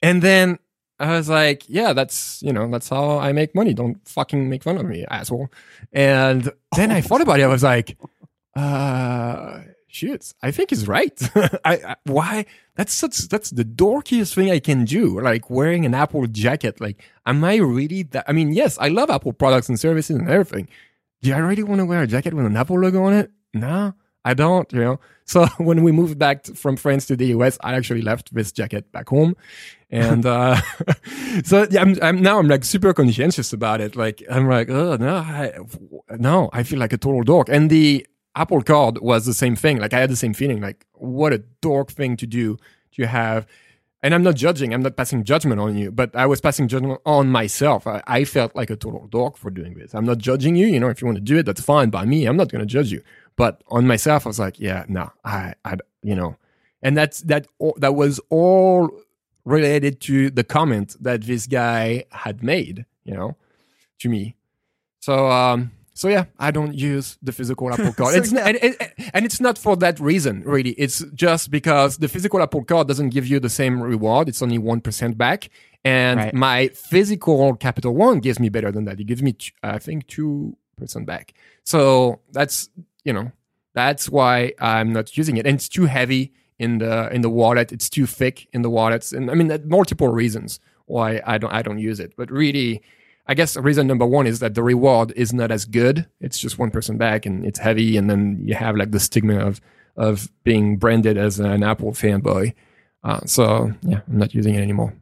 And 0.00 0.22
then 0.22 0.58
I 0.98 1.12
was 1.12 1.28
like, 1.28 1.64
yeah, 1.68 1.92
that's, 1.92 2.42
you 2.42 2.54
know, 2.54 2.70
that's 2.70 2.88
how 2.88 3.18
I 3.18 3.32
make 3.32 3.54
money. 3.54 3.74
Don't 3.74 4.06
fucking 4.08 4.48
make 4.48 4.62
fun 4.62 4.78
of 4.78 4.86
me, 4.86 5.04
asshole. 5.10 5.52
And 5.92 6.50
then 6.74 6.90
I 6.90 7.02
thought 7.02 7.20
about 7.20 7.38
it. 7.38 7.42
I 7.42 7.48
was 7.48 7.64
like, 7.64 7.98
uh, 8.56 9.60
shit, 9.88 10.32
I 10.42 10.52
think 10.52 10.70
he's 10.70 10.88
right. 10.88 11.18
I, 11.64 11.74
I, 11.74 11.96
why? 12.04 12.46
That's 12.78 12.94
such 12.94 13.18
that's 13.28 13.50
the 13.50 13.64
dorkiest 13.64 14.36
thing 14.36 14.52
I 14.52 14.60
can 14.60 14.84
do. 14.84 15.20
Like 15.20 15.50
wearing 15.50 15.84
an 15.84 15.94
Apple 15.94 16.28
jacket. 16.28 16.80
Like, 16.80 17.02
am 17.26 17.42
I 17.42 17.56
really 17.56 18.04
that? 18.04 18.24
I 18.28 18.32
mean, 18.32 18.52
yes, 18.52 18.78
I 18.78 18.86
love 18.86 19.10
Apple 19.10 19.32
products 19.32 19.68
and 19.68 19.80
services 19.80 20.14
and 20.14 20.30
everything. 20.30 20.68
Do 21.20 21.34
I 21.34 21.38
really 21.38 21.64
want 21.64 21.80
to 21.80 21.86
wear 21.86 22.02
a 22.02 22.06
jacket 22.06 22.34
with 22.34 22.46
an 22.46 22.56
Apple 22.56 22.78
logo 22.78 23.02
on 23.02 23.14
it? 23.14 23.32
No, 23.52 23.94
I 24.24 24.34
don't. 24.34 24.72
You 24.72 24.78
know. 24.78 25.00
So 25.24 25.46
when 25.58 25.82
we 25.82 25.90
moved 25.90 26.20
back 26.20 26.46
from 26.46 26.76
France 26.76 27.06
to 27.06 27.16
the 27.16 27.26
US, 27.38 27.58
I 27.64 27.74
actually 27.74 28.02
left 28.02 28.32
this 28.32 28.52
jacket 28.52 28.92
back 28.92 29.08
home, 29.08 29.34
and 29.90 30.24
uh, 30.24 30.60
so 31.44 31.66
yeah, 31.72 31.80
I'm, 31.80 31.96
I'm 32.00 32.22
now 32.22 32.38
I'm 32.38 32.46
like 32.46 32.62
super 32.62 32.94
conscientious 32.94 33.52
about 33.52 33.80
it. 33.80 33.96
Like 33.96 34.22
I'm 34.30 34.48
like, 34.48 34.70
oh 34.70 34.94
no, 34.94 35.16
I, 35.16 35.52
no, 36.16 36.48
I 36.52 36.62
feel 36.62 36.78
like 36.78 36.92
a 36.92 36.98
total 36.98 37.24
dork. 37.24 37.48
And 37.48 37.70
the 37.70 38.06
Apple 38.38 38.62
Card 38.62 38.98
was 38.98 39.26
the 39.26 39.34
same 39.34 39.56
thing. 39.56 39.78
Like 39.78 39.92
I 39.92 39.98
had 39.98 40.10
the 40.10 40.16
same 40.16 40.32
feeling. 40.32 40.60
Like 40.60 40.86
what 40.92 41.32
a 41.32 41.38
dork 41.60 41.90
thing 41.90 42.16
to 42.18 42.26
do 42.26 42.56
to 42.92 43.06
have. 43.06 43.46
And 44.00 44.14
I'm 44.14 44.22
not 44.22 44.36
judging. 44.36 44.72
I'm 44.72 44.82
not 44.82 44.96
passing 44.96 45.24
judgment 45.24 45.60
on 45.60 45.76
you, 45.76 45.90
but 45.90 46.14
I 46.14 46.24
was 46.26 46.40
passing 46.40 46.68
judgment 46.68 47.00
on 47.04 47.30
myself. 47.30 47.84
I, 47.84 48.00
I 48.06 48.22
felt 48.22 48.54
like 48.54 48.70
a 48.70 48.76
total 48.76 49.08
dork 49.08 49.36
for 49.36 49.50
doing 49.50 49.74
this. 49.74 49.92
I'm 49.92 50.04
not 50.04 50.18
judging 50.18 50.54
you. 50.54 50.68
You 50.68 50.78
know, 50.78 50.88
if 50.88 51.02
you 51.02 51.06
want 51.06 51.16
to 51.16 51.22
do 51.22 51.38
it, 51.38 51.46
that's 51.46 51.60
fine 51.60 51.90
by 51.90 52.04
me. 52.04 52.26
I'm 52.26 52.36
not 52.36 52.48
going 52.48 52.60
to 52.60 52.66
judge 52.66 52.92
you. 52.92 53.02
But 53.34 53.64
on 53.66 53.88
myself, 53.88 54.24
I 54.24 54.28
was 54.28 54.38
like, 54.38 54.60
yeah, 54.60 54.84
no, 54.88 55.10
I, 55.24 55.54
I, 55.64 55.78
you 56.02 56.14
know, 56.14 56.36
and 56.80 56.96
that's 56.96 57.22
that. 57.22 57.48
That 57.76 57.96
was 57.96 58.20
all 58.30 58.88
related 59.44 60.00
to 60.02 60.30
the 60.30 60.44
comment 60.44 60.96
that 61.00 61.22
this 61.22 61.48
guy 61.48 62.04
had 62.12 62.44
made. 62.44 62.86
You 63.02 63.14
know, 63.14 63.36
to 63.98 64.08
me. 64.08 64.36
So 65.00 65.28
um, 65.28 65.72
so 65.98 66.06
yeah, 66.08 66.26
I 66.38 66.52
don't 66.52 66.74
use 66.74 67.18
the 67.20 67.32
physical 67.32 67.72
Apple 67.72 67.92
Card. 67.98 68.12
So, 68.14 68.20
it's 68.20 68.32
yeah. 68.32 68.46
and, 68.46 68.56
and, 68.62 68.76
and 69.14 69.24
it's 69.26 69.40
not 69.40 69.58
for 69.58 69.74
that 69.78 69.98
reason, 69.98 70.42
really. 70.44 70.70
It's 70.84 71.04
just 71.12 71.50
because 71.50 71.98
the 71.98 72.06
physical 72.06 72.40
Apple 72.40 72.62
Card 72.62 72.86
doesn't 72.86 73.08
give 73.08 73.26
you 73.26 73.40
the 73.40 73.48
same 73.48 73.82
reward. 73.82 74.28
It's 74.28 74.40
only 74.40 74.58
one 74.58 74.80
percent 74.80 75.18
back, 75.18 75.50
and 75.84 76.20
Right. 76.20 76.34
my 76.34 76.68
physical 76.68 77.56
Capital 77.56 77.92
One 77.94 78.20
gives 78.20 78.38
me 78.38 78.48
better 78.48 78.70
than 78.70 78.84
that. 78.84 79.00
It 79.00 79.04
gives 79.04 79.22
me, 79.24 79.34
I 79.64 79.78
think, 79.80 80.06
two 80.06 80.56
percent 80.76 81.04
back. 81.06 81.34
So 81.64 82.20
that's 82.30 82.70
you 83.04 83.12
know 83.12 83.32
that's 83.74 84.08
why 84.08 84.52
I'm 84.60 84.92
not 84.92 85.16
using 85.16 85.36
it, 85.36 85.46
and 85.46 85.56
it's 85.56 85.68
too 85.68 85.86
heavy 85.86 86.32
in 86.60 86.78
the 86.78 87.12
in 87.12 87.22
the 87.22 87.30
wallet. 87.30 87.72
It's 87.72 87.90
too 87.90 88.06
thick 88.06 88.46
in 88.52 88.62
the 88.62 88.70
wallets, 88.70 89.12
and 89.12 89.30
I 89.32 89.34
mean 89.34 89.50
multiple 89.66 90.08
reasons 90.08 90.60
why 90.86 91.20
I 91.26 91.38
don't 91.38 91.52
I 91.52 91.62
don't 91.62 91.80
use 91.80 91.98
it. 91.98 92.14
But 92.16 92.30
really, 92.30 92.82
I 93.28 93.34
guess 93.34 93.54
the 93.54 93.60
reason 93.60 93.86
number 93.86 94.06
one 94.06 94.26
is 94.26 94.38
that 94.40 94.54
the 94.54 94.62
reward 94.62 95.12
is 95.14 95.34
not 95.34 95.50
as 95.50 95.66
good. 95.66 96.06
It's 96.20 96.38
just 96.38 96.58
one 96.58 96.70
person 96.70 96.96
back, 96.96 97.26
and 97.26 97.44
it's 97.44 97.58
heavy, 97.58 97.98
and 97.98 98.08
then 98.08 98.40
you 98.42 98.54
have 98.54 98.74
like 98.76 98.90
the 98.90 99.00
stigma 99.00 99.38
of 99.38 99.60
of 99.96 100.30
being 100.44 100.78
branded 100.78 101.18
as 101.18 101.38
an 101.38 101.62
Apple 101.62 101.92
fanboy. 101.92 102.54
Uh, 103.04 103.20
so 103.26 103.72
yeah, 103.82 104.00
I'm 104.08 104.18
not 104.18 104.34
using 104.34 104.54
it 104.54 104.62
anymore. 104.62 104.94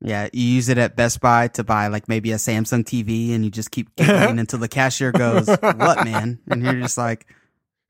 Yeah, 0.00 0.28
you 0.34 0.44
use 0.44 0.68
it 0.68 0.76
at 0.76 0.96
Best 0.96 1.20
Buy 1.20 1.48
to 1.48 1.64
buy 1.64 1.86
like 1.86 2.08
maybe 2.08 2.32
a 2.32 2.36
Samsung 2.36 2.84
TV, 2.84 3.34
and 3.34 3.42
you 3.42 3.50
just 3.50 3.70
keep 3.70 3.94
giggling 3.96 4.38
until 4.38 4.58
the 4.58 4.68
cashier 4.68 5.10
goes, 5.10 5.48
"What, 5.48 6.04
man?" 6.04 6.40
And 6.50 6.62
you're 6.62 6.74
just 6.74 6.98
like, 6.98 7.26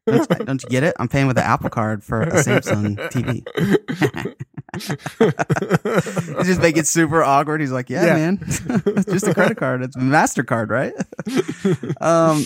"Don't, 0.07 0.47
don't 0.47 0.63
you 0.63 0.69
get 0.69 0.85
it? 0.85 0.95
I'm 1.01 1.09
paying 1.09 1.27
with 1.27 1.39
an 1.39 1.45
Apple 1.45 1.71
Card 1.71 2.05
for 2.05 2.23
a 2.23 2.35
Samsung 2.35 2.97
TV." 3.11 4.37
Just 6.45 6.61
make 6.61 6.77
it 6.77 6.87
super 6.87 7.23
awkward. 7.23 7.61
He's 7.61 7.73
like, 7.73 7.91
"Yeah, 7.91 8.07
Yeah. 8.07 8.15
man, 8.15 8.39
it's 8.47 9.05
just 9.11 9.27
a 9.29 9.35
credit 9.35 9.57
card. 9.57 9.83
It's 9.83 9.97
a 9.97 10.01
Mastercard, 10.01 10.69
right?" 10.71 10.93
um, 12.01 12.45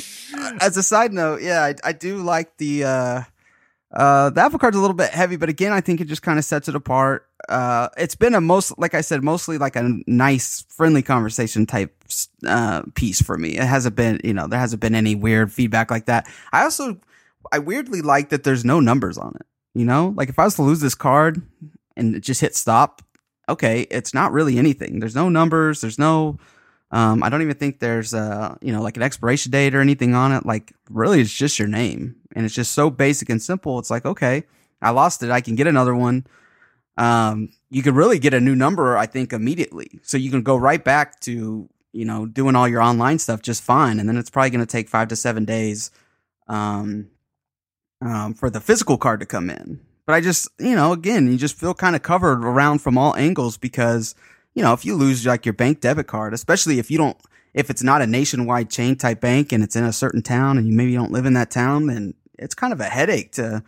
as 0.60 0.76
a 0.76 0.82
side 0.82 1.12
note, 1.12 1.42
yeah, 1.42 1.62
I, 1.62 1.74
I 1.84 1.92
do 1.92 2.18
like 2.18 2.56
the 2.58 2.84
uh, 2.84 3.22
uh, 3.92 4.30
the 4.30 4.40
Apple 4.40 4.58
Card's 4.58 4.76
a 4.76 4.80
little 4.80 4.96
bit 4.96 5.10
heavy, 5.10 5.36
but 5.36 5.48
again, 5.48 5.72
I 5.72 5.80
think 5.80 6.00
it 6.00 6.06
just 6.06 6.22
kind 6.22 6.38
of 6.38 6.44
sets 6.44 6.68
it 6.68 6.74
apart. 6.74 7.26
Uh, 7.48 7.88
it's 7.96 8.14
been 8.14 8.34
a 8.34 8.40
most, 8.40 8.78
like 8.78 8.92
I 8.94 9.00
said, 9.00 9.22
mostly 9.24 9.56
like 9.58 9.76
a 9.76 9.98
nice, 10.06 10.66
friendly 10.68 11.02
conversation 11.02 11.64
type 11.66 11.94
uh, 12.46 12.82
piece 12.94 13.22
for 13.22 13.38
me. 13.38 13.56
It 13.56 13.64
hasn't 13.64 13.94
been, 13.96 14.20
you 14.22 14.34
know, 14.34 14.46
there 14.46 14.58
hasn't 14.60 14.82
been 14.82 14.94
any 14.94 15.14
weird 15.14 15.50
feedback 15.52 15.90
like 15.90 16.06
that. 16.06 16.28
I 16.52 16.64
also, 16.64 16.98
I 17.50 17.60
weirdly 17.60 18.02
like 18.02 18.28
that 18.30 18.44
there's 18.44 18.64
no 18.64 18.80
numbers 18.80 19.16
on 19.16 19.34
it. 19.36 19.46
You 19.74 19.84
know, 19.86 20.12
like 20.16 20.28
if 20.28 20.38
I 20.38 20.44
was 20.44 20.56
to 20.56 20.62
lose 20.62 20.80
this 20.80 20.94
card 20.96 21.40
and 21.98 22.22
just 22.22 22.40
hit 22.40 22.56
stop, 22.56 23.02
okay, 23.48 23.82
it's 23.90 24.14
not 24.14 24.32
really 24.32 24.58
anything. 24.58 25.00
There's 25.00 25.14
no 25.14 25.28
numbers. 25.28 25.80
There's 25.80 25.98
no, 25.98 26.38
um, 26.90 27.22
I 27.22 27.28
don't 27.28 27.42
even 27.42 27.56
think 27.56 27.80
there's 27.80 28.14
uh, 28.14 28.56
you 28.60 28.72
know, 28.72 28.82
like 28.82 28.96
an 28.96 29.02
expiration 29.02 29.50
date 29.50 29.74
or 29.74 29.80
anything 29.80 30.14
on 30.14 30.32
it. 30.32 30.46
Like 30.46 30.72
really, 30.90 31.20
it's 31.20 31.32
just 31.32 31.58
your 31.58 31.68
name, 31.68 32.16
and 32.34 32.46
it's 32.46 32.54
just 32.54 32.72
so 32.72 32.90
basic 32.90 33.28
and 33.28 33.42
simple. 33.42 33.78
It's 33.78 33.90
like, 33.90 34.06
okay, 34.06 34.44
I 34.80 34.90
lost 34.90 35.22
it. 35.22 35.30
I 35.30 35.40
can 35.40 35.54
get 35.54 35.66
another 35.66 35.94
one. 35.94 36.26
Um, 36.96 37.50
you 37.70 37.82
could 37.82 37.94
really 37.94 38.18
get 38.18 38.34
a 38.34 38.40
new 38.40 38.56
number, 38.56 38.96
I 38.96 39.06
think, 39.06 39.32
immediately. 39.32 40.00
So 40.02 40.16
you 40.16 40.30
can 40.30 40.42
go 40.42 40.56
right 40.56 40.82
back 40.82 41.20
to 41.20 41.68
you 41.92 42.04
know 42.04 42.26
doing 42.26 42.56
all 42.56 42.68
your 42.68 42.82
online 42.82 43.18
stuff 43.18 43.42
just 43.42 43.62
fine, 43.62 43.98
and 43.98 44.08
then 44.08 44.16
it's 44.16 44.30
probably 44.30 44.50
going 44.50 44.64
to 44.64 44.70
take 44.70 44.88
five 44.88 45.08
to 45.08 45.16
seven 45.16 45.44
days, 45.44 45.90
um, 46.48 47.08
um, 48.00 48.34
for 48.34 48.50
the 48.50 48.60
physical 48.60 48.98
card 48.98 49.20
to 49.20 49.26
come 49.26 49.50
in. 49.50 49.80
But 50.08 50.14
I 50.14 50.20
just, 50.22 50.48
you 50.58 50.74
know, 50.74 50.92
again, 50.92 51.30
you 51.30 51.36
just 51.36 51.54
feel 51.54 51.74
kind 51.74 51.94
of 51.94 52.02
covered 52.02 52.42
around 52.42 52.78
from 52.78 52.96
all 52.96 53.14
angles 53.14 53.58
because 53.58 54.14
you 54.58 54.64
know, 54.64 54.72
if 54.72 54.84
you 54.84 54.96
lose 54.96 55.24
like 55.24 55.46
your 55.46 55.52
bank 55.52 55.80
debit 55.80 56.08
card, 56.08 56.34
especially 56.34 56.80
if 56.80 56.90
you 56.90 56.98
don't, 56.98 57.16
if 57.54 57.70
it's 57.70 57.82
not 57.84 58.02
a 58.02 58.08
nationwide 58.08 58.70
chain 58.70 58.96
type 58.96 59.20
bank 59.20 59.52
and 59.52 59.62
it's 59.62 59.76
in 59.76 59.84
a 59.84 59.92
certain 59.92 60.20
town 60.20 60.58
and 60.58 60.66
you 60.66 60.72
maybe 60.72 60.94
don't 60.94 61.12
live 61.12 61.26
in 61.26 61.34
that 61.34 61.48
town, 61.48 61.86
then 61.86 62.14
it's 62.40 62.56
kind 62.56 62.72
of 62.72 62.80
a 62.80 62.86
headache 62.86 63.30
to, 63.32 63.62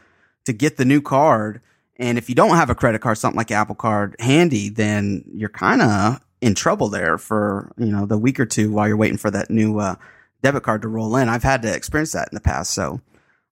to 0.47 0.53
get 0.53 0.79
the 0.79 0.85
new 0.85 1.01
card. 1.01 1.61
And 1.97 2.19
if 2.19 2.29
you 2.29 2.35
don't 2.35 2.57
have 2.57 2.71
a 2.71 2.75
credit 2.75 3.01
card, 3.01 3.19
something 3.19 3.37
like 3.37 3.53
Apple 3.53 3.77
Card 3.77 4.17
handy, 4.19 4.69
then 4.69 5.23
you're 5.33 5.49
kind 5.49 5.81
of 5.81 6.21
in 6.41 6.57
trouble 6.57 6.89
there 6.89 7.19
for, 7.19 7.71
you 7.79 7.93
know, 7.93 8.05
the 8.05 8.19
week 8.19 8.41
or 8.41 8.47
two 8.47 8.73
while 8.73 8.89
you're 8.89 8.97
waiting 8.97 9.17
for 9.17 9.31
that 9.31 9.49
new, 9.49 9.79
uh, 9.79 9.95
debit 10.43 10.65
card 10.65 10.83
to 10.83 10.89
roll 10.89 11.15
in. 11.15 11.29
I've 11.29 11.45
had 11.45 11.63
to 11.63 11.73
experience 11.73 12.11
that 12.13 12.31
in 12.33 12.35
the 12.35 12.41
past. 12.41 12.73
So, 12.73 13.01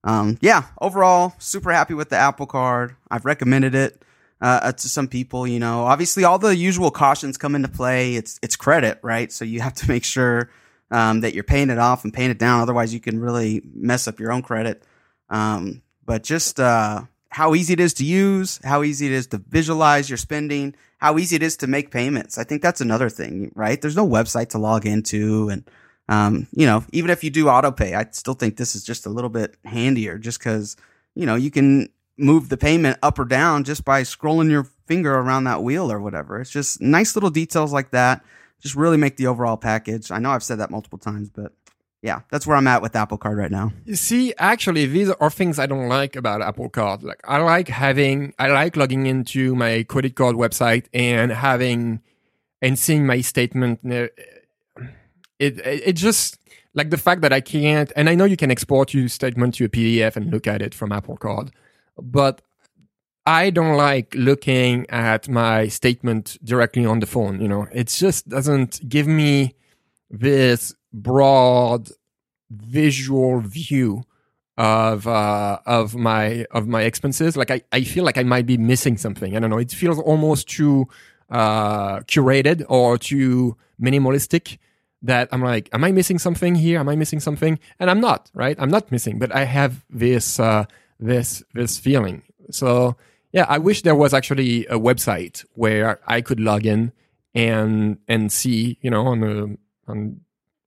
um, 0.03 0.37
yeah, 0.41 0.65
overall, 0.79 1.33
super 1.39 1.71
happy 1.71 1.93
with 1.93 2.09
the 2.09 2.15
Apple 2.15 2.45
Card. 2.45 2.95
I've 3.09 3.25
recommended 3.25 3.75
it 3.75 4.03
uh, 4.41 4.71
to 4.71 4.89
some 4.89 5.07
people. 5.07 5.47
You 5.47 5.59
know, 5.59 5.83
obviously, 5.83 6.23
all 6.23 6.39
the 6.39 6.55
usual 6.55 6.91
cautions 6.91 7.37
come 7.37 7.55
into 7.55 7.67
play. 7.67 8.15
It's 8.15 8.39
it's 8.41 8.55
credit, 8.55 8.99
right? 9.01 9.31
So 9.31 9.45
you 9.45 9.61
have 9.61 9.73
to 9.75 9.87
make 9.89 10.03
sure 10.03 10.49
um, 10.91 11.21
that 11.21 11.33
you're 11.33 11.43
paying 11.43 11.69
it 11.69 11.79
off 11.79 12.03
and 12.03 12.13
paying 12.13 12.31
it 12.31 12.39
down. 12.39 12.61
Otherwise, 12.61 12.93
you 12.93 12.99
can 12.99 13.19
really 13.19 13.61
mess 13.73 14.07
up 14.07 14.19
your 14.19 14.31
own 14.31 14.41
credit. 14.41 14.83
Um, 15.29 15.81
but 16.05 16.23
just 16.23 16.59
uh, 16.59 17.03
how 17.29 17.53
easy 17.53 17.73
it 17.73 17.79
is 17.79 17.93
to 17.95 18.05
use, 18.05 18.59
how 18.63 18.83
easy 18.83 19.05
it 19.05 19.11
is 19.11 19.27
to 19.27 19.37
visualize 19.37 20.09
your 20.09 20.17
spending, 20.17 20.75
how 20.97 21.17
easy 21.17 21.35
it 21.35 21.43
is 21.43 21.57
to 21.57 21.67
make 21.67 21.91
payments. 21.91 22.37
I 22.37 22.43
think 22.43 22.61
that's 22.61 22.81
another 22.81 23.09
thing, 23.09 23.51
right? 23.53 23.79
There's 23.79 23.95
no 23.95 24.07
website 24.07 24.49
to 24.49 24.57
log 24.57 24.85
into 24.85 25.49
and 25.49 25.69
um, 26.09 26.47
you 26.51 26.65
know, 26.65 26.83
even 26.91 27.11
if 27.11 27.23
you 27.23 27.29
do 27.29 27.49
auto 27.49 27.71
pay, 27.71 27.93
I 27.93 28.07
still 28.11 28.33
think 28.33 28.57
this 28.57 28.75
is 28.75 28.83
just 28.83 29.05
a 29.05 29.09
little 29.09 29.29
bit 29.29 29.55
handier 29.63 30.17
just 30.17 30.39
because, 30.39 30.75
you 31.13 31.27
know, 31.27 31.35
you 31.35 31.51
can 31.51 31.87
move 32.17 32.49
the 32.49 32.57
payment 32.57 32.97
up 33.03 33.19
or 33.19 33.25
down 33.25 33.63
just 33.63 33.85
by 33.85 34.01
scrolling 34.01 34.49
your 34.49 34.63
finger 34.87 35.13
around 35.13 35.43
that 35.43 35.61
wheel 35.61 35.91
or 35.91 36.01
whatever. 36.01 36.41
It's 36.41 36.49
just 36.49 36.81
nice 36.81 37.15
little 37.15 37.29
details 37.29 37.71
like 37.71 37.91
that. 37.91 38.25
Just 38.59 38.75
really 38.75 38.97
make 38.97 39.17
the 39.17 39.27
overall 39.27 39.55
package. 39.55 40.09
I 40.09 40.17
know 40.17 40.31
I've 40.31 40.43
said 40.43 40.57
that 40.59 40.71
multiple 40.71 40.97
times, 40.97 41.29
but 41.29 41.53
yeah, 42.01 42.21
that's 42.31 42.47
where 42.47 42.57
I'm 42.57 42.67
at 42.67 42.81
with 42.81 42.95
Apple 42.95 43.19
Card 43.19 43.37
right 43.37 43.51
now. 43.51 43.71
You 43.85 43.95
see, 43.95 44.33
actually, 44.39 44.87
these 44.87 45.11
are 45.11 45.29
things 45.29 45.59
I 45.59 45.67
don't 45.67 45.89
like 45.89 46.15
about 46.15 46.41
Apple 46.41 46.69
Card. 46.69 47.03
Like, 47.03 47.21
I 47.23 47.37
like 47.37 47.67
having, 47.67 48.33
I 48.39 48.47
like 48.47 48.75
logging 48.75 49.05
into 49.05 49.55
my 49.55 49.83
credit 49.83 50.15
card 50.15 50.35
website 50.35 50.87
and 50.91 51.31
having, 51.31 52.01
and 52.63 52.79
seeing 52.79 53.05
my 53.05 53.21
statement. 53.21 53.81
It, 55.39 55.59
it, 55.65 55.93
just, 55.93 56.37
like 56.73 56.89
the 56.89 56.97
fact 56.97 57.21
that 57.21 57.33
I 57.33 57.41
can't, 57.41 57.91
and 57.95 58.09
I 58.09 58.15
know 58.15 58.25
you 58.25 58.37
can 58.37 58.51
export 58.51 58.93
your 58.93 59.07
statement 59.07 59.55
to 59.55 59.65
a 59.65 59.69
PDF 59.69 60.15
and 60.15 60.29
look 60.31 60.47
at 60.47 60.61
it 60.61 60.73
from 60.73 60.91
Apple 60.91 61.17
Card, 61.17 61.51
but 61.97 62.41
I 63.25 63.49
don't 63.49 63.77
like 63.77 64.13
looking 64.15 64.85
at 64.89 65.29
my 65.29 65.67
statement 65.67 66.37
directly 66.43 66.85
on 66.85 66.99
the 66.99 67.05
phone. 67.05 67.41
You 67.41 67.47
know, 67.47 67.67
it 67.71 67.87
just 67.87 68.27
doesn't 68.27 68.87
give 68.87 69.07
me 69.07 69.55
this 70.09 70.73
broad 70.91 71.89
visual 72.49 73.39
view 73.39 74.03
of 74.57 75.07
uh, 75.07 75.59
of 75.65 75.95
my 75.95 76.45
of 76.51 76.67
my 76.67 76.81
expenses. 76.81 77.37
Like 77.37 77.51
I, 77.51 77.61
I 77.71 77.83
feel 77.83 78.03
like 78.03 78.17
I 78.17 78.23
might 78.23 78.45
be 78.45 78.57
missing 78.57 78.97
something. 78.97 79.35
I 79.35 79.39
don't 79.39 79.49
know. 79.49 79.57
It 79.57 79.71
feels 79.71 79.99
almost 79.99 80.49
too 80.49 80.87
uh, 81.29 81.99
curated 82.01 82.65
or 82.67 82.97
too 82.97 83.55
minimalistic. 83.81 84.57
That 85.01 85.29
I'm 85.31 85.41
like, 85.41 85.69
am 85.71 85.83
I 85.83 85.91
missing 85.91 86.19
something 86.19 86.55
here? 86.55 86.79
Am 86.79 86.89
I 86.89 86.95
missing 86.95 87.21
something? 87.21 87.57
And 87.79 87.89
I'm 87.89 88.01
not, 88.01 88.29
right? 88.33 88.57
I'm 88.59 88.69
not 88.69 88.91
missing, 88.91 89.17
but 89.17 89.33
I 89.33 89.45
have 89.45 89.85
this 89.89 90.39
uh, 90.39 90.65
this 90.99 91.41
this 91.53 91.77
feeling. 91.77 92.23
So 92.51 92.97
yeah, 93.31 93.45
I 93.47 93.59
wish 93.59 93.83
there 93.83 93.95
was 93.95 94.13
actually 94.13 94.65
a 94.67 94.77
website 94.77 95.45
where 95.53 95.99
I 96.07 96.21
could 96.21 96.39
log 96.39 96.65
in 96.65 96.91
and 97.33 97.97
and 98.07 98.31
see, 98.31 98.77
you 98.81 98.89
know, 98.89 99.07
on 99.07 99.19
the 99.21 99.57
on 99.87 100.21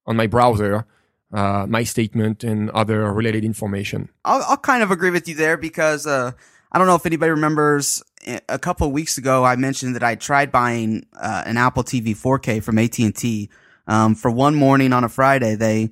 on 0.07 0.17
my 0.17 0.27
browser, 0.27 0.87
uh, 1.33 1.67
my 1.69 1.85
statement 1.85 2.45
and 2.45 2.71
other 2.71 3.13
related 3.13 3.45
information. 3.45 4.09
I'll, 4.25 4.43
I'll 4.49 4.57
kind 4.57 4.83
of 4.83 4.91
agree 4.91 5.11
with 5.11 5.29
you 5.29 5.35
there 5.35 5.57
because 5.57 6.07
uh, 6.07 6.33
I 6.71 6.79
don't 6.79 6.87
know 6.87 6.95
if 6.95 7.07
anybody 7.07 7.31
remembers. 7.31 8.03
A 8.49 8.59
couple 8.59 8.87
of 8.87 8.93
weeks 8.93 9.19
ago, 9.19 9.45
I 9.45 9.57
mentioned 9.57 9.97
that 9.97 10.05
I 10.05 10.15
tried 10.15 10.53
buying 10.53 11.07
uh, 11.21 11.43
an 11.45 11.57
Apple 11.57 11.83
TV 11.83 12.11
4K 12.11 12.63
from 12.63 12.79
AT 12.79 12.97
and 13.01 13.15
T 13.15 13.51
um, 13.87 14.15
for 14.15 14.31
one 14.31 14.55
morning 14.55 14.93
on 14.93 15.05
a 15.05 15.09
Friday. 15.09 15.55
They 15.55 15.91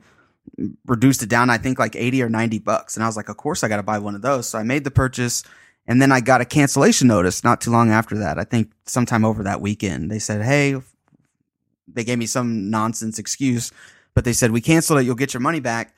reduced 0.87 1.23
it 1.23 1.29
down, 1.29 1.51
I 1.51 1.59
think, 1.59 1.79
like 1.79 1.97
eighty 1.97 2.23
or 2.23 2.29
ninety 2.29 2.59
bucks, 2.59 2.97
and 2.97 3.05
I 3.05 3.07
was 3.07 3.17
like, 3.17 3.29
"Of 3.29 3.37
course, 3.37 3.63
I 3.63 3.69
got 3.69 3.77
to 3.77 3.83
buy 3.83 3.99
one 3.99 4.15
of 4.15 4.23
those." 4.23 4.49
So 4.49 4.59
I 4.59 4.63
made 4.63 4.85
the 4.85 4.91
purchase, 4.91 5.43
and 5.87 6.01
then 6.01 6.13
I 6.13 6.21
got 6.21 6.41
a 6.41 6.45
cancellation 6.45 7.09
notice 7.09 7.45
not 7.45 7.61
too 7.61 7.71
long 7.71 7.91
after 7.91 8.19
that. 8.19 8.39
I 8.39 8.45
think 8.45 8.73
sometime 8.87 9.25
over 9.25 9.43
that 9.45 9.61
weekend, 9.61 10.11
they 10.11 10.19
said, 10.19 10.43
"Hey," 10.43 10.81
they 11.89 12.05
gave 12.05 12.19
me 12.19 12.27
some 12.27 12.71
nonsense 12.71 13.19
excuse 13.19 13.73
but 14.15 14.25
they 14.25 14.33
said 14.33 14.51
we 14.51 14.61
canceled 14.61 15.01
it. 15.01 15.05
You'll 15.05 15.15
get 15.15 15.35
your 15.35 15.41
money 15.41 15.61
back. 15.61 15.95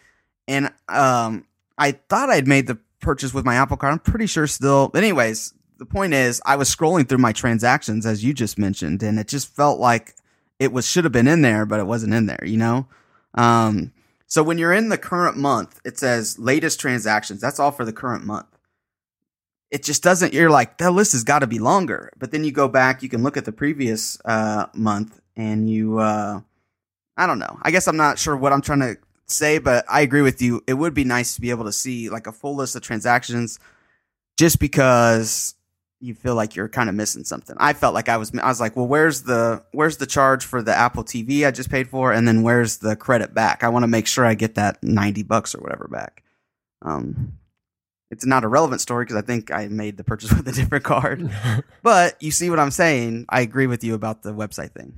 And 0.49 0.71
um, 0.89 1.47
I 1.79 1.93
thought 1.93 2.31
I'd 2.31 2.49
made 2.49 2.67
the 2.67 2.79
purchase 3.01 3.33
with 3.33 3.45
my 3.45 3.57
Apple 3.57 3.77
Card. 3.77 3.93
I'm 3.93 3.99
pretty 3.99 4.27
sure 4.27 4.47
still. 4.47 4.91
Anyways, 4.95 5.55
the 5.79 5.87
point 5.87 6.15
is, 6.15 6.41
I 6.45 6.57
was 6.57 6.75
scrolling 6.75 7.09
through 7.09 7.19
my 7.19 7.33
transactions 7.33 8.07
as 8.07 8.25
you 8.25 8.35
just 8.35 8.59
mentioned, 8.59 9.03
and 9.03 9.19
it 9.19 9.29
just 9.29 9.55
felt 9.55 9.81
like 9.81 10.15
it 10.63 10.73
was 10.73 10.89
should 10.89 11.03
have 11.03 11.13
been 11.13 11.27
in 11.27 11.43
there, 11.43 11.67
but 11.67 11.81
it 11.81 11.87
wasn't 11.87 12.15
in 12.15 12.27
there. 12.27 12.45
You 12.45 12.57
know. 12.57 12.87
Um, 13.35 13.93
so 14.27 14.45
when 14.45 14.59
you're 14.59 14.73
in 14.73 14.91
the 14.91 14.97
current 14.97 15.37
month, 15.37 15.81
it 15.85 15.99
says 15.99 16.39
latest 16.39 16.79
transactions. 16.79 17.41
That's 17.41 17.59
all 17.59 17.73
for 17.73 17.85
the 17.85 17.93
current 17.93 18.25
month. 18.25 18.47
It 19.73 19.83
just 19.83 20.05
doesn't. 20.05 20.33
You're 20.33 20.51
like 20.51 20.79
that 20.79 20.93
list 20.93 21.13
has 21.13 21.25
got 21.25 21.41
to 21.41 21.49
be 21.49 21.59
longer. 21.59 22.13
But 22.17 22.31
then 22.31 22.45
you 22.45 22.53
go 22.53 22.69
back, 22.69 23.03
you 23.03 23.09
can 23.09 23.25
look 23.25 23.37
at 23.37 23.45
the 23.45 23.53
previous 23.53 24.19
uh, 24.25 24.67
month, 24.73 25.21
and 25.37 25.69
you. 25.69 25.99
Uh, 25.99 26.41
I 27.17 27.27
don't 27.27 27.41
know. 27.41 27.59
I 27.63 27.73
guess 27.73 27.89
I'm 27.89 27.97
not 27.97 28.19
sure 28.19 28.37
what 28.37 28.53
I'm 28.53 28.63
trying 28.63 28.81
to 28.81 28.97
say, 29.27 29.59
but 29.59 29.85
I 29.89 30.03
agree 30.03 30.23
with 30.23 30.41
you. 30.41 30.63
It 30.67 30.75
would 30.75 30.95
be 30.95 31.05
nice 31.05 31.35
to 31.35 31.41
be 31.41 31.51
able 31.51 31.65
to 31.65 31.73
see 31.73 32.09
like 32.09 32.27
a 32.29 32.33
full 32.33 32.55
list 32.55 32.77
of 32.77 32.83
transactions, 32.83 33.59
just 34.39 34.61
because 34.61 35.57
you 36.03 36.15
feel 36.15 36.35
like 36.35 36.57
you're 36.57 36.69
kind 36.69 36.89
of 36.89 36.95
missing 36.95 37.25
something. 37.25 37.57
I 37.59 37.73
felt 37.73 37.95
like 37.95 38.09
I 38.09 38.17
was. 38.17 38.33
I 38.35 38.49
was 38.49 38.61
like, 38.61 38.77
well, 38.77 38.89
where's 38.89 39.23
the 39.23 39.63
where's 39.73 39.99
the 39.99 40.07
charge 40.07 40.45
for 40.45 40.63
the 40.63 40.75
Apple 40.75 41.05
TV 41.05 41.47
I 41.47 41.53
just 41.53 41.71
paid 41.71 41.89
for, 41.89 42.13
and 42.13 42.27
then 42.27 42.43
where's 42.43 42.79
the 42.79 42.97
credit 42.97 43.33
back? 43.33 43.63
I 43.63 43.69
want 43.69 43.85
to 43.85 43.89
make 43.89 44.07
sure 44.07 44.27
I 44.27 44.35
get 44.35 44.57
that 44.57 44.83
ninety 44.83 45.23
bucks 45.23 45.55
or 45.55 45.61
whatever 45.61 45.89
back. 45.89 46.23
Um, 46.83 47.39
it's 48.11 48.27
not 48.27 48.45
a 48.45 48.49
relevant 48.49 48.81
story 48.81 49.05
because 49.05 49.17
I 49.17 49.23
think 49.23 49.51
I 49.53 49.69
made 49.69 49.97
the 49.97 50.05
purchase 50.05 50.33
with 50.37 50.47
a 50.49 50.53
different 50.53 50.85
card. 50.85 51.31
but 51.83 52.21
you 52.21 52.31
see 52.31 52.51
what 52.51 52.59
I'm 52.59 52.73
saying? 52.73 53.27
I 53.29 53.41
agree 53.41 53.69
with 53.69 53.85
you 53.85 53.95
about 53.95 54.23
the 54.23 54.35
website 54.35 54.73
thing. 54.73 54.95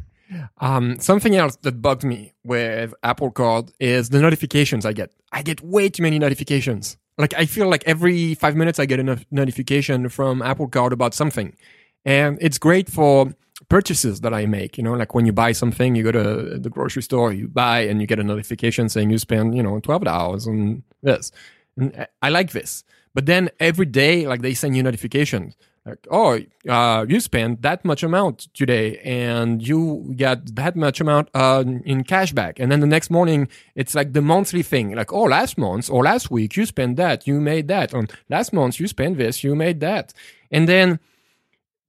Um, 0.59 0.99
something 1.01 1.37
else 1.37 1.57
that 1.63 1.83
bugs 1.83 2.05
me 2.05 2.33
with 2.43 2.95
Apple 3.03 3.31
Card 3.31 3.71
is 3.79 4.09
the 4.09 4.21
notifications 4.21 4.87
I 4.87 4.93
get. 4.93 5.13
I 5.31 5.43
get 5.43 5.61
way 5.61 5.91
too 5.91 6.03
many 6.03 6.19
notifications. 6.19 6.97
Like 7.19 7.35
I 7.35 7.47
feel 7.47 7.69
like 7.69 7.85
every 7.87 8.35
five 8.35 8.57
minutes 8.57 8.79
I 8.79 8.87
get 8.87 9.01
a 9.01 9.25
notification 9.31 10.09
from 10.09 10.43
Apple 10.43 10.69
Card 10.69 10.93
about 10.93 11.15
something, 11.15 11.57
and 12.05 12.39
it's 12.41 12.59
great 12.59 12.91
for 12.91 13.33
purchases 13.69 14.21
that 14.23 14.35
I 14.35 14.47
make. 14.47 14.77
You 14.77 14.85
know, 14.85 14.95
like 14.95 15.15
when 15.15 15.25
you 15.27 15.33
buy 15.33 15.53
something, 15.53 15.95
you 15.95 16.03
go 16.03 16.13
to 16.13 16.59
the 16.59 16.71
grocery 16.71 17.03
store, 17.03 17.33
you 17.33 17.47
buy, 17.47 17.81
and 17.81 18.01
you 18.01 18.07
get 18.07 18.19
a 18.19 18.25
notification 18.25 18.89
saying 18.89 19.11
you 19.11 19.19
spend 19.19 19.57
you 19.57 19.63
know 19.63 19.79
twelve 19.81 20.03
dollars 20.05 20.49
on 20.49 20.83
this. 21.03 21.31
And 21.77 21.95
uh, 21.97 22.07
I 22.23 22.31
like 22.31 22.51
this, 22.51 22.83
but 23.15 23.27
then 23.27 23.51
every 23.61 23.87
day, 23.87 24.27
like 24.27 24.43
they 24.43 24.55
send 24.55 24.77
you 24.77 24.83
notifications 24.83 25.57
like, 25.87 26.07
oh, 26.11 26.41
uh, 26.67 27.05
you 27.07 27.21
spent 27.21 27.61
that 27.61 27.85
much 27.85 28.03
amount 28.03 28.49
today 28.55 28.99
and 29.01 29.67
you 29.67 30.15
got 30.17 30.55
that 30.57 30.77
much 30.77 30.99
amount 30.99 31.29
uh, 31.35 31.63
in 31.85 32.05
cashback. 32.05 32.55
And 32.59 32.73
then 32.73 32.81
the 32.81 32.87
next 32.87 33.11
morning, 33.11 33.49
it's 33.75 33.95
like 33.95 34.15
the 34.15 34.23
monthly 34.23 34.63
thing. 34.63 34.95
Like, 34.95 35.13
oh, 35.13 35.25
last 35.25 35.59
month 35.59 35.91
or 35.91 36.03
last 36.03 36.31
week, 36.31 36.57
you 36.57 36.65
spent 36.65 36.97
that, 36.97 37.27
you 37.27 37.39
made 37.39 37.69
that. 37.69 37.93
On 37.93 38.09
last 38.31 38.55
month, 38.55 38.81
you 38.81 38.89
spent 38.89 39.19
this, 39.19 39.45
you 39.45 39.55
made 39.55 39.81
that. 39.81 40.15
And 40.51 40.67
then 40.67 41.01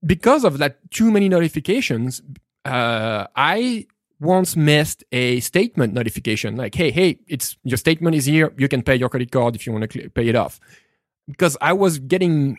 because 0.06 0.44
of 0.44 0.58
that 0.58 0.92
too 0.92 1.10
many 1.10 1.30
notifications, 1.30 2.22
uh, 2.66 3.28
I 3.36 3.88
once 4.20 4.58
missed 4.58 5.06
a 5.14 5.40
statement 5.40 5.94
notification 5.94 6.58
like, 6.58 6.76
hey, 6.76 6.92
hey, 6.92 7.20
it's 7.28 7.58
your 7.64 7.78
statement 7.78 8.16
is 8.16 8.26
here. 8.26 8.54
You 8.58 8.68
can 8.68 8.82
pay 8.82 8.96
your 8.96 9.08
credit 9.08 9.32
card 9.32 9.56
if 9.56 9.66
you 9.66 9.72
want 9.72 9.90
to 9.90 10.10
pay 10.10 10.28
it 10.28 10.36
off. 10.36 10.60
Because 11.28 11.58
I 11.62 11.74
was 11.74 11.98
getting 11.98 12.58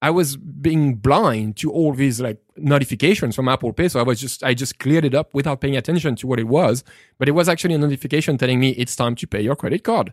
I 0.00 0.10
was 0.10 0.36
being 0.36 0.94
blind 0.94 1.56
to 1.56 1.72
all 1.72 1.92
these 1.92 2.20
like 2.20 2.40
notifications 2.56 3.34
from 3.34 3.48
Apple 3.48 3.72
Pay. 3.72 3.88
So 3.88 3.98
I 3.98 4.04
was 4.04 4.20
just, 4.20 4.44
I 4.44 4.54
just 4.54 4.78
cleared 4.78 5.04
it 5.04 5.14
up 5.14 5.34
without 5.34 5.60
paying 5.60 5.76
attention 5.76 6.14
to 6.16 6.26
what 6.26 6.38
it 6.38 6.46
was. 6.46 6.84
But 7.18 7.28
it 7.28 7.32
was 7.32 7.48
actually 7.48 7.74
a 7.74 7.78
notification 7.78 8.38
telling 8.38 8.60
me 8.60 8.70
it's 8.70 8.94
time 8.94 9.16
to 9.16 9.26
pay 9.26 9.40
your 9.40 9.56
credit 9.56 9.82
card 9.82 10.12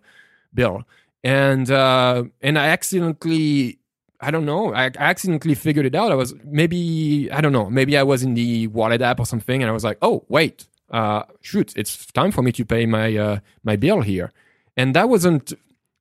bill. 0.53 0.83
And, 1.23 1.69
uh, 1.69 2.23
and 2.41 2.57
I 2.57 2.67
accidentally, 2.67 3.79
I 4.21 4.31
don't 4.31 4.45
know, 4.45 4.73
I 4.73 4.91
accidentally 4.97 5.55
figured 5.55 5.85
it 5.85 5.93
out. 5.93 6.11
I 6.11 6.15
was 6.15 6.33
maybe, 6.43 7.29
I 7.31 7.41
don't 7.41 7.53
know, 7.53 7.69
maybe 7.69 7.97
I 7.97 8.03
was 8.03 8.23
in 8.23 8.33
the 8.33 8.67
wallet 8.67 9.01
app 9.01 9.19
or 9.19 9.25
something 9.25 9.61
and 9.61 9.69
I 9.69 9.73
was 9.73 9.83
like, 9.83 9.97
oh, 10.01 10.25
wait, 10.29 10.67
uh, 10.91 11.23
shoot, 11.41 11.73
it's 11.75 12.07
time 12.07 12.31
for 12.31 12.41
me 12.41 12.51
to 12.53 12.65
pay 12.65 12.85
my, 12.85 13.15
uh, 13.15 13.39
my 13.63 13.75
bill 13.75 14.01
here. 14.01 14.31
And 14.77 14.95
that 14.95 15.09
wasn't 15.09 15.53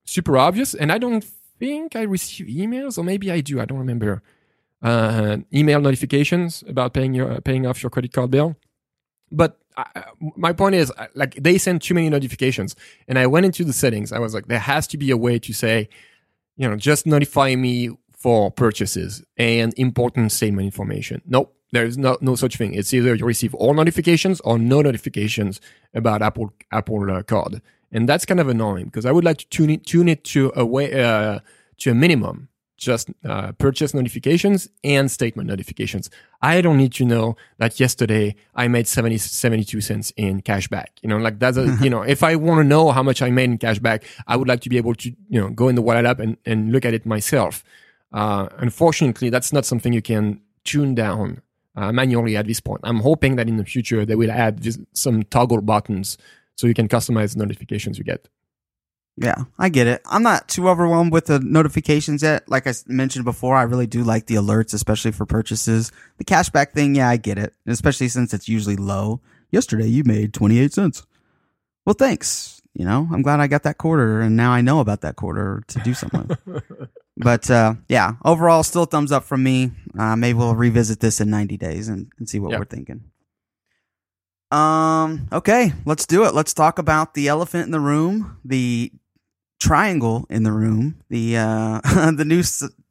super 0.05 0.37
obvious. 0.37 0.73
And 0.73 0.91
I 0.91 0.97
don't 0.97 1.25
think 1.59 1.95
I 1.95 2.03
receive 2.03 2.47
emails, 2.47 2.97
or 2.97 3.03
maybe 3.03 3.31
I 3.31 3.41
do. 3.41 3.61
I 3.61 3.65
don't 3.65 3.79
remember. 3.79 4.21
Uh, 4.81 5.37
email 5.53 5.81
notifications 5.81 6.63
about 6.67 6.93
paying 6.93 7.13
your 7.13 7.41
paying 7.41 7.65
off 7.65 7.81
your 7.81 7.89
credit 7.89 8.13
card 8.13 8.29
bill. 8.29 8.55
But 9.31 9.57
I, 9.77 10.03
my 10.35 10.53
point 10.53 10.75
is, 10.75 10.91
like, 11.15 11.35
they 11.35 11.57
send 11.57 11.81
too 11.81 11.93
many 11.93 12.09
notifications, 12.09 12.75
and 13.07 13.17
I 13.17 13.25
went 13.27 13.45
into 13.45 13.63
the 13.63 13.73
settings. 13.73 14.11
I 14.11 14.19
was 14.19 14.33
like, 14.33 14.47
there 14.47 14.59
has 14.59 14.85
to 14.87 14.97
be 14.97 15.11
a 15.11 15.17
way 15.17 15.39
to 15.39 15.53
say, 15.53 15.89
you 16.55 16.69
know, 16.69 16.75
just 16.75 17.05
notify 17.05 17.55
me 17.55 17.89
for 18.11 18.51
purchases 18.51 19.23
and 19.37 19.73
important 19.77 20.31
statement 20.31 20.65
information. 20.65 21.21
Nope, 21.25 21.55
there's 21.71 21.97
no 21.97 22.17
no 22.21 22.35
such 22.35 22.57
thing. 22.57 22.73
It's 22.73 22.93
either 22.93 23.15
you 23.15 23.25
receive 23.25 23.55
all 23.55 23.73
notifications 23.73 24.39
or 24.41 24.59
no 24.59 24.81
notifications 24.81 25.59
about 25.93 26.21
Apple 26.21 26.53
Apple 26.71 27.09
uh, 27.11 27.23
Card 27.23 27.61
and 27.95 28.09
that's 28.09 28.25
kind 28.25 28.41
of 28.41 28.49
annoying 28.49 28.85
because 28.85 29.05
I 29.05 29.11
would 29.13 29.23
like 29.23 29.37
to 29.37 29.47
tune 29.47 29.69
it, 29.69 29.85
tune 29.85 30.09
it 30.09 30.25
to 30.25 30.51
a 30.53 30.65
way 30.65 31.01
uh, 31.01 31.39
to 31.77 31.91
a 31.91 31.93
minimum, 31.93 32.49
just 32.75 33.09
uh, 33.23 33.53
purchase 33.53 33.93
notifications 33.93 34.67
and 34.83 35.09
statement 35.09 35.47
notifications. 35.47 36.09
I 36.41 36.59
don't 36.59 36.75
need 36.75 36.91
to 36.95 37.05
know 37.05 37.37
that 37.57 37.79
yesterday 37.79 38.35
I 38.53 38.67
made 38.67 38.89
70, 38.89 39.17
72 39.17 39.79
cents 39.79 40.11
in 40.17 40.41
cashback. 40.41 40.87
You 41.01 41.07
know, 41.07 41.17
like 41.17 41.39
that's 41.39 41.55
a, 41.55 41.77
you 41.81 41.89
know, 41.89 42.01
if 42.01 42.21
I 42.21 42.35
want 42.35 42.59
to 42.59 42.63
know 42.65 42.91
how 42.91 43.01
much 43.01 43.21
I 43.21 43.29
made 43.29 43.49
in 43.49 43.57
cashback, 43.57 44.03
I 44.27 44.35
would 44.35 44.49
like 44.49 44.59
to 44.61 44.69
be 44.69 44.75
able 44.75 44.95
to, 44.95 45.09
you 45.29 45.39
know, 45.39 45.49
go 45.49 45.69
in 45.69 45.75
the 45.75 45.81
wallet 45.81 46.05
app 46.05 46.19
and, 46.19 46.35
and 46.45 46.73
look 46.73 46.83
at 46.83 46.93
it 46.93 47.05
myself. 47.05 47.63
Uh, 48.11 48.49
unfortunately, 48.57 49.29
that's 49.29 49.53
not 49.53 49.65
something 49.65 49.93
you 49.93 50.01
can 50.01 50.41
tune 50.65 50.95
down 50.95 51.41
uh, 51.77 51.93
manually 51.93 52.35
at 52.35 52.45
this 52.45 52.59
point. 52.59 52.81
I'm 52.83 52.99
hoping 52.99 53.37
that 53.37 53.47
in 53.47 53.55
the 53.55 53.65
future 53.65 54.05
they 54.05 54.15
will 54.15 54.31
add 54.31 54.63
this, 54.63 54.77
some 54.91 55.23
toggle 55.23 55.61
buttons 55.61 56.17
so 56.55 56.67
you 56.67 56.73
can 56.73 56.87
customize 56.87 57.33
the 57.33 57.39
notifications 57.39 57.97
you 57.97 58.03
get. 58.03 58.27
Yeah, 59.17 59.45
I 59.57 59.69
get 59.69 59.87
it. 59.87 60.01
I'm 60.05 60.23
not 60.23 60.49
too 60.49 60.67
overwhelmed 60.67 61.13
with 61.13 61.27
the 61.27 61.39
notifications 61.39 62.21
yet. 62.21 62.49
Like 62.49 62.67
I 62.67 62.73
mentioned 62.85 63.23
before, 63.23 63.55
I 63.55 63.63
really 63.63 63.87
do 63.87 64.03
like 64.03 64.25
the 64.25 64.35
alerts, 64.35 64.73
especially 64.73 65.11
for 65.11 65.25
purchases. 65.25 65.91
The 66.17 66.25
cashback 66.25 66.71
thing, 66.73 66.95
yeah, 66.95 67.07
I 67.07 67.15
get 67.15 67.37
it, 67.37 67.53
especially 67.65 68.09
since 68.09 68.33
it's 68.33 68.49
usually 68.49 68.75
low. 68.75 69.21
Yesterday, 69.51 69.87
you 69.87 70.03
made 70.03 70.33
28 70.33 70.73
cents. 70.73 71.05
Well, 71.85 71.93
thanks. 71.93 72.61
You 72.73 72.83
know, 72.83 73.07
I'm 73.09 73.21
glad 73.21 73.39
I 73.39 73.47
got 73.47 73.63
that 73.63 73.77
quarter, 73.77 74.19
and 74.19 74.35
now 74.35 74.51
I 74.51 74.59
know 74.59 74.81
about 74.81 74.99
that 75.01 75.15
quarter 75.15 75.63
to 75.67 75.79
do 75.79 75.93
something. 75.93 76.29
but 77.17 77.49
uh, 77.49 77.75
yeah, 77.87 78.15
overall, 78.25 78.63
still 78.63 78.83
thumbs 78.83 79.13
up 79.13 79.23
from 79.23 79.43
me. 79.43 79.71
Uh, 79.97 80.17
maybe 80.17 80.37
we'll 80.37 80.55
revisit 80.55 80.99
this 80.99 81.21
in 81.21 81.29
90 81.29 81.55
days 81.55 81.87
and, 81.87 82.11
and 82.17 82.27
see 82.27 82.37
what 82.37 82.51
yep. 82.51 82.59
we're 82.59 82.65
thinking. 82.65 83.05
Um, 84.51 85.27
okay, 85.31 85.73
let's 85.85 86.05
do 86.05 86.25
it. 86.25 86.33
Let's 86.33 86.53
talk 86.53 86.79
about 86.79 87.13
the 87.13 87.27
elephant 87.27 87.65
in 87.65 87.71
the 87.71 87.79
room, 87.79 88.37
the 88.45 88.91
triangle 89.59 90.25
in 90.29 90.43
the 90.43 90.51
room, 90.51 91.01
the 91.09 91.37
uh, 91.37 91.81
the 92.11 92.25
new 92.25 92.43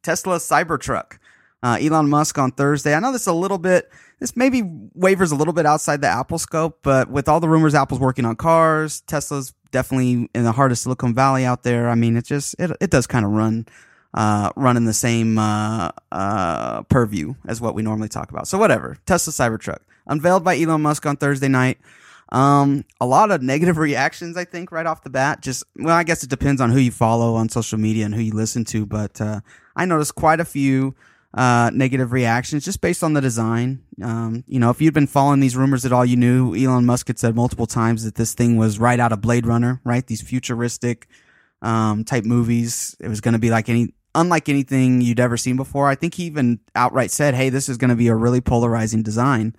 Tesla 0.03 0.37
Cybertruck. 0.37 1.19
Uh, 1.63 1.79
Elon 1.81 2.11
Musk 2.11 2.37
on 2.37 2.51
Thursday. 2.53 2.93
I 2.93 3.01
know 3.01 3.11
this 3.11 3.23
is 3.23 3.27
a 3.27 3.33
little 3.33 3.57
bit, 3.57 3.91
this 4.21 4.37
maybe 4.37 4.63
wavers 4.93 5.33
a 5.33 5.35
little 5.35 5.55
bit 5.55 5.65
outside 5.65 6.03
the 6.03 6.09
Apple 6.09 6.37
scope, 6.37 6.81
but 6.83 7.09
with 7.09 7.27
all 7.27 7.41
the 7.41 7.49
rumors 7.49 7.75
Apple's 7.75 8.01
working 8.01 8.27
on 8.27 8.37
cars, 8.37 9.01
Tesla's 9.07 9.55
definitely 9.71 10.29
in 10.35 10.45
the 10.45 10.53
heart 10.53 10.73
of 10.73 10.79
Silicon 10.79 11.15
Valley 11.15 11.47
out 11.47 11.63
there. 11.63 11.89
I 11.89 11.95
mean, 11.95 12.19
it 12.19 12.27
just, 12.27 12.55
it, 12.59 12.71
it 12.83 12.91
does 12.91 13.07
kind 13.07 13.25
of 13.25 13.31
run, 13.31 13.65
uh, 14.15 14.51
run 14.57 14.77
in 14.77 14.85
the 14.85 14.95
same, 14.95 15.39
uh, 15.39 15.91
uh, 16.13 16.83
purview 16.85 17.35
as 17.47 17.61
what 17.61 17.75
we 17.75 17.83
normally 17.83 18.09
talk 18.09 18.31
about. 18.31 18.49
So 18.49 18.57
whatever. 18.59 18.97
Tesla 19.07 19.33
Cybertruck 19.33 19.81
unveiled 20.07 20.45
by 20.45 20.59
Elon 20.59 20.83
Musk 20.83 21.05
on 21.07 21.17
Thursday 21.17 21.49
night. 21.49 21.79
Um, 22.31 22.85
a 23.01 23.07
lot 23.07 23.31
of 23.31 23.43
negative 23.43 23.77
reactions, 23.79 24.37
I 24.37 24.45
think, 24.45 24.73
right 24.73 24.87
off 24.87 25.03
the 25.03 25.11
bat. 25.11 25.41
Just, 25.43 25.65
well, 25.77 25.97
I 25.97 26.05
guess 26.05 26.23
it 26.23 26.31
depends 26.31 26.61
on 26.61 26.71
who 26.71 26.79
you 26.79 26.91
follow 26.91 27.35
on 27.35 27.49
social 27.49 27.79
media 27.79 28.05
and 28.05 28.15
who 28.15 28.21
you 28.21 28.33
listen 28.33 28.65
to, 28.67 28.87
but, 28.87 29.21
uh, 29.21 29.41
I 29.77 29.85
noticed 29.85 30.15
quite 30.15 30.41
a 30.41 30.45
few, 30.45 30.95
uh, 31.35 31.71
negative 31.75 32.13
reactions 32.13 32.65
just 32.65 32.81
based 32.81 33.03
on 33.03 33.13
the 33.13 33.21
design. 33.21 33.83
Um, 34.01 34.45
you 34.47 34.61
know, 34.61 34.71
if 34.71 34.81
you'd 34.81 34.95
been 34.95 35.09
following 35.09 35.41
these 35.41 35.57
rumors 35.57 35.85
at 35.85 35.93
all, 35.93 36.05
you 36.05 36.17
knew 36.17 36.55
Elon 36.55 36.87
Musk 36.87 37.09
had 37.09 37.19
said 37.19 37.35
multiple 37.35 37.67
times 37.67 38.05
that 38.05 38.15
this 38.15 38.35
thing 38.35 38.57
was 38.57 38.79
right 38.79 39.01
out 39.01 39.11
of 39.11 39.21
Blade 39.21 39.45
Runner, 39.45 39.81
right? 39.85 40.07
These 40.07 40.23
futuristic, 40.23 41.09
um, 41.61 42.05
type 42.05 42.25
movies. 42.25 42.97
It 43.01 43.09
was 43.09 43.21
going 43.21 43.33
to 43.33 43.39
be 43.39 43.51
like 43.51 43.69
any, 43.69 43.95
unlike 44.15 44.49
anything 44.49 45.01
you'd 45.01 45.21
ever 45.21 45.37
seen 45.37 45.57
before. 45.57 45.89
I 45.89 45.95
think 45.95 46.15
he 46.15 46.25
even 46.25 46.61
outright 46.75 47.11
said, 47.11 47.35
Hey, 47.35 47.49
this 47.49 47.69
is 47.69 47.77
going 47.77 47.91
to 47.91 47.97
be 47.97 48.09
a 48.09 48.15
really 48.15 48.41
polarizing 48.41 49.03
design. 49.03 49.55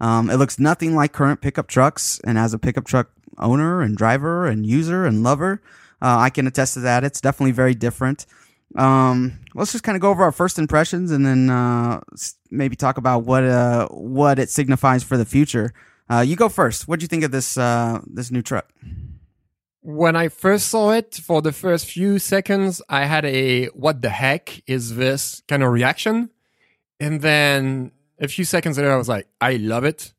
Um, 0.00 0.28
it 0.28 0.36
looks 0.36 0.58
nothing 0.58 0.94
like 0.94 1.12
current 1.12 1.40
pickup 1.40 1.68
trucks, 1.68 2.20
and 2.24 2.36
as 2.38 2.52
a 2.52 2.58
pickup 2.58 2.84
truck 2.84 3.10
owner 3.38 3.80
and 3.80 3.96
driver 3.96 4.46
and 4.46 4.66
user 4.66 5.06
and 5.06 5.22
lover, 5.22 5.62
uh, 6.02 6.18
I 6.18 6.30
can 6.30 6.46
attest 6.46 6.74
to 6.74 6.80
that. 6.80 7.04
It's 7.04 7.20
definitely 7.20 7.52
very 7.52 7.74
different. 7.74 8.26
Um, 8.76 9.38
let's 9.54 9.72
just 9.72 9.84
kind 9.84 9.96
of 9.96 10.02
go 10.02 10.10
over 10.10 10.22
our 10.24 10.32
first 10.32 10.58
impressions 10.58 11.12
and 11.12 11.24
then 11.24 11.48
uh, 11.48 12.00
maybe 12.50 12.74
talk 12.74 12.98
about 12.98 13.24
what 13.24 13.44
uh, 13.44 13.88
what 13.88 14.38
it 14.38 14.50
signifies 14.50 15.04
for 15.04 15.16
the 15.16 15.24
future. 15.24 15.72
Uh, 16.10 16.20
you 16.20 16.36
go 16.36 16.48
first. 16.48 16.88
What 16.88 16.98
do 16.98 17.04
you 17.04 17.08
think 17.08 17.24
of 17.24 17.30
this 17.30 17.56
uh, 17.56 18.00
this 18.06 18.30
new 18.30 18.42
truck? 18.42 18.68
When 19.86 20.16
I 20.16 20.28
first 20.28 20.68
saw 20.68 20.92
it, 20.92 21.14
for 21.14 21.42
the 21.42 21.52
first 21.52 21.84
few 21.84 22.18
seconds, 22.18 22.80
I 22.88 23.04
had 23.04 23.26
a 23.26 23.66
"what 23.66 24.00
the 24.00 24.08
heck 24.08 24.62
is 24.66 24.96
this" 24.96 25.42
kind 25.46 25.62
of 25.62 25.70
reaction, 25.70 26.30
and 26.98 27.20
then 27.20 27.92
a 28.18 28.28
few 28.28 28.44
seconds 28.44 28.78
later, 28.78 28.92
I 28.92 28.96
was 28.96 29.08
like, 29.08 29.26
I 29.40 29.56
love 29.56 29.84
it. 29.84 30.14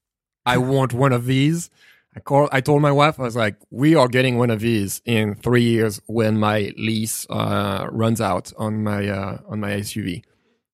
I 0.46 0.58
want 0.74 0.94
one 0.94 1.14
of 1.14 1.26
these. 1.26 1.70
I 2.16 2.20
call, 2.22 2.48
I 2.52 2.62
told 2.62 2.82
my 2.82 2.92
wife, 2.92 3.20
I 3.20 3.24
was 3.24 3.36
like, 3.36 3.58
we 3.72 3.96
are 3.96 4.08
getting 4.08 4.38
one 4.38 4.50
of 4.50 4.62
these 4.62 5.02
in 5.04 5.36
three 5.36 5.64
years 5.64 6.00
when 6.06 6.38
my 6.40 6.74
lease 6.78 7.26
uh, 7.30 7.88
runs 7.92 8.22
out 8.22 8.54
on 8.58 8.84
my 8.84 9.10
uh, 9.10 9.40
on 9.50 9.60
my 9.60 9.72
SUV. 9.72 10.24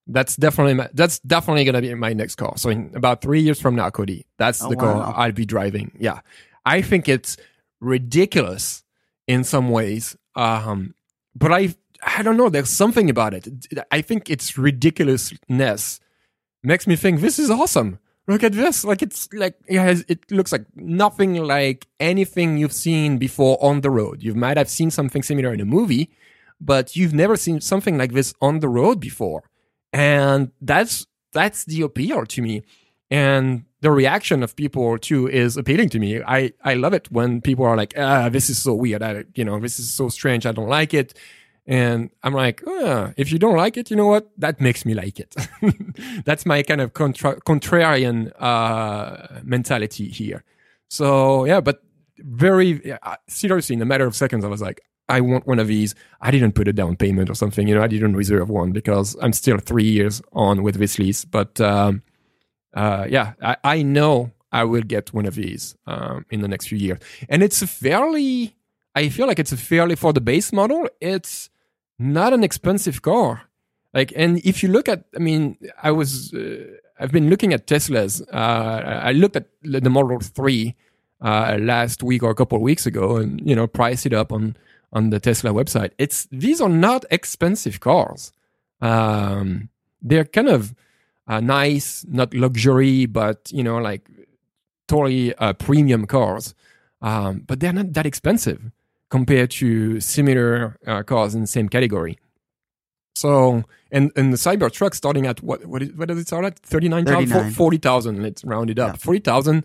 That's 0.05 0.35
definitely 0.35 0.75
my, 0.75 0.89
that's 0.93 1.19
definitely 1.19 1.63
gonna 1.63 1.81
be 1.81 1.93
my 1.95 2.13
next 2.13 2.35
car. 2.35 2.53
So 2.57 2.69
in 2.69 2.91
about 2.93 3.21
three 3.21 3.41
years 3.41 3.59
from 3.59 3.75
now, 3.75 3.89
Cody, 3.89 4.25
that's 4.37 4.61
oh, 4.63 4.69
the 4.69 4.75
wow. 4.75 4.83
car 4.83 5.13
I'll 5.15 5.31
be 5.31 5.45
driving. 5.45 5.91
Yeah, 5.97 6.19
I 6.65 6.81
think 6.83 7.07
it's 7.07 7.37
ridiculous 7.81 8.83
in 9.27 9.43
some 9.43 9.69
ways. 9.69 10.15
Um, 10.35 10.95
but 11.35 11.51
I 11.51 11.75
I 12.03 12.23
don't 12.23 12.37
know. 12.37 12.49
There's 12.49 12.69
something 12.69 13.09
about 13.09 13.33
it. 13.33 13.47
I 13.91 14.01
think 14.01 14.29
its 14.29 14.57
ridiculousness 14.57 15.99
makes 16.63 16.87
me 16.87 16.95
think 16.95 17.19
this 17.19 17.37
is 17.39 17.49
awesome. 17.49 17.99
Look 18.27 18.43
at 18.43 18.53
this. 18.53 18.83
Like 18.85 19.01
it's 19.01 19.27
like 19.33 19.55
it 19.67 19.79
has. 19.79 20.05
It 20.07 20.31
looks 20.31 20.51
like 20.51 20.65
nothing 20.75 21.35
like 21.43 21.87
anything 21.99 22.57
you've 22.57 22.73
seen 22.73 23.17
before 23.17 23.57
on 23.63 23.81
the 23.81 23.89
road. 23.89 24.23
You 24.23 24.35
might 24.35 24.57
have 24.57 24.69
seen 24.69 24.91
something 24.91 25.23
similar 25.23 25.53
in 25.53 25.59
a 25.59 25.65
movie, 25.65 26.11
but 26.59 26.95
you've 26.95 27.13
never 27.13 27.35
seen 27.35 27.61
something 27.61 27.97
like 27.97 28.13
this 28.13 28.33
on 28.41 28.59
the 28.59 28.69
road 28.69 28.99
before. 28.99 29.43
And 29.91 30.51
that's 30.61 31.05
that's 31.33 31.65
the 31.65 31.81
appeal 31.81 32.25
to 32.25 32.41
me. 32.41 32.63
And 33.11 33.65
the 33.81 33.91
reaction 33.91 34.41
of 34.41 34.55
people 34.55 34.97
too 34.97 35.27
is 35.27 35.57
appealing 35.57 35.89
to 35.89 35.99
me. 35.99 36.23
I, 36.23 36.53
I 36.63 36.75
love 36.75 36.93
it 36.93 37.11
when 37.11 37.41
people 37.41 37.65
are 37.65 37.75
like, 37.75 37.93
ah, 37.97 38.29
this 38.29 38.49
is 38.49 38.57
so 38.57 38.73
weird. 38.73 39.03
I, 39.03 39.25
you 39.35 39.43
know, 39.43 39.59
this 39.59 39.79
is 39.79 39.93
so 39.93 40.07
strange. 40.07 40.45
I 40.45 40.53
don't 40.53 40.69
like 40.69 40.93
it. 40.93 41.13
And 41.67 42.09
I'm 42.23 42.33
like, 42.33 42.63
oh, 42.65 43.13
if 43.17 43.31
you 43.31 43.37
don't 43.37 43.57
like 43.57 43.77
it, 43.77 43.91
you 43.91 43.97
know 43.97 44.07
what? 44.07 44.31
That 44.37 44.61
makes 44.61 44.85
me 44.85 44.93
like 44.93 45.19
it. 45.19 45.35
That's 46.25 46.45
my 46.45 46.63
kind 46.63 46.79
of 46.79 46.93
contra- 46.93 47.39
contrarian 47.41 48.31
uh, 48.39 49.41
mentality 49.43 50.07
here. 50.07 50.43
So 50.89 51.45
yeah, 51.45 51.59
but 51.59 51.83
very 52.17 52.93
uh, 52.93 53.17
seriously, 53.27 53.75
in 53.75 53.81
a 53.81 53.85
matter 53.85 54.05
of 54.05 54.15
seconds, 54.15 54.45
I 54.45 54.47
was 54.47 54.61
like, 54.61 54.81
I 55.09 55.19
want 55.19 55.45
one 55.45 55.59
of 55.59 55.67
these. 55.67 55.95
I 56.21 56.31
didn't 56.31 56.53
put 56.53 56.67
a 56.67 56.73
down 56.73 56.95
payment 56.95 57.29
or 57.29 57.35
something, 57.35 57.67
you 57.67 57.75
know, 57.75 57.83
I 57.83 57.87
didn't 57.87 58.15
reserve 58.15 58.49
one 58.49 58.71
because 58.71 59.17
I'm 59.21 59.33
still 59.33 59.57
three 59.57 59.89
years 59.89 60.21
on 60.31 60.63
with 60.63 60.75
this 60.75 60.97
lease. 60.97 61.25
But 61.25 61.59
um, 61.59 62.03
uh, 62.73 63.05
yeah, 63.09 63.33
I, 63.41 63.57
I, 63.63 63.81
know 63.81 64.31
I 64.51 64.63
will 64.63 64.81
get 64.81 65.13
one 65.13 65.25
of 65.25 65.35
these 65.35 65.75
um, 65.87 66.25
in 66.29 66.41
the 66.41 66.47
next 66.47 66.67
few 66.67 66.77
years. 66.77 66.99
And 67.29 67.43
it's 67.43 67.61
a 67.61 67.67
fairly, 67.67 68.55
I 68.95 69.09
feel 69.09 69.27
like 69.27 69.39
it's 69.39 69.51
a 69.51 69.57
fairly, 69.57 69.95
for 69.95 70.13
the 70.13 70.21
base 70.21 70.53
model, 70.53 70.87
it's 70.99 71.49
not 71.99 72.33
an 72.33 72.43
expensive 72.43 73.01
car. 73.01 73.43
Like, 73.93 74.13
and 74.15 74.39
if 74.45 74.63
you 74.63 74.69
look 74.69 74.87
at, 74.87 75.05
I 75.15 75.19
mean, 75.19 75.57
I 75.83 75.91
was, 75.91 76.33
uh, 76.33 76.65
I've 76.99 77.11
been 77.11 77.29
looking 77.29 77.53
at 77.53 77.67
Teslas. 77.67 78.21
Uh, 78.33 79.01
I 79.03 79.11
looked 79.11 79.35
at 79.35 79.47
the 79.63 79.89
Model 79.89 80.19
3 80.19 80.75
uh, 81.21 81.57
last 81.59 82.03
week 82.03 82.23
or 82.23 82.29
a 82.29 82.35
couple 82.35 82.55
of 82.55 82.61
weeks 82.61 82.85
ago 82.85 83.17
and, 83.17 83.41
you 83.47 83.55
know, 83.55 83.67
price 83.67 84.05
it 84.05 84.13
up 84.13 84.31
on, 84.31 84.55
on 84.93 85.09
the 85.09 85.19
Tesla 85.19 85.51
website. 85.51 85.91
It's 85.97 86.27
these 86.31 86.61
are 86.61 86.69
not 86.69 87.05
expensive 87.11 87.79
cars. 87.79 88.31
Um, 88.81 89.69
they're 90.01 90.25
kind 90.25 90.49
of 90.49 90.73
uh, 91.31 91.39
nice, 91.39 92.05
not 92.09 92.33
luxury, 92.33 93.05
but 93.05 93.49
you 93.53 93.63
know, 93.63 93.77
like 93.77 94.09
totally 94.89 95.33
uh, 95.35 95.53
premium 95.53 96.05
cars. 96.05 96.53
Um, 97.01 97.43
but 97.47 97.61
they're 97.61 97.71
not 97.73 97.93
that 97.93 98.05
expensive 98.05 98.69
compared 99.09 99.49
to 99.51 100.01
similar 100.01 100.77
uh, 100.85 101.03
cars 101.03 101.33
in 101.33 101.41
the 101.41 101.47
same 101.47 101.69
category. 101.69 102.19
So, 103.15 103.63
and 103.91 104.11
and 104.17 104.33
the 104.33 104.37
Cybertruck 104.37 104.93
starting 104.93 105.25
at 105.25 105.41
what 105.41 105.65
what, 105.65 105.81
is, 105.81 105.93
what 105.93 106.09
does 106.09 106.19
it 106.19 106.27
start 106.27 106.43
at? 106.43 106.59
39,000? 106.59 107.51
40,000. 107.51 108.21
Let's 108.21 108.43
round 108.43 108.69
it 108.69 108.77
up. 108.77 108.95
Yeah. 108.95 108.97
40,000. 108.97 109.63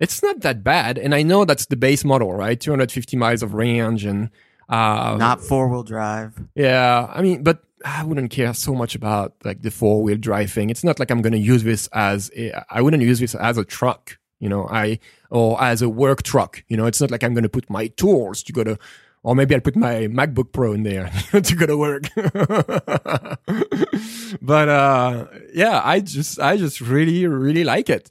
It's 0.00 0.20
not 0.20 0.40
that 0.40 0.64
bad. 0.64 0.98
And 0.98 1.14
I 1.14 1.22
know 1.22 1.44
that's 1.44 1.66
the 1.66 1.76
base 1.76 2.04
model, 2.04 2.32
right? 2.32 2.60
250 2.60 3.16
miles 3.16 3.42
of 3.44 3.54
range 3.54 4.04
and 4.04 4.30
uh, 4.68 5.16
Not 5.16 5.40
four 5.40 5.68
wheel 5.68 5.84
drive. 5.84 6.32
Yeah, 6.56 7.08
I 7.12 7.22
mean, 7.22 7.44
but 7.44 7.62
I 7.84 8.02
wouldn't 8.02 8.30
care 8.30 8.54
so 8.54 8.74
much 8.74 8.94
about 8.94 9.34
like 9.44 9.60
the 9.60 9.70
four 9.70 10.02
wheel 10.02 10.16
drive 10.16 10.50
thing. 10.50 10.70
It's 10.70 10.84
not 10.84 10.98
like 10.98 11.10
I'm 11.10 11.20
going 11.20 11.34
to 11.34 11.38
use 11.38 11.62
this 11.62 11.86
as 11.92 12.30
a, 12.34 12.64
I 12.70 12.80
wouldn't 12.80 13.02
use 13.02 13.20
this 13.20 13.34
as 13.34 13.58
a 13.58 13.64
truck, 13.64 14.18
you 14.40 14.48
know, 14.48 14.66
I 14.68 14.98
or 15.30 15.62
as 15.62 15.82
a 15.82 15.88
work 15.88 16.22
truck. 16.22 16.64
You 16.68 16.78
know, 16.78 16.86
it's 16.86 17.00
not 17.00 17.10
like 17.10 17.22
I'm 17.22 17.34
going 17.34 17.42
to 17.42 17.50
put 17.50 17.68
my 17.68 17.88
tools 17.88 18.42
to 18.44 18.52
go 18.52 18.64
to, 18.64 18.78
or 19.22 19.36
maybe 19.36 19.54
I'll 19.54 19.60
put 19.60 19.76
my 19.76 20.06
MacBook 20.06 20.52
Pro 20.52 20.72
in 20.72 20.82
there 20.82 21.10
to 21.32 21.54
go 21.54 21.66
to 21.66 21.76
work. 21.76 22.04
but 24.40 24.68
uh, 24.68 25.26
yeah, 25.52 25.82
I 25.84 26.00
just 26.00 26.40
I 26.40 26.56
just 26.56 26.80
really 26.80 27.26
really 27.26 27.64
like 27.64 27.90
it. 27.90 28.08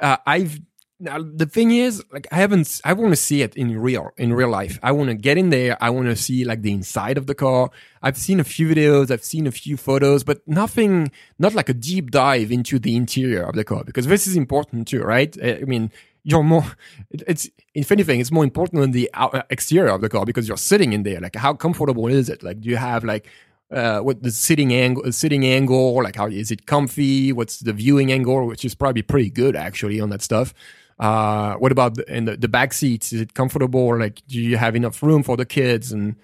Uh, 0.00 0.18
I've 0.26 0.60
now 1.00 1.18
the 1.22 1.46
thing 1.46 1.70
is, 1.70 2.02
like 2.12 2.26
I 2.32 2.36
haven't, 2.36 2.80
I 2.84 2.92
want 2.92 3.10
to 3.10 3.16
see 3.16 3.42
it 3.42 3.54
in 3.56 3.78
real, 3.78 4.10
in 4.16 4.32
real 4.32 4.48
life. 4.48 4.78
I 4.82 4.92
want 4.92 5.10
to 5.10 5.14
get 5.14 5.38
in 5.38 5.50
there. 5.50 5.76
I 5.80 5.90
want 5.90 6.06
to 6.08 6.16
see 6.16 6.44
like 6.44 6.62
the 6.62 6.72
inside 6.72 7.18
of 7.18 7.26
the 7.26 7.34
car. 7.34 7.70
I've 8.02 8.16
seen 8.16 8.40
a 8.40 8.44
few 8.44 8.68
videos, 8.68 9.10
I've 9.10 9.24
seen 9.24 9.46
a 9.46 9.52
few 9.52 9.76
photos, 9.76 10.24
but 10.24 10.46
nothing, 10.46 11.12
not 11.38 11.54
like 11.54 11.68
a 11.68 11.74
deep 11.74 12.10
dive 12.10 12.50
into 12.50 12.78
the 12.78 12.96
interior 12.96 13.44
of 13.44 13.54
the 13.54 13.64
car 13.64 13.84
because 13.84 14.06
this 14.06 14.26
is 14.26 14.36
important 14.36 14.88
too, 14.88 15.02
right? 15.02 15.36
I 15.42 15.64
mean, 15.64 15.92
you're 16.24 16.42
more, 16.42 16.64
it's, 17.10 17.48
if 17.74 17.92
anything, 17.92 18.20
it's 18.20 18.32
more 18.32 18.44
important 18.44 18.80
than 18.80 18.90
the 18.90 19.08
exterior 19.50 19.92
of 19.92 20.00
the 20.00 20.08
car 20.08 20.24
because 20.26 20.48
you're 20.48 20.56
sitting 20.56 20.92
in 20.92 21.04
there. 21.04 21.20
Like, 21.20 21.36
how 21.36 21.54
comfortable 21.54 22.08
is 22.08 22.28
it? 22.28 22.42
Like, 22.42 22.60
do 22.60 22.68
you 22.68 22.76
have 22.76 23.04
like 23.04 23.28
uh, 23.70 24.00
what 24.00 24.22
the 24.22 24.30
sitting 24.30 24.72
angle, 24.72 25.10
sitting 25.12 25.44
angle, 25.44 26.02
like 26.02 26.16
how 26.16 26.26
is 26.26 26.50
it 26.50 26.66
comfy? 26.66 27.32
What's 27.32 27.60
the 27.60 27.72
viewing 27.72 28.10
angle, 28.10 28.46
which 28.46 28.64
is 28.64 28.74
probably 28.74 29.02
pretty 29.02 29.30
good 29.30 29.56
actually 29.56 30.00
on 30.00 30.10
that 30.10 30.22
stuff. 30.22 30.54
Uh, 30.98 31.54
what 31.54 31.72
about 31.72 31.94
the, 31.94 32.12
in 32.12 32.24
the, 32.24 32.36
the 32.36 32.48
back 32.48 32.72
seats? 32.72 33.12
Is 33.12 33.20
it 33.20 33.34
comfortable? 33.34 33.80
Or 33.80 33.98
like, 33.98 34.22
do 34.26 34.40
you 34.40 34.56
have 34.56 34.74
enough 34.76 35.02
room 35.02 35.22
for 35.22 35.36
the 35.36 35.46
kids 35.46 35.92
and 35.92 36.16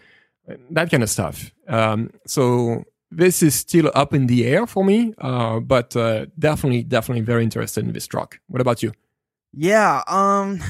that 0.70 0.90
kind 0.90 1.02
of 1.02 1.10
stuff? 1.10 1.52
Um, 1.68 2.10
so 2.26 2.84
this 3.10 3.42
is 3.42 3.54
still 3.54 3.90
up 3.94 4.12
in 4.12 4.26
the 4.26 4.46
air 4.46 4.66
for 4.66 4.84
me, 4.84 5.14
uh, 5.18 5.60
but 5.60 5.94
uh, 5.96 6.26
definitely, 6.38 6.82
definitely 6.82 7.22
very 7.22 7.44
interested 7.44 7.84
in 7.84 7.92
this 7.92 8.06
truck. 8.06 8.40
What 8.48 8.60
about 8.60 8.82
you? 8.82 8.92
Yeah, 9.52 10.02
um, 10.08 10.60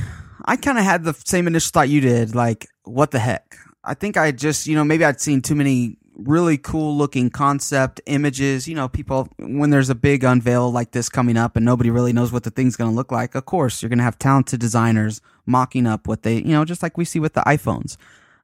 I 0.44 0.56
kind 0.56 0.78
of 0.78 0.84
had 0.84 1.04
the 1.04 1.14
same 1.24 1.46
initial 1.46 1.70
thought 1.72 1.88
you 1.88 2.02
did. 2.02 2.34
Like, 2.34 2.66
what 2.82 3.10
the 3.10 3.18
heck? 3.18 3.56
I 3.82 3.94
think 3.94 4.16
I 4.16 4.30
just, 4.30 4.66
you 4.66 4.74
know, 4.74 4.84
maybe 4.84 5.04
I'd 5.04 5.20
seen 5.20 5.40
too 5.40 5.54
many 5.54 5.96
really 6.14 6.56
cool 6.56 6.96
looking 6.96 7.30
concept 7.30 8.00
images. 8.06 8.68
You 8.68 8.74
know, 8.74 8.88
people, 8.88 9.28
when 9.38 9.70
there's 9.70 9.90
a 9.90 9.94
big 9.94 10.24
unveil 10.24 10.70
like 10.70 10.92
this 10.92 11.08
coming 11.08 11.36
up 11.36 11.56
and 11.56 11.64
nobody 11.64 11.90
really 11.90 12.12
knows 12.12 12.32
what 12.32 12.44
the 12.44 12.50
thing's 12.50 12.76
going 12.76 12.90
to 12.90 12.96
look 12.96 13.12
like, 13.12 13.34
of 13.34 13.44
course, 13.44 13.82
you're 13.82 13.88
going 13.88 13.98
to 13.98 14.04
have 14.04 14.18
talented 14.18 14.60
designers 14.60 15.20
mocking 15.46 15.86
up 15.86 16.06
what 16.06 16.22
they, 16.22 16.36
you 16.36 16.52
know, 16.52 16.64
just 16.64 16.82
like 16.82 16.96
we 16.96 17.04
see 17.04 17.20
with 17.20 17.34
the 17.34 17.42
iPhones. 17.42 17.96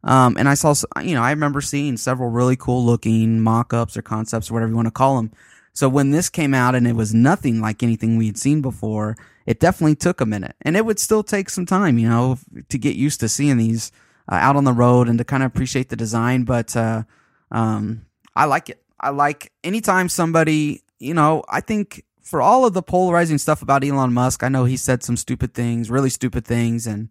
Um, 0.02 0.36
and 0.38 0.48
I 0.48 0.54
saw, 0.54 0.74
you 1.02 1.14
know, 1.14 1.22
I 1.22 1.30
remember 1.30 1.60
seeing 1.60 1.96
several 1.96 2.30
really 2.30 2.56
cool 2.56 2.84
looking 2.84 3.40
mock 3.40 3.74
ups 3.74 3.96
or 3.96 4.02
concepts 4.02 4.50
or 4.50 4.54
whatever 4.54 4.70
you 4.70 4.76
want 4.76 4.86
to 4.86 4.92
call 4.92 5.16
them. 5.16 5.30
So 5.72 5.88
when 5.88 6.10
this 6.10 6.28
came 6.28 6.54
out 6.54 6.74
and 6.74 6.86
it 6.86 6.96
was 6.96 7.14
nothing 7.14 7.60
like 7.60 7.82
anything 7.82 8.16
we 8.16 8.26
had 8.26 8.38
seen 8.38 8.60
before, 8.62 9.16
it 9.46 9.60
definitely 9.60 9.94
took 9.94 10.20
a 10.20 10.26
minute 10.26 10.56
and 10.62 10.76
it 10.76 10.84
would 10.84 10.98
still 10.98 11.22
take 11.22 11.50
some 11.50 11.66
time, 11.66 11.98
you 11.98 12.08
know, 12.08 12.38
to 12.68 12.78
get 12.78 12.96
used 12.96 13.20
to 13.20 13.28
seeing 13.28 13.56
these 13.56 13.92
uh, 14.30 14.34
out 14.34 14.56
on 14.56 14.64
the 14.64 14.72
road 14.72 15.08
and 15.08 15.18
to 15.18 15.24
kind 15.24 15.42
of 15.42 15.48
appreciate 15.48 15.88
the 15.88 15.96
design. 15.96 16.44
But, 16.44 16.76
uh, 16.76 17.04
um, 17.50 18.06
I 18.34 18.44
like 18.44 18.68
it. 18.68 18.82
I 19.00 19.10
like 19.10 19.52
anytime 19.64 20.08
somebody, 20.08 20.82
you 20.98 21.14
know, 21.14 21.42
I 21.48 21.60
think 21.60 22.04
for 22.22 22.42
all 22.42 22.64
of 22.64 22.74
the 22.74 22.82
polarizing 22.82 23.38
stuff 23.38 23.62
about 23.62 23.84
Elon 23.84 24.12
Musk, 24.12 24.44
I 24.44 24.48
know 24.48 24.64
he 24.64 24.76
said 24.76 25.02
some 25.02 25.16
stupid 25.16 25.54
things, 25.54 25.90
really 25.90 26.10
stupid 26.10 26.44
things, 26.44 26.86
and 26.86 27.08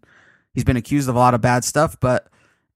he's 0.54 0.64
been 0.64 0.76
accused 0.76 1.08
of 1.08 1.16
a 1.16 1.18
lot 1.18 1.34
of 1.34 1.40
bad 1.40 1.64
stuff. 1.64 1.98
But 2.00 2.28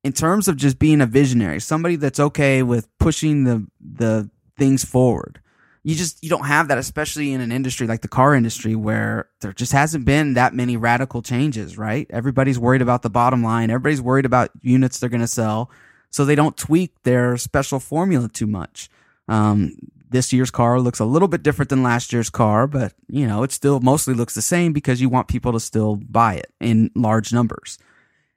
in 0.03 0.13
terms 0.13 0.49
of 0.49 0.57
just 0.57 0.79
being 0.79 1.01
a 1.01 1.07
visionary, 1.07 1.61
somebody 1.61 1.97
that's 1.97 2.21
okay 2.21 2.63
with 2.63 2.89
pushing 2.99 3.45
the 3.45 3.67
the 3.81 4.29
things 4.59 4.85
forward, 4.85 5.41
you 5.85 5.95
just 5.95 6.23
you 6.23 6.29
don't 6.29 6.47
have 6.47 6.69
that, 6.69 6.79
especially 6.79 7.33
in 7.33 7.41
an 7.41 7.53
industry 7.53 7.87
like 7.87 8.03
the 8.03 8.09
car 8.09 8.35
industry 8.35 8.75
where 8.75 9.29
there 9.41 9.53
just 9.53 9.73
hasn't 9.73 10.05
been 10.05 10.35
that 10.35 10.55
many 10.55 10.77
radical 10.77 11.23
changes. 11.23 11.79
Right? 11.79 12.07
Everybody's 12.11 12.59
worried 12.59 12.83
about 12.83 13.03
the 13.03 13.11
bottom 13.11 13.43
line. 13.43 13.71
Everybody's 13.71 14.03
worried 14.03 14.27
about 14.27 14.51
units 14.61 14.99
they're 14.99 15.09
going 15.09 15.21
to 15.21 15.27
sell 15.29 15.71
so 16.15 16.25
they 16.25 16.37
don't 16.37 16.57
tweak 16.57 16.93
their 17.03 17.37
special 17.37 17.81
formula 17.81 18.29
too 18.29 18.47
much. 18.47 18.89
Um, 19.27 19.73
this 20.11 20.33
year's 20.33 20.53
car 20.53 20.79
looks 20.79 21.01
a 21.01 21.05
little 21.05 21.27
bit 21.27 21.43
different 21.43 21.71
than 21.71 21.83
last 21.83 22.13
year's 22.13 22.31
car, 22.31 22.69
but 22.69 22.93
you 23.09 23.27
know, 23.27 23.43
it 23.43 23.51
still 23.51 23.81
mostly 23.81 24.15
looks 24.15 24.37
the 24.37 24.41
same 24.41 24.73
because 24.73 25.01
you 25.01 25.09
want 25.09 25.27
people 25.27 25.51
to 25.51 25.59
still 25.59 25.97
buy 25.97 26.35
it 26.35 26.53
in 26.61 26.93
large 26.95 27.33
numbers. 27.33 27.79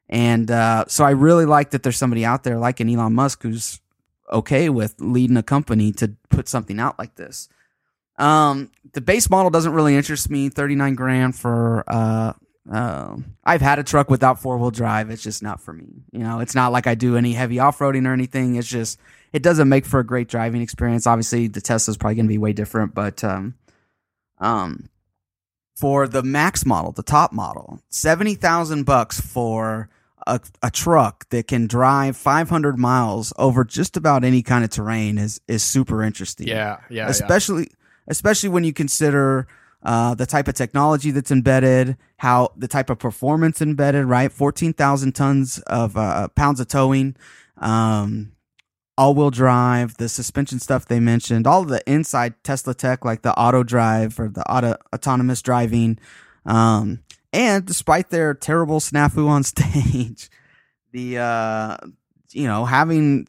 And 0.10 0.50
uh, 0.50 0.86
so 0.88 1.06
I 1.06 1.12
really 1.12 1.46
like 1.46 1.70
that 1.70 1.84
there's 1.84 1.98
somebody 1.98 2.26
out 2.26 2.44
there 2.44 2.58
like 2.58 2.80
an 2.80 2.90
Elon 2.90 3.14
Musk 3.14 3.44
who's 3.44 3.80
okay 4.34 4.70
with 4.70 4.96
leading 4.98 5.38
a 5.38 5.44
company 5.44 5.92
to 5.92 6.16
put 6.32 6.48
something 6.48 6.80
out 6.80 6.98
like 6.98 7.14
this. 7.14 7.48
Um, 8.18 8.72
the 8.94 9.02
base 9.02 9.30
model 9.30 9.52
doesn't 9.52 9.74
really 9.74 9.96
interest 9.96 10.32
me. 10.32 10.50
39 10.50 10.96
grand 10.96 11.36
for 11.36 11.84
uh, 11.86 12.34
um, 12.70 13.38
I've 13.44 13.62
had 13.62 13.80
a 13.80 13.84
truck 13.84 14.10
without 14.10 14.42
four 14.42 14.58
wheel 14.58 14.72
drive. 14.72 15.10
It's 15.10 15.24
just 15.24 15.42
not 15.42 15.62
for 15.62 15.74
me. 15.74 16.04
You 16.12 16.20
know, 16.20 16.40
it's 16.40 16.56
not 16.56 16.72
like 16.72 16.88
I 16.88 16.96
do 16.96 17.16
any 17.16 17.34
heavy 17.34 17.60
off 17.60 17.80
roading 17.80 18.06
or 18.06 18.14
anything. 18.14 18.56
It's 18.56 18.68
just, 18.68 19.00
it 19.32 19.42
doesn't 19.42 19.70
make 19.70 19.86
for 19.86 20.00
a 20.00 20.06
great 20.06 20.28
driving 20.28 20.62
experience. 20.62 21.08
Obviously, 21.08 21.48
the 21.48 21.62
Tesla's 21.62 21.98
probably 21.98 22.16
going 22.16 22.26
to 22.26 22.34
be 22.34 22.38
way 22.38 22.54
different, 22.54 22.94
but, 22.94 23.24
um, 23.24 23.56
um, 24.40 24.90
for 25.76 26.08
the 26.08 26.24
max 26.24 26.66
model, 26.66 26.92
the 26.92 27.04
top 27.04 27.32
model, 27.32 27.80
70,000 27.90 28.84
bucks 28.84 29.22
for 29.22 29.90
a, 30.26 30.42
a 30.64 30.72
truck 30.72 31.30
that 31.30 31.48
can 31.48 31.68
drive 31.68 32.18
500 32.18 32.78
miles 32.78 33.32
over 33.38 33.64
just 33.64 33.96
about 33.96 34.24
any 34.24 34.42
kind 34.42 34.64
of 34.64 34.72
terrain 34.72 35.18
is, 35.18 35.40
is 35.48 35.64
super 35.64 36.04
interesting. 36.04 36.48
Yeah. 36.48 36.80
Yeah. 36.90 37.08
Especially, 37.08 37.68
yeah. 37.70 37.76
especially 38.08 38.50
when 38.50 38.64
you 38.64 38.74
consider, 38.74 39.48
uh, 39.84 40.16
the 40.16 40.26
type 40.26 40.48
of 40.48 40.56
technology 40.56 41.12
that's 41.12 41.32
embedded, 41.32 41.98
how 42.18 42.52
the 42.58 42.68
type 42.68 42.90
of 42.90 43.00
performance 43.00 43.62
embedded, 43.62 44.06
right? 44.06 44.32
14,000 44.32 45.14
tons 45.14 45.60
of 45.68 45.96
uh, 45.96 46.28
pounds 46.30 46.60
of 46.60 46.68
towing, 46.68 47.16
um, 47.58 48.32
all 48.98 49.14
wheel 49.14 49.30
drive, 49.30 49.98
the 49.98 50.10
suspension 50.10 50.60
stuff 50.60 50.88
they 50.88 51.00
mentioned, 51.00 51.46
all 51.46 51.64
the 51.64 51.82
inside 51.90 52.34
Tesla 52.44 52.74
tech, 52.74 53.06
like 53.06 53.22
the 53.22 53.34
auto 53.38 53.64
drive 53.64 54.20
or 54.20 54.28
the 54.28 54.44
auto 54.52 54.76
autonomous 54.94 55.42
driving. 55.42 56.00
Um, 56.46 57.04
and 57.32 57.66
despite 57.66 58.10
their 58.10 58.34
terrible 58.34 58.80
snafu 58.80 59.28
on 59.28 59.44
stage, 59.44 60.30
the, 60.92 61.20
uh, 61.20 61.78
you 62.32 62.48
know, 62.48 62.66
having 62.66 63.28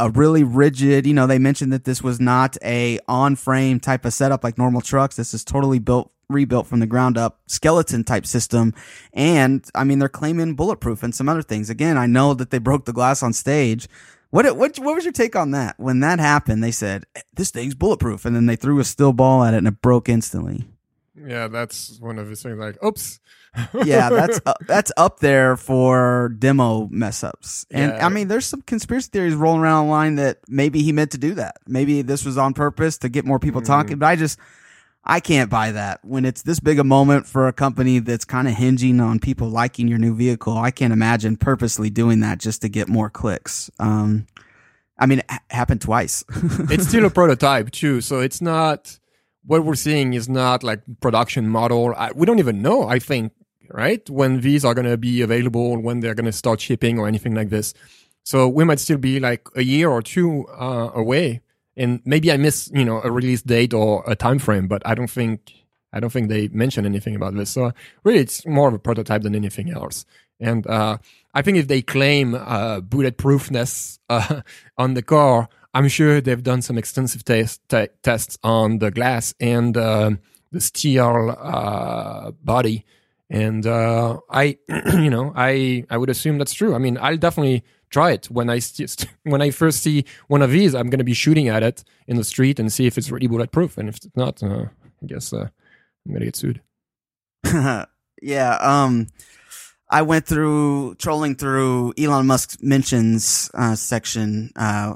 a 0.00 0.10
really 0.10 0.42
rigid, 0.42 1.06
you 1.06 1.12
know, 1.12 1.26
they 1.26 1.38
mentioned 1.38 1.72
that 1.72 1.84
this 1.84 2.02
was 2.02 2.18
not 2.18 2.56
a 2.64 2.98
on 3.06 3.36
frame 3.36 3.78
type 3.78 4.04
of 4.06 4.14
setup 4.14 4.42
like 4.42 4.56
normal 4.56 4.80
trucks. 4.80 5.16
This 5.16 5.34
is 5.34 5.44
totally 5.44 5.78
built, 5.78 6.10
rebuilt 6.28 6.66
from 6.66 6.80
the 6.80 6.86
ground 6.86 7.18
up 7.18 7.40
skeleton 7.46 8.02
type 8.02 8.26
system. 8.26 8.72
And 9.12 9.64
I 9.74 9.84
mean, 9.84 9.98
they're 9.98 10.08
claiming 10.08 10.54
bulletproof 10.54 11.02
and 11.02 11.14
some 11.14 11.28
other 11.28 11.42
things. 11.42 11.68
Again, 11.68 11.98
I 11.98 12.06
know 12.06 12.32
that 12.34 12.50
they 12.50 12.58
broke 12.58 12.86
the 12.86 12.94
glass 12.94 13.22
on 13.22 13.34
stage. 13.34 13.88
What, 14.30 14.56
what, 14.56 14.78
what 14.78 14.94
was 14.94 15.04
your 15.04 15.12
take 15.12 15.36
on 15.36 15.50
that? 15.50 15.78
When 15.78 16.00
that 16.00 16.18
happened, 16.18 16.64
they 16.64 16.70
said, 16.70 17.04
eh, 17.14 17.20
this 17.34 17.50
thing's 17.50 17.74
bulletproof. 17.74 18.24
And 18.24 18.34
then 18.34 18.46
they 18.46 18.56
threw 18.56 18.80
a 18.80 18.84
steel 18.84 19.12
ball 19.12 19.44
at 19.44 19.52
it 19.52 19.58
and 19.58 19.68
it 19.68 19.82
broke 19.82 20.08
instantly. 20.08 20.66
Yeah, 21.14 21.48
that's 21.48 22.00
one 22.00 22.18
of 22.18 22.30
his 22.30 22.42
things 22.42 22.58
like, 22.58 22.82
oops. 22.82 23.20
Yeah, 23.84 24.08
that's 24.08 24.40
uh, 24.46 24.54
that's 24.66 24.92
up 24.96 25.20
there 25.20 25.56
for 25.56 26.34
demo 26.38 26.88
mess 26.90 27.24
ups. 27.24 27.66
And 27.70 27.92
Yeah. 27.92 28.06
I 28.06 28.08
mean, 28.08 28.28
there's 28.28 28.46
some 28.46 28.62
conspiracy 28.62 29.08
theories 29.12 29.34
rolling 29.34 29.60
around 29.62 29.84
online 29.84 30.14
that 30.16 30.38
maybe 30.48 30.82
he 30.82 30.92
meant 30.92 31.10
to 31.12 31.18
do 31.18 31.34
that. 31.34 31.56
Maybe 31.66 32.02
this 32.02 32.24
was 32.24 32.38
on 32.38 32.54
purpose 32.54 32.98
to 32.98 33.08
get 33.08 33.24
more 33.24 33.38
people 33.38 33.62
talking. 33.62 33.98
But 33.98 34.06
I 34.06 34.16
just, 34.16 34.38
I 35.04 35.20
can't 35.20 35.50
buy 35.50 35.72
that 35.72 36.04
when 36.04 36.24
it's 36.24 36.42
this 36.42 36.60
big 36.60 36.78
a 36.78 36.84
moment 36.84 37.26
for 37.26 37.48
a 37.48 37.52
company 37.52 37.98
that's 37.98 38.24
kind 38.24 38.46
of 38.46 38.54
hinging 38.54 39.00
on 39.00 39.18
people 39.18 39.48
liking 39.48 39.88
your 39.88 39.98
new 39.98 40.14
vehicle. 40.14 40.56
I 40.56 40.70
can't 40.70 40.92
imagine 40.92 41.36
purposely 41.36 41.90
doing 41.90 42.20
that 42.20 42.38
just 42.38 42.62
to 42.62 42.68
get 42.68 42.88
more 42.88 43.10
clicks. 43.10 43.70
Um, 43.78 44.26
I 44.98 45.06
mean, 45.06 45.20
it 45.20 45.24
ha- 45.30 45.40
happened 45.50 45.80
twice. 45.80 46.22
it's 46.70 46.86
still 46.88 47.06
a 47.06 47.10
prototype 47.10 47.70
too, 47.70 48.00
so 48.02 48.20
it's 48.20 48.40
not 48.42 48.98
what 49.46 49.64
we're 49.64 49.74
seeing 49.74 50.12
is 50.12 50.28
not 50.28 50.62
like 50.62 50.82
production 51.00 51.48
model. 51.48 51.94
I, 51.96 52.12
we 52.12 52.26
don't 52.26 52.38
even 52.38 52.60
know. 52.60 52.86
I 52.86 52.98
think 52.98 53.32
right 53.72 54.08
when 54.10 54.40
these 54.40 54.64
are 54.64 54.74
going 54.74 54.88
to 54.88 54.96
be 54.96 55.22
available, 55.22 55.80
when 55.80 56.00
they're 56.00 56.14
going 56.14 56.26
to 56.26 56.32
start 56.32 56.60
shipping 56.60 56.98
or 56.98 57.08
anything 57.08 57.34
like 57.34 57.50
this. 57.50 57.74
So 58.24 58.48
we 58.48 58.64
might 58.64 58.80
still 58.80 58.98
be 58.98 59.20
like 59.20 59.46
a 59.56 59.62
year 59.62 59.90
or 59.90 60.02
two 60.02 60.46
uh, 60.48 60.90
away, 60.94 61.40
and 61.76 62.00
maybe 62.04 62.30
I 62.30 62.36
miss 62.36 62.70
you 62.74 62.84
know 62.84 63.00
a 63.02 63.10
release 63.10 63.42
date 63.42 63.72
or 63.72 64.04
a 64.06 64.14
time 64.14 64.38
frame, 64.38 64.68
but 64.68 64.82
I 64.86 64.94
don't 64.94 65.10
think 65.10 65.52
I 65.92 66.00
don't 66.00 66.10
think 66.10 66.28
they 66.28 66.48
mention 66.48 66.86
anything 66.86 67.16
about 67.16 67.34
this. 67.34 67.50
So 67.50 67.72
really, 68.04 68.20
it's 68.20 68.46
more 68.46 68.68
of 68.68 68.74
a 68.74 68.78
prototype 68.78 69.22
than 69.22 69.34
anything 69.34 69.70
else. 69.70 70.04
And 70.38 70.66
uh, 70.66 70.98
I 71.34 71.42
think 71.42 71.58
if 71.58 71.68
they 71.68 71.82
claim 71.82 72.34
uh, 72.34 72.80
bulletproofness 72.80 73.98
uh, 74.08 74.40
on 74.78 74.94
the 74.94 75.02
car, 75.02 75.48
I'm 75.74 75.88
sure 75.88 76.20
they've 76.20 76.42
done 76.42 76.62
some 76.62 76.78
extensive 76.78 77.24
test, 77.24 77.60
te- 77.68 77.88
tests 78.02 78.38
on 78.42 78.78
the 78.78 78.90
glass 78.90 79.34
and 79.38 79.76
uh, 79.76 80.12
the 80.50 80.60
steel 80.60 81.36
uh, 81.38 82.32
body. 82.42 82.84
And 83.30 83.64
uh, 83.64 84.18
I, 84.28 84.58
you 84.92 85.08
know, 85.08 85.32
I 85.36 85.84
I 85.88 85.96
would 85.96 86.10
assume 86.10 86.38
that's 86.38 86.52
true. 86.52 86.74
I 86.74 86.78
mean, 86.78 86.98
I'll 87.00 87.16
definitely 87.16 87.64
try 87.88 88.10
it 88.10 88.26
when 88.26 88.50
I 88.50 88.58
st- 88.58 89.06
when 89.22 89.40
I 89.40 89.50
first 89.50 89.82
see 89.82 90.04
one 90.26 90.42
of 90.42 90.50
these. 90.50 90.74
I'm 90.74 90.90
going 90.90 90.98
to 90.98 91.04
be 91.04 91.14
shooting 91.14 91.48
at 91.48 91.62
it 91.62 91.84
in 92.08 92.16
the 92.16 92.24
street 92.24 92.58
and 92.58 92.72
see 92.72 92.86
if 92.86 92.98
it's 92.98 93.10
really 93.10 93.28
bulletproof. 93.28 93.78
And 93.78 93.88
if 93.88 93.96
it's 93.96 94.08
not, 94.16 94.42
uh, 94.42 94.66
I 95.02 95.06
guess 95.06 95.32
uh, 95.32 95.48
I'm 96.06 96.12
going 96.12 96.20
to 96.20 96.26
get 96.26 96.36
sued. 96.36 96.60
yeah. 98.22 98.56
Um, 98.60 99.06
I 99.88 100.02
went 100.02 100.26
through 100.26 100.94
trolling 100.96 101.34
through 101.36 101.94
Elon 101.98 102.26
Musk's 102.26 102.58
mentions 102.62 103.50
uh, 103.54 103.74
section 103.74 104.50
uh, 104.56 104.94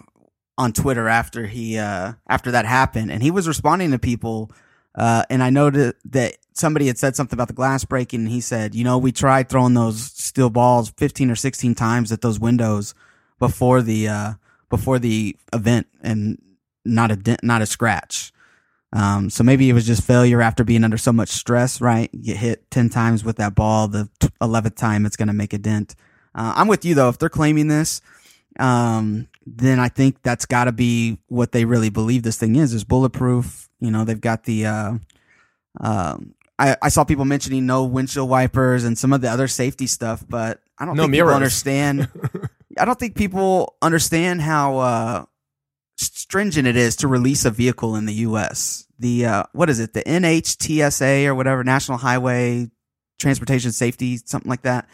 on 0.56 0.72
Twitter 0.72 1.08
after 1.08 1.46
he 1.46 1.78
uh, 1.78 2.12
after 2.28 2.52
that 2.52 2.64
happened, 2.64 3.10
and 3.10 3.22
he 3.22 3.30
was 3.30 3.48
responding 3.48 3.90
to 3.90 3.98
people. 3.98 4.50
Uh, 4.94 5.24
and 5.28 5.42
I 5.42 5.50
noted 5.50 5.96
that 6.04 6.36
somebody 6.54 6.86
had 6.86 6.98
said 6.98 7.16
something 7.16 7.36
about 7.36 7.48
the 7.48 7.54
glass 7.54 7.84
breaking, 7.84 8.20
and 8.20 8.28
he 8.30 8.40
said, 8.40 8.74
"You 8.74 8.84
know, 8.84 8.96
we 8.96 9.12
tried 9.12 9.48
throwing 9.48 9.74
those 9.74 10.02
steel 10.12 10.50
balls 10.50 10.90
fifteen 10.96 11.30
or 11.30 11.36
sixteen 11.36 11.74
times 11.74 12.10
at 12.12 12.22
those 12.22 12.40
windows 12.40 12.94
before 13.38 13.82
the 13.82 14.08
uh, 14.08 14.32
before 14.70 14.98
the 14.98 15.36
event, 15.52 15.86
and 16.02 16.40
not 16.84 17.10
a 17.10 17.16
dent, 17.16 17.42
not 17.42 17.62
a 17.62 17.66
scratch." 17.66 18.32
Um, 18.94 19.28
so 19.28 19.42
maybe 19.42 19.68
it 19.68 19.72
was 19.72 19.86
just 19.86 20.04
failure 20.04 20.40
after 20.40 20.62
being 20.62 20.84
under 20.84 20.96
so 20.96 21.12
much 21.12 21.28
stress, 21.30 21.80
right? 21.80 22.08
You 22.12 22.22
get 22.22 22.36
hit 22.36 22.70
10 22.70 22.90
times 22.90 23.24
with 23.24 23.36
that 23.36 23.56
ball. 23.56 23.88
The 23.88 24.08
11th 24.40 24.76
time 24.76 25.04
it's 25.04 25.16
going 25.16 25.26
to 25.26 25.34
make 25.34 25.52
a 25.52 25.58
dent. 25.58 25.96
Uh, 26.32 26.52
I'm 26.54 26.68
with 26.68 26.84
you 26.84 26.94
though. 26.94 27.08
If 27.08 27.18
they're 27.18 27.28
claiming 27.28 27.66
this, 27.66 28.00
um, 28.60 29.26
then 29.44 29.80
I 29.80 29.88
think 29.88 30.22
that's 30.22 30.46
gotta 30.46 30.70
be 30.70 31.18
what 31.26 31.50
they 31.50 31.64
really 31.64 31.90
believe 31.90 32.22
this 32.22 32.38
thing 32.38 32.54
is, 32.54 32.72
is 32.72 32.84
bulletproof. 32.84 33.68
You 33.80 33.90
know, 33.90 34.04
they've 34.04 34.20
got 34.20 34.44
the, 34.44 34.66
uh, 34.66 34.92
um, 35.80 36.34
I, 36.58 36.76
I 36.82 36.88
saw 36.88 37.04
people 37.04 37.24
mentioning 37.24 37.66
no 37.66 37.84
windshield 37.84 38.28
wipers 38.28 38.84
and 38.84 38.96
some 38.96 39.12
of 39.12 39.20
the 39.20 39.28
other 39.28 39.48
safety 39.48 39.86
stuff, 39.86 40.24
but 40.28 40.60
I 40.78 40.84
don't 40.84 40.96
No 40.96 41.02
think 41.04 41.12
mirrors. 41.12 41.28
people 41.30 41.34
understand. 41.36 42.08
I 42.78 42.84
don't 42.84 42.98
think 42.98 43.16
people 43.16 43.76
understand 43.82 44.40
how, 44.40 44.78
uh, 44.78 45.24
stringent 45.96 46.66
it 46.66 46.76
is 46.76 46.96
to 46.96 47.08
release 47.08 47.44
a 47.44 47.50
vehicle 47.50 47.94
in 47.96 48.06
the 48.06 48.14
U.S. 48.14 48.86
The 48.98 49.26
uh, 49.26 49.42
what 49.52 49.70
is 49.70 49.78
it? 49.78 49.92
The 49.92 50.02
NHTSA 50.02 51.26
or 51.26 51.34
whatever, 51.34 51.62
National 51.62 51.98
Highway 51.98 52.68
Transportation 53.20 53.70
Safety, 53.72 54.16
something 54.16 54.48
like 54.48 54.62
that. 54.62 54.88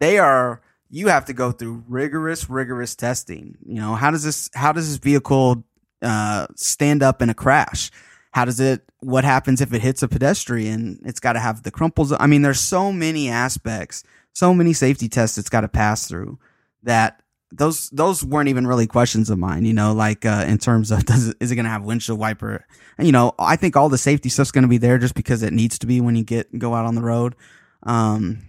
They 0.00 0.18
are. 0.18 0.60
You 0.90 1.08
have 1.08 1.24
to 1.24 1.32
go 1.32 1.50
through 1.50 1.84
rigorous, 1.88 2.48
rigorous 2.50 2.94
testing. 2.94 3.56
You 3.66 3.76
know 3.76 3.94
how 3.94 4.10
does 4.10 4.22
this? 4.22 4.50
How 4.54 4.72
does 4.72 4.88
this 4.88 4.98
vehicle 4.98 5.64
uh, 6.02 6.46
stand 6.56 7.02
up 7.02 7.22
in 7.22 7.30
a 7.30 7.34
crash? 7.34 7.90
How 8.34 8.44
does 8.44 8.58
it? 8.58 8.82
What 8.98 9.22
happens 9.22 9.60
if 9.60 9.72
it 9.72 9.80
hits 9.80 10.02
a 10.02 10.08
pedestrian? 10.08 11.00
It's 11.04 11.20
got 11.20 11.34
to 11.34 11.40
have 11.40 11.62
the 11.62 11.70
crumples. 11.70 12.12
I 12.18 12.26
mean, 12.26 12.42
there's 12.42 12.58
so 12.58 12.90
many 12.92 13.28
aspects, 13.28 14.02
so 14.32 14.52
many 14.52 14.72
safety 14.72 15.08
tests 15.08 15.38
it's 15.38 15.48
got 15.48 15.60
to 15.60 15.68
pass 15.68 16.08
through 16.08 16.40
that 16.82 17.22
those 17.52 17.90
those 17.90 18.24
weren't 18.24 18.48
even 18.48 18.66
really 18.66 18.88
questions 18.88 19.30
of 19.30 19.38
mine, 19.38 19.64
you 19.64 19.72
know, 19.72 19.92
like 19.92 20.26
uh, 20.26 20.44
in 20.48 20.58
terms 20.58 20.90
of 20.90 21.04
does 21.06 21.28
it, 21.28 21.36
is 21.38 21.52
it 21.52 21.54
going 21.54 21.64
to 21.64 21.70
have 21.70 21.84
windshield 21.84 22.18
wiper? 22.18 22.66
And 22.98 23.06
you 23.06 23.12
know, 23.12 23.34
I 23.38 23.54
think 23.54 23.76
all 23.76 23.88
the 23.88 23.98
safety 23.98 24.28
stuff's 24.28 24.50
going 24.50 24.62
to 24.62 24.68
be 24.68 24.78
there 24.78 24.98
just 24.98 25.14
because 25.14 25.44
it 25.44 25.52
needs 25.52 25.78
to 25.78 25.86
be 25.86 26.00
when 26.00 26.16
you 26.16 26.24
get 26.24 26.58
go 26.58 26.74
out 26.74 26.86
on 26.86 26.96
the 26.96 27.02
road. 27.02 27.36
Um, 27.84 28.42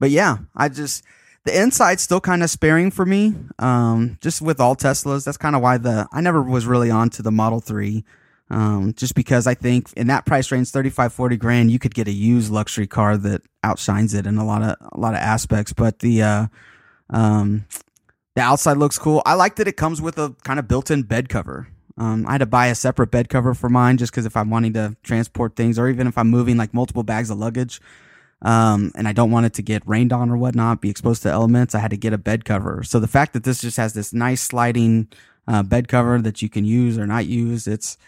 but 0.00 0.10
yeah, 0.10 0.38
I 0.56 0.68
just 0.68 1.04
the 1.44 1.56
inside's 1.56 2.02
still 2.02 2.20
kind 2.20 2.42
of 2.42 2.50
sparing 2.50 2.90
for 2.90 3.06
me. 3.06 3.36
Um, 3.60 4.18
just 4.20 4.42
with 4.42 4.58
all 4.58 4.74
Teslas, 4.74 5.24
that's 5.24 5.38
kind 5.38 5.54
of 5.54 5.62
why 5.62 5.78
the 5.78 6.08
I 6.10 6.22
never 6.22 6.42
was 6.42 6.66
really 6.66 6.90
on 6.90 7.08
to 7.10 7.22
the 7.22 7.30
Model 7.30 7.60
Three. 7.60 8.04
Um, 8.50 8.94
just 8.94 9.14
because 9.14 9.46
I 9.46 9.54
think 9.54 9.92
in 9.92 10.06
that 10.06 10.24
price 10.24 10.50
range, 10.50 10.70
35, 10.70 11.12
40 11.12 11.36
grand, 11.36 11.70
you 11.70 11.78
could 11.78 11.94
get 11.94 12.08
a 12.08 12.12
used 12.12 12.50
luxury 12.50 12.86
car 12.86 13.16
that 13.18 13.42
outshines 13.62 14.14
it 14.14 14.26
in 14.26 14.38
a 14.38 14.44
lot 14.44 14.62
of 14.62 14.76
a 14.92 14.98
lot 14.98 15.14
of 15.14 15.20
aspects. 15.20 15.72
But 15.72 15.98
the 15.98 16.22
uh, 16.22 16.46
um, 17.10 17.66
the 18.34 18.42
outside 18.42 18.78
looks 18.78 18.98
cool. 18.98 19.22
I 19.26 19.34
like 19.34 19.56
that 19.56 19.68
it 19.68 19.76
comes 19.76 20.00
with 20.00 20.18
a 20.18 20.34
kind 20.44 20.58
of 20.58 20.68
built-in 20.68 21.02
bed 21.02 21.28
cover. 21.28 21.68
Um, 21.98 22.26
I 22.26 22.32
had 22.32 22.38
to 22.38 22.46
buy 22.46 22.68
a 22.68 22.74
separate 22.74 23.10
bed 23.10 23.28
cover 23.28 23.54
for 23.54 23.68
mine 23.68 23.96
just 23.96 24.12
because 24.12 24.24
if 24.24 24.36
I'm 24.36 24.50
wanting 24.50 24.72
to 24.74 24.96
transport 25.02 25.56
things, 25.56 25.78
or 25.78 25.88
even 25.88 26.06
if 26.06 26.16
I'm 26.16 26.28
moving 26.28 26.56
like 26.56 26.72
multiple 26.72 27.02
bags 27.02 27.30
of 27.30 27.38
luggage, 27.38 27.80
um, 28.42 28.92
and 28.94 29.08
I 29.08 29.12
don't 29.12 29.32
want 29.32 29.46
it 29.46 29.54
to 29.54 29.62
get 29.62 29.82
rained 29.86 30.12
on 30.12 30.30
or 30.30 30.36
whatnot, 30.36 30.80
be 30.80 30.90
exposed 30.90 31.22
to 31.24 31.30
elements, 31.30 31.74
I 31.74 31.80
had 31.80 31.90
to 31.90 31.96
get 31.96 32.12
a 32.12 32.18
bed 32.18 32.44
cover. 32.44 32.84
So 32.84 33.00
the 33.00 33.08
fact 33.08 33.32
that 33.32 33.42
this 33.42 33.60
just 33.60 33.76
has 33.76 33.94
this 33.94 34.12
nice 34.12 34.40
sliding 34.40 35.08
uh, 35.48 35.64
bed 35.64 35.88
cover 35.88 36.20
that 36.20 36.40
you 36.40 36.48
can 36.48 36.64
use 36.64 36.96
or 36.96 37.06
not 37.06 37.26
use, 37.26 37.66
it's 37.66 37.98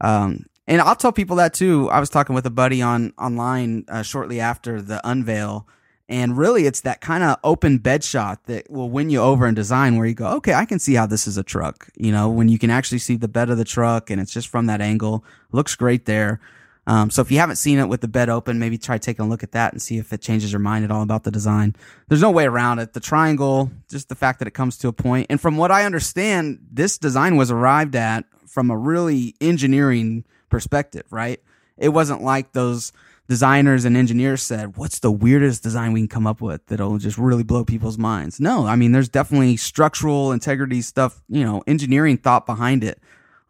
um, 0.00 0.44
and 0.66 0.80
I'll 0.80 0.96
tell 0.96 1.12
people 1.12 1.36
that 1.36 1.54
too. 1.54 1.90
I 1.90 2.00
was 2.00 2.10
talking 2.10 2.34
with 2.34 2.46
a 2.46 2.50
buddy 2.50 2.80
on 2.80 3.12
online 3.18 3.84
uh, 3.88 4.02
shortly 4.02 4.40
after 4.40 4.80
the 4.80 5.00
unveil, 5.06 5.68
and 6.08 6.36
really 6.36 6.66
it's 6.66 6.80
that 6.82 7.00
kind 7.00 7.22
of 7.22 7.36
open 7.44 7.78
bed 7.78 8.02
shot 8.02 8.44
that 8.46 8.70
will 8.70 8.90
win 8.90 9.10
you 9.10 9.20
over 9.20 9.46
in 9.46 9.54
design, 9.54 9.96
where 9.96 10.06
you 10.06 10.14
go, 10.14 10.28
okay, 10.36 10.54
I 10.54 10.64
can 10.64 10.78
see 10.78 10.94
how 10.94 11.06
this 11.06 11.26
is 11.26 11.36
a 11.36 11.42
truck. 11.42 11.88
You 11.96 12.12
know, 12.12 12.30
when 12.30 12.48
you 12.48 12.58
can 12.58 12.70
actually 12.70 12.98
see 12.98 13.16
the 13.16 13.28
bed 13.28 13.50
of 13.50 13.58
the 13.58 13.64
truck, 13.64 14.10
and 14.10 14.20
it's 14.20 14.32
just 14.32 14.48
from 14.48 14.66
that 14.66 14.80
angle, 14.80 15.24
looks 15.52 15.74
great 15.74 16.06
there. 16.06 16.40
Um, 16.86 17.08
so 17.08 17.22
if 17.22 17.30
you 17.30 17.38
haven't 17.38 17.56
seen 17.56 17.78
it 17.78 17.88
with 17.88 18.02
the 18.02 18.08
bed 18.08 18.28
open, 18.28 18.58
maybe 18.58 18.76
try 18.76 18.98
taking 18.98 19.24
a 19.24 19.28
look 19.28 19.42
at 19.42 19.52
that 19.52 19.72
and 19.72 19.80
see 19.80 19.96
if 19.96 20.12
it 20.12 20.20
changes 20.20 20.52
your 20.52 20.60
mind 20.60 20.84
at 20.84 20.90
all 20.90 21.02
about 21.02 21.24
the 21.24 21.30
design. 21.30 21.74
There's 22.08 22.20
no 22.20 22.30
way 22.30 22.44
around 22.44 22.78
it. 22.78 22.92
The 22.92 23.00
triangle, 23.00 23.70
just 23.88 24.10
the 24.10 24.14
fact 24.14 24.38
that 24.40 24.48
it 24.48 24.52
comes 24.52 24.76
to 24.78 24.88
a 24.88 24.92
point, 24.92 25.28
and 25.30 25.40
from 25.40 25.56
what 25.56 25.70
I 25.70 25.84
understand, 25.84 26.58
this 26.70 26.98
design 26.98 27.36
was 27.36 27.50
arrived 27.50 27.96
at 27.96 28.26
from 28.54 28.70
a 28.70 28.78
really 28.78 29.34
engineering 29.40 30.24
perspective, 30.48 31.04
right? 31.10 31.40
It 31.76 31.88
wasn't 31.90 32.22
like 32.22 32.52
those 32.52 32.92
designers 33.28 33.84
and 33.84 33.96
engineers 33.96 34.42
said, 34.42 34.76
"What's 34.76 35.00
the 35.00 35.10
weirdest 35.10 35.62
design 35.62 35.92
we 35.92 36.00
can 36.00 36.08
come 36.08 36.26
up 36.26 36.40
with 36.40 36.64
that'll 36.66 36.98
just 36.98 37.18
really 37.18 37.42
blow 37.42 37.64
people's 37.64 37.98
minds?" 37.98 38.38
No, 38.40 38.66
I 38.66 38.76
mean, 38.76 38.92
there's 38.92 39.08
definitely 39.08 39.56
structural 39.56 40.30
integrity 40.32 40.82
stuff, 40.82 41.20
you 41.28 41.42
know, 41.44 41.62
engineering 41.66 42.16
thought 42.16 42.46
behind 42.46 42.84
it 42.84 43.00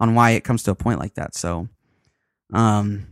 on 0.01 0.15
why 0.15 0.31
it 0.31 0.45
comes 0.45 0.63
to 0.65 0.71
a 0.71 0.75
point 0.75 0.99
like 1.01 1.15
that. 1.15 1.35
So, 1.37 1.69
um, 2.53 3.07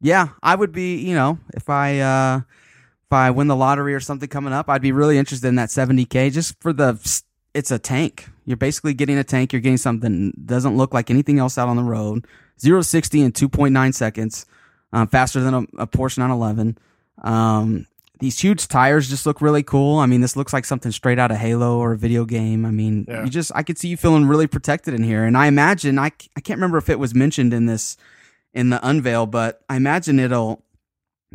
Yeah, 0.00 0.28
I 0.42 0.54
would 0.54 0.72
be. 0.72 0.96
You 0.96 1.14
know, 1.14 1.38
if 1.54 1.70
I 1.70 2.00
uh, 2.00 2.40
if 2.40 3.12
I 3.12 3.30
win 3.30 3.46
the 3.48 3.56
lottery 3.56 3.94
or 3.94 4.00
something 4.00 4.28
coming 4.28 4.52
up, 4.52 4.68
I'd 4.68 4.82
be 4.82 4.92
really 4.92 5.18
interested 5.18 5.48
in 5.48 5.56
that 5.56 5.70
70k 5.70 6.30
just 6.30 6.60
for 6.60 6.72
the. 6.72 7.22
It's 7.56 7.70
a 7.70 7.78
tank. 7.78 8.28
You're 8.44 8.56
basically 8.56 8.94
getting 8.94 9.18
a 9.18 9.24
tank. 9.24 9.52
You're 9.52 9.60
getting 9.62 9.76
something 9.78 10.26
that 10.30 10.46
doesn't 10.46 10.76
look 10.76 10.92
like 10.94 11.10
anything 11.10 11.38
else 11.38 11.58
out 11.58 11.68
on 11.68 11.76
the 11.76 11.82
road. 11.82 12.26
Zero 12.60 12.82
sixty 12.82 13.20
in 13.22 13.32
two 13.32 13.48
point 13.48 13.72
nine 13.72 13.92
seconds, 13.92 14.46
um, 14.92 15.08
faster 15.08 15.40
than 15.40 15.54
a, 15.54 15.60
a 15.82 15.86
Porsche 15.86 16.18
911. 16.18 16.78
Um, 17.22 17.86
these 18.20 18.38
huge 18.38 18.68
tires 18.68 19.10
just 19.10 19.26
look 19.26 19.40
really 19.42 19.62
cool. 19.62 19.98
I 19.98 20.06
mean, 20.06 20.22
this 20.22 20.36
looks 20.36 20.52
like 20.52 20.64
something 20.64 20.90
straight 20.92 21.18
out 21.18 21.30
of 21.30 21.36
Halo 21.36 21.78
or 21.78 21.92
a 21.92 21.98
video 21.98 22.24
game. 22.24 22.64
I 22.64 22.70
mean, 22.70 23.04
Yeah. 23.08 23.24
you 23.24 23.30
just 23.30 23.52
I 23.54 23.62
could 23.62 23.76
see 23.78 23.88
you 23.88 23.96
feeling 23.96 24.24
really 24.26 24.46
protected 24.46 24.94
in 24.94 25.02
here. 25.02 25.24
And 25.24 25.36
I 25.36 25.46
imagine 25.48 25.98
I 25.98 26.12
I 26.36 26.40
can't 26.40 26.58
remember 26.58 26.78
if 26.78 26.88
it 26.88 26.98
was 26.98 27.14
mentioned 27.14 27.52
in 27.52 27.66
this 27.66 27.96
in 28.54 28.70
the 28.70 28.80
unveil, 28.86 29.26
but 29.26 29.60
I 29.68 29.76
imagine 29.76 30.18
it'll 30.18 30.62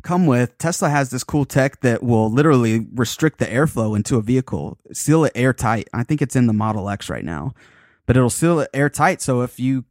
come 0.04 0.26
with 0.26 0.58
Tesla 0.58 0.90
has 0.90 1.10
this 1.10 1.24
cool 1.24 1.46
tech 1.46 1.82
that 1.82 2.02
will 2.02 2.32
literally 2.32 2.88
restrict 2.94 3.40
the 3.40 3.46
airflow 3.46 3.96
into 3.96 4.18
a 4.18 4.22
vehicle, 4.22 4.78
seal 4.94 5.26
it 5.26 5.32
airtight. 5.36 5.90
I 5.94 6.04
think 6.04 6.22
it's 6.22 6.36
in 6.36 6.48
the 6.48 6.54
Model 6.54 6.90
X 6.90 7.10
right 7.10 7.26
now, 7.26 7.54
but 8.06 8.18
it'll 8.18 8.30
seal 8.30 8.60
it 8.62 8.70
airtight. 8.74 9.22
So 9.22 9.42
if 9.42 9.60
you 9.60 9.86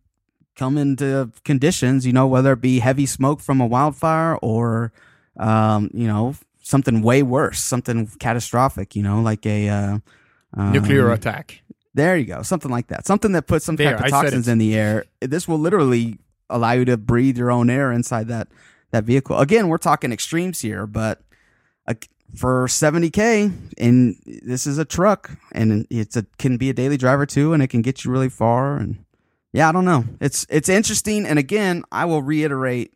come 0.57 0.77
into 0.77 1.31
conditions, 1.45 2.07
you 2.07 2.13
know, 2.13 2.27
whether 2.27 2.53
it 2.53 2.61
be 2.61 2.81
heavy 2.81 3.07
smoke 3.07 3.41
from 3.41 3.61
a 3.61 3.67
wildfire 3.67 4.37
or, 4.37 4.93
um, 5.39 5.91
you 5.95 6.07
know, 6.07 6.35
something 6.63 7.03
way 7.03 7.23
worse, 7.23 7.61
something 7.61 8.07
catastrophic, 8.19 8.97
you 8.97 9.03
know, 9.03 9.21
like 9.21 9.47
a, 9.47 9.69
uh, 9.69 9.99
um, 10.57 10.73
Nuclear 10.73 11.13
attack. 11.13 11.63
there 11.95 12.17
you 12.17 12.25
go. 12.27 12.43
Something 12.43 12.71
like 12.71 12.89
that. 12.89 13.07
Something 13.07 13.33
that 13.33 13.47
puts 13.47 13.65
some 13.65 13.77
There, 13.77 13.97
type 13.97 14.07
of 14.07 14.11
toxins 14.11 14.49
in 14.49 14.59
the 14.59 14.75
air. 14.75 15.05
This 15.21 15.47
will 15.47 15.59
literally 15.59 16.19
allow 16.49 16.73
you 16.73 16.85
to 16.87 16.97
breathe 16.97 17.39
your 17.39 17.51
own 17.51 17.71
air 17.71 17.93
inside 17.93 18.29
that 18.29 18.49
that 18.91 19.05
vehicle. 19.05 19.39
Again, 19.39 19.69
we're 19.69 19.79
talking 19.79 20.13
extremes 20.13 20.61
here, 20.61 20.87
but 20.87 21.21
uh, 21.87 21.95
for 22.35 22.67
70k 22.67 23.53
and 23.79 24.17
this 24.25 24.67
is 24.67 24.79
a 24.79 24.85
truck 24.85 25.31
and 25.53 25.87
it's 25.91 26.17
a 26.17 26.25
can 26.39 26.57
be 26.57 26.71
a 26.71 26.75
daily 26.75 26.97
driver 26.97 27.27
too 27.27 27.53
and 27.53 27.63
it 27.63 27.69
can 27.69 27.83
get 27.83 28.05
you 28.05 28.11
really 28.11 28.29
far 28.29 28.77
and 28.77 29.05
yeah, 29.53 29.69
I 29.69 29.73
don't 29.73 29.85
know. 29.85 30.05
It's 30.21 30.47
it's 30.49 30.69
interesting 30.69 31.27
and 31.27 31.39
again, 31.39 31.83
I 31.91 32.05
will 32.05 32.23
reiterate 32.23 32.93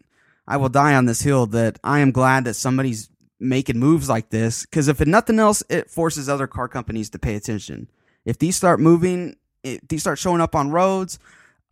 I 0.46 0.56
will 0.56 0.68
die 0.68 0.94
on 0.94 1.06
this 1.06 1.22
hill 1.22 1.46
that 1.46 1.78
I 1.82 2.00
am 2.00 2.12
glad 2.12 2.44
that 2.44 2.54
somebody's 2.54 3.08
making 3.40 3.78
moves 3.78 4.08
like 4.08 4.30
this 4.30 4.64
because 4.66 4.88
if 4.88 5.04
nothing 5.04 5.38
else, 5.38 5.62
it 5.68 5.90
forces 5.90 6.28
other 6.28 6.46
car 6.46 6.68
companies 6.68 7.10
to 7.10 7.18
pay 7.18 7.34
attention. 7.34 7.88
If 8.24 8.38
these 8.38 8.56
start 8.56 8.78
moving, 8.78 9.36
if 9.62 9.80
these 9.88 10.02
start 10.02 10.18
showing 10.18 10.40
up 10.40 10.54
on 10.54 10.70
roads, 10.70 11.18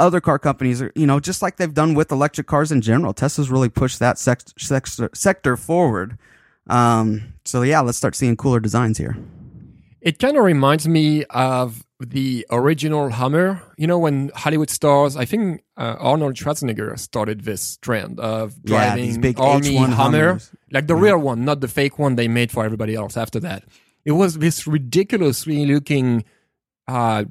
other 0.03 0.20
car 0.20 0.38
companies 0.38 0.82
are, 0.82 0.92
you 0.94 1.07
know, 1.07 1.20
just 1.20 1.40
like 1.42 1.57
they've 1.57 1.72
done 1.72 1.94
with 1.94 2.11
electric 2.12 2.46
cars 2.46 2.70
in 2.72 2.80
general. 2.80 3.12
Tesla's 3.14 3.50
really 3.50 3.68
pushed 3.70 3.98
that 4.00 4.18
sect- 4.18 4.53
sector, 4.61 5.09
sector 5.14 5.57
forward. 5.57 6.18
Um, 6.68 7.34
so 7.44 7.62
yeah, 7.62 7.80
let's 7.80 7.98
start 7.98 8.14
seeing 8.14 8.36
cooler 8.36 8.61
designs 8.61 8.98
here. 8.98 9.16
It 10.00 10.18
kind 10.18 10.36
of 10.36 10.44
reminds 10.44 10.86
me 10.88 11.24
of 11.30 11.84
the 12.00 12.44
original 12.50 13.11
Hummer. 13.11 13.62
You 13.76 13.86
know, 13.86 13.98
when 13.98 14.32
Hollywood 14.34 14.68
stars, 14.70 15.16
I 15.16 15.24
think 15.24 15.62
uh, 15.76 15.94
Arnold 16.00 16.34
Schwarzenegger 16.34 16.98
started 16.98 17.42
this 17.44 17.76
trend 17.76 18.18
of 18.18 18.55
Yeah, 18.64 18.86
driving 18.86 19.05
these 19.05 19.18
big 19.18 19.38
army 19.38 19.76
H1 19.76 19.90
Hummer, 19.90 20.26
Hummers. 20.26 20.50
like 20.72 20.88
the 20.88 20.96
real 20.96 21.18
one, 21.18 21.44
not 21.44 21.61
the 21.61 21.68
fake 21.68 21.98
one 22.00 22.16
they 22.16 22.26
made 22.28 22.50
for 22.50 22.64
everybody 22.64 22.96
else 22.96 23.16
after 23.16 23.38
that. 23.40 23.62
It 24.05 24.12
was 24.12 24.38
this 24.38 24.66
ridiculously 24.66 25.64
looking, 25.66 26.24
uh, 26.88 27.24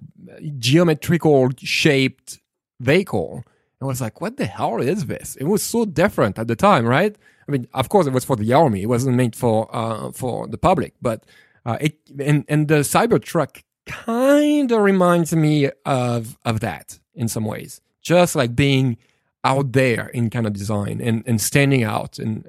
geometrical 0.57 1.49
shaped 1.57 2.39
vehicle. 2.81 3.43
I 3.81 3.85
was 3.85 3.99
like, 3.99 4.21
what 4.21 4.37
the 4.37 4.45
hell 4.45 4.79
is 4.79 5.07
this? 5.07 5.35
It 5.37 5.45
was 5.45 5.63
so 5.63 5.85
different 5.85 6.37
at 6.37 6.47
the 6.47 6.55
time, 6.55 6.85
right? 6.85 7.15
I 7.47 7.51
mean, 7.51 7.67
of 7.73 7.89
course, 7.89 8.05
it 8.05 8.13
was 8.13 8.25
for 8.25 8.35
the 8.35 8.53
army. 8.53 8.83
It 8.83 8.87
wasn't 8.87 9.15
made 9.15 9.35
for 9.35 9.67
uh, 9.75 10.11
for 10.11 10.47
the 10.47 10.57
public, 10.57 10.93
but 11.01 11.25
uh, 11.65 11.77
it 11.81 11.97
and 12.19 12.45
and 12.47 12.67
the 12.67 12.81
Cybertruck 12.81 13.63
kind 13.87 14.71
of 14.71 14.81
reminds 14.81 15.33
me 15.35 15.71
of 15.85 16.37
of 16.45 16.59
that 16.59 16.99
in 17.15 17.27
some 17.27 17.45
ways, 17.45 17.81
just 18.01 18.35
like 18.35 18.55
being 18.55 18.97
out 19.43 19.71
there 19.71 20.07
in 20.09 20.29
kind 20.29 20.45
of 20.45 20.53
design 20.53 21.01
and 21.01 21.23
and 21.25 21.41
standing 21.41 21.83
out 21.83 22.19
and 22.19 22.45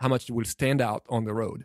how 0.00 0.08
much 0.08 0.28
it 0.28 0.32
will 0.32 0.44
stand 0.44 0.80
out 0.80 1.04
on 1.08 1.24
the 1.24 1.32
road. 1.32 1.64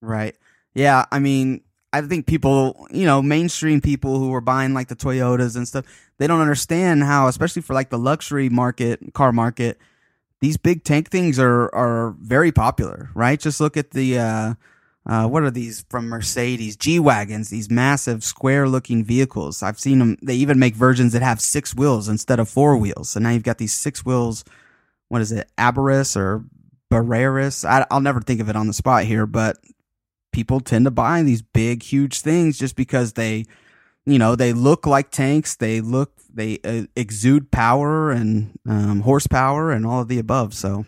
Right. 0.00 0.36
Yeah. 0.74 1.06
I 1.10 1.18
mean, 1.18 1.62
I 1.92 2.00
think 2.02 2.26
people, 2.26 2.86
you 2.90 3.04
know, 3.04 3.22
mainstream 3.22 3.80
people 3.80 4.18
who 4.18 4.30
were 4.30 4.40
buying 4.40 4.74
like 4.74 4.88
the 4.88 4.96
Toyotas 4.96 5.56
and 5.56 5.66
stuff, 5.66 5.84
they 6.18 6.26
don't 6.26 6.40
understand 6.40 7.02
how, 7.02 7.28
especially 7.28 7.62
for 7.62 7.74
like 7.74 7.90
the 7.90 7.98
luxury 7.98 8.48
market, 8.48 9.14
car 9.14 9.32
market, 9.32 9.78
these 10.40 10.56
big 10.56 10.84
tank 10.84 11.10
things 11.10 11.38
are 11.38 11.74
are 11.74 12.14
very 12.20 12.52
popular, 12.52 13.10
right? 13.14 13.38
Just 13.40 13.60
look 13.60 13.76
at 13.76 13.90
the 13.90 14.18
uh 14.18 14.54
uh, 15.06 15.26
what 15.26 15.42
are 15.42 15.50
these 15.50 15.84
from 15.90 16.08
Mercedes 16.08 16.76
G 16.76 16.98
wagons? 16.98 17.50
These 17.50 17.70
massive 17.70 18.24
square-looking 18.24 19.04
vehicles. 19.04 19.62
I've 19.62 19.78
seen 19.78 19.98
them. 19.98 20.16
They 20.22 20.36
even 20.36 20.58
make 20.58 20.74
versions 20.74 21.12
that 21.12 21.20
have 21.20 21.40
six 21.42 21.74
wheels 21.74 22.08
instead 22.08 22.40
of 22.40 22.48
four 22.48 22.78
wheels. 22.78 23.10
So 23.10 23.20
now 23.20 23.30
you've 23.30 23.42
got 23.42 23.58
these 23.58 23.74
six 23.74 24.04
wheels. 24.04 24.44
What 25.08 25.20
is 25.20 25.30
it, 25.30 25.50
Abarus 25.58 26.16
or 26.16 26.44
Barreris? 26.90 27.66
I, 27.66 27.86
I'll 27.90 28.00
never 28.00 28.22
think 28.22 28.40
of 28.40 28.48
it 28.48 28.56
on 28.56 28.66
the 28.66 28.72
spot 28.72 29.04
here, 29.04 29.26
but 29.26 29.58
people 30.32 30.60
tend 30.60 30.86
to 30.86 30.90
buy 30.90 31.22
these 31.22 31.42
big, 31.42 31.82
huge 31.82 32.20
things 32.20 32.58
just 32.58 32.74
because 32.74 33.12
they, 33.12 33.44
you 34.06 34.18
know, 34.18 34.36
they 34.36 34.52
look 34.52 34.86
like 34.86 35.10
tanks. 35.10 35.56
They 35.56 35.80
look, 35.80 36.12
they 36.32 36.58
uh, 36.64 36.84
exude 36.96 37.50
power 37.50 38.10
and 38.10 38.58
um, 38.68 39.00
horsepower 39.00 39.70
and 39.70 39.86
all 39.86 40.02
of 40.02 40.08
the 40.08 40.18
above. 40.18 40.54
So, 40.54 40.84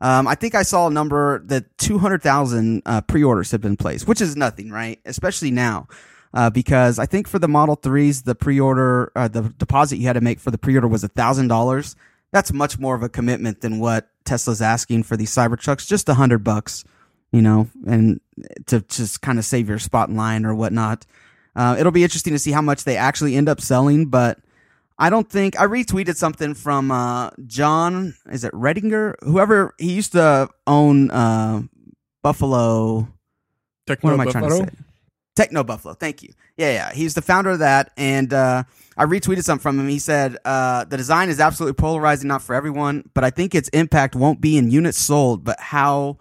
um, 0.00 0.26
I 0.26 0.34
think 0.34 0.54
I 0.54 0.62
saw 0.62 0.86
a 0.86 0.90
number 0.90 1.40
that 1.46 1.76
200,000 1.78 2.82
uh, 2.86 3.00
pre-orders 3.02 3.50
have 3.50 3.60
been 3.60 3.76
placed, 3.76 4.08
which 4.08 4.20
is 4.20 4.36
nothing, 4.36 4.70
right? 4.70 4.98
Especially 5.04 5.50
now. 5.50 5.88
Uh, 6.32 6.48
because 6.48 6.98
I 6.98 7.06
think 7.06 7.26
for 7.26 7.38
the 7.38 7.48
Model 7.48 7.76
3s, 7.76 8.24
the 8.24 8.36
pre-order, 8.36 9.10
uh, 9.16 9.26
the 9.28 9.52
deposit 9.58 9.96
you 9.96 10.06
had 10.06 10.12
to 10.12 10.20
make 10.20 10.38
for 10.38 10.50
the 10.50 10.58
pre-order 10.58 10.86
was 10.86 11.02
$1,000. 11.02 11.96
That's 12.32 12.52
much 12.52 12.78
more 12.78 12.94
of 12.94 13.02
a 13.02 13.08
commitment 13.08 13.60
than 13.62 13.80
what 13.80 14.08
Tesla's 14.24 14.62
asking 14.62 15.02
for 15.02 15.16
these 15.16 15.34
Cybertrucks, 15.34 15.88
just 15.88 16.08
a 16.08 16.14
hundred 16.14 16.44
bucks, 16.44 16.84
you 17.32 17.42
know, 17.42 17.68
and 17.84 18.20
to 18.66 18.80
just 18.82 19.20
kind 19.22 19.40
of 19.40 19.44
save 19.44 19.68
your 19.68 19.80
spot 19.80 20.08
in 20.08 20.14
line 20.14 20.46
or 20.46 20.54
whatnot. 20.54 21.04
Uh, 21.56 21.76
it'll 21.78 21.92
be 21.92 22.02
interesting 22.02 22.32
to 22.32 22.38
see 22.38 22.52
how 22.52 22.62
much 22.62 22.84
they 22.84 22.96
actually 22.96 23.36
end 23.36 23.48
up 23.48 23.60
selling, 23.60 24.06
but 24.06 24.38
I 24.98 25.10
don't 25.10 25.28
think 25.28 25.58
I 25.58 25.64
retweeted 25.64 26.16
something 26.16 26.54
from 26.54 26.90
uh, 26.90 27.30
Jon. 27.46 28.14
Is 28.30 28.44
it 28.44 28.52
Rettinger? 28.52 29.14
Whoever 29.22 29.74
he 29.78 29.92
used 29.92 30.12
to 30.12 30.48
own 30.66 31.10
uh, 31.10 31.62
Buffalo. 32.22 33.08
Techno 33.86 34.10
What 34.10 34.20
am 34.20 34.28
I 34.28 34.30
trying 34.30 34.48
to 34.48 34.56
say? 34.56 34.68
Techno 35.34 35.64
Buffalo. 35.64 35.94
Thank 35.94 36.22
you. 36.22 36.34
Yeah, 36.56 36.72
yeah. 36.72 36.92
He's 36.92 37.14
the 37.14 37.22
founder 37.22 37.50
of 37.50 37.60
that, 37.60 37.92
and 37.96 38.32
uh, 38.34 38.64
I 38.96 39.04
retweeted 39.06 39.42
something 39.42 39.62
from 39.62 39.80
him. 39.80 39.88
He 39.88 39.98
said 39.98 40.36
uh, 40.44 40.84
the 40.84 40.98
design 40.98 41.30
is 41.30 41.40
absolutely 41.40 41.74
polarizing, 41.74 42.28
not 42.28 42.42
for 42.42 42.54
everyone, 42.54 43.08
but 43.14 43.24
I 43.24 43.30
think 43.30 43.54
its 43.54 43.70
impact 43.70 44.14
won't 44.14 44.40
be 44.40 44.58
in 44.58 44.70
units 44.70 44.98
sold, 44.98 45.44
but 45.44 45.58
how 45.58 46.18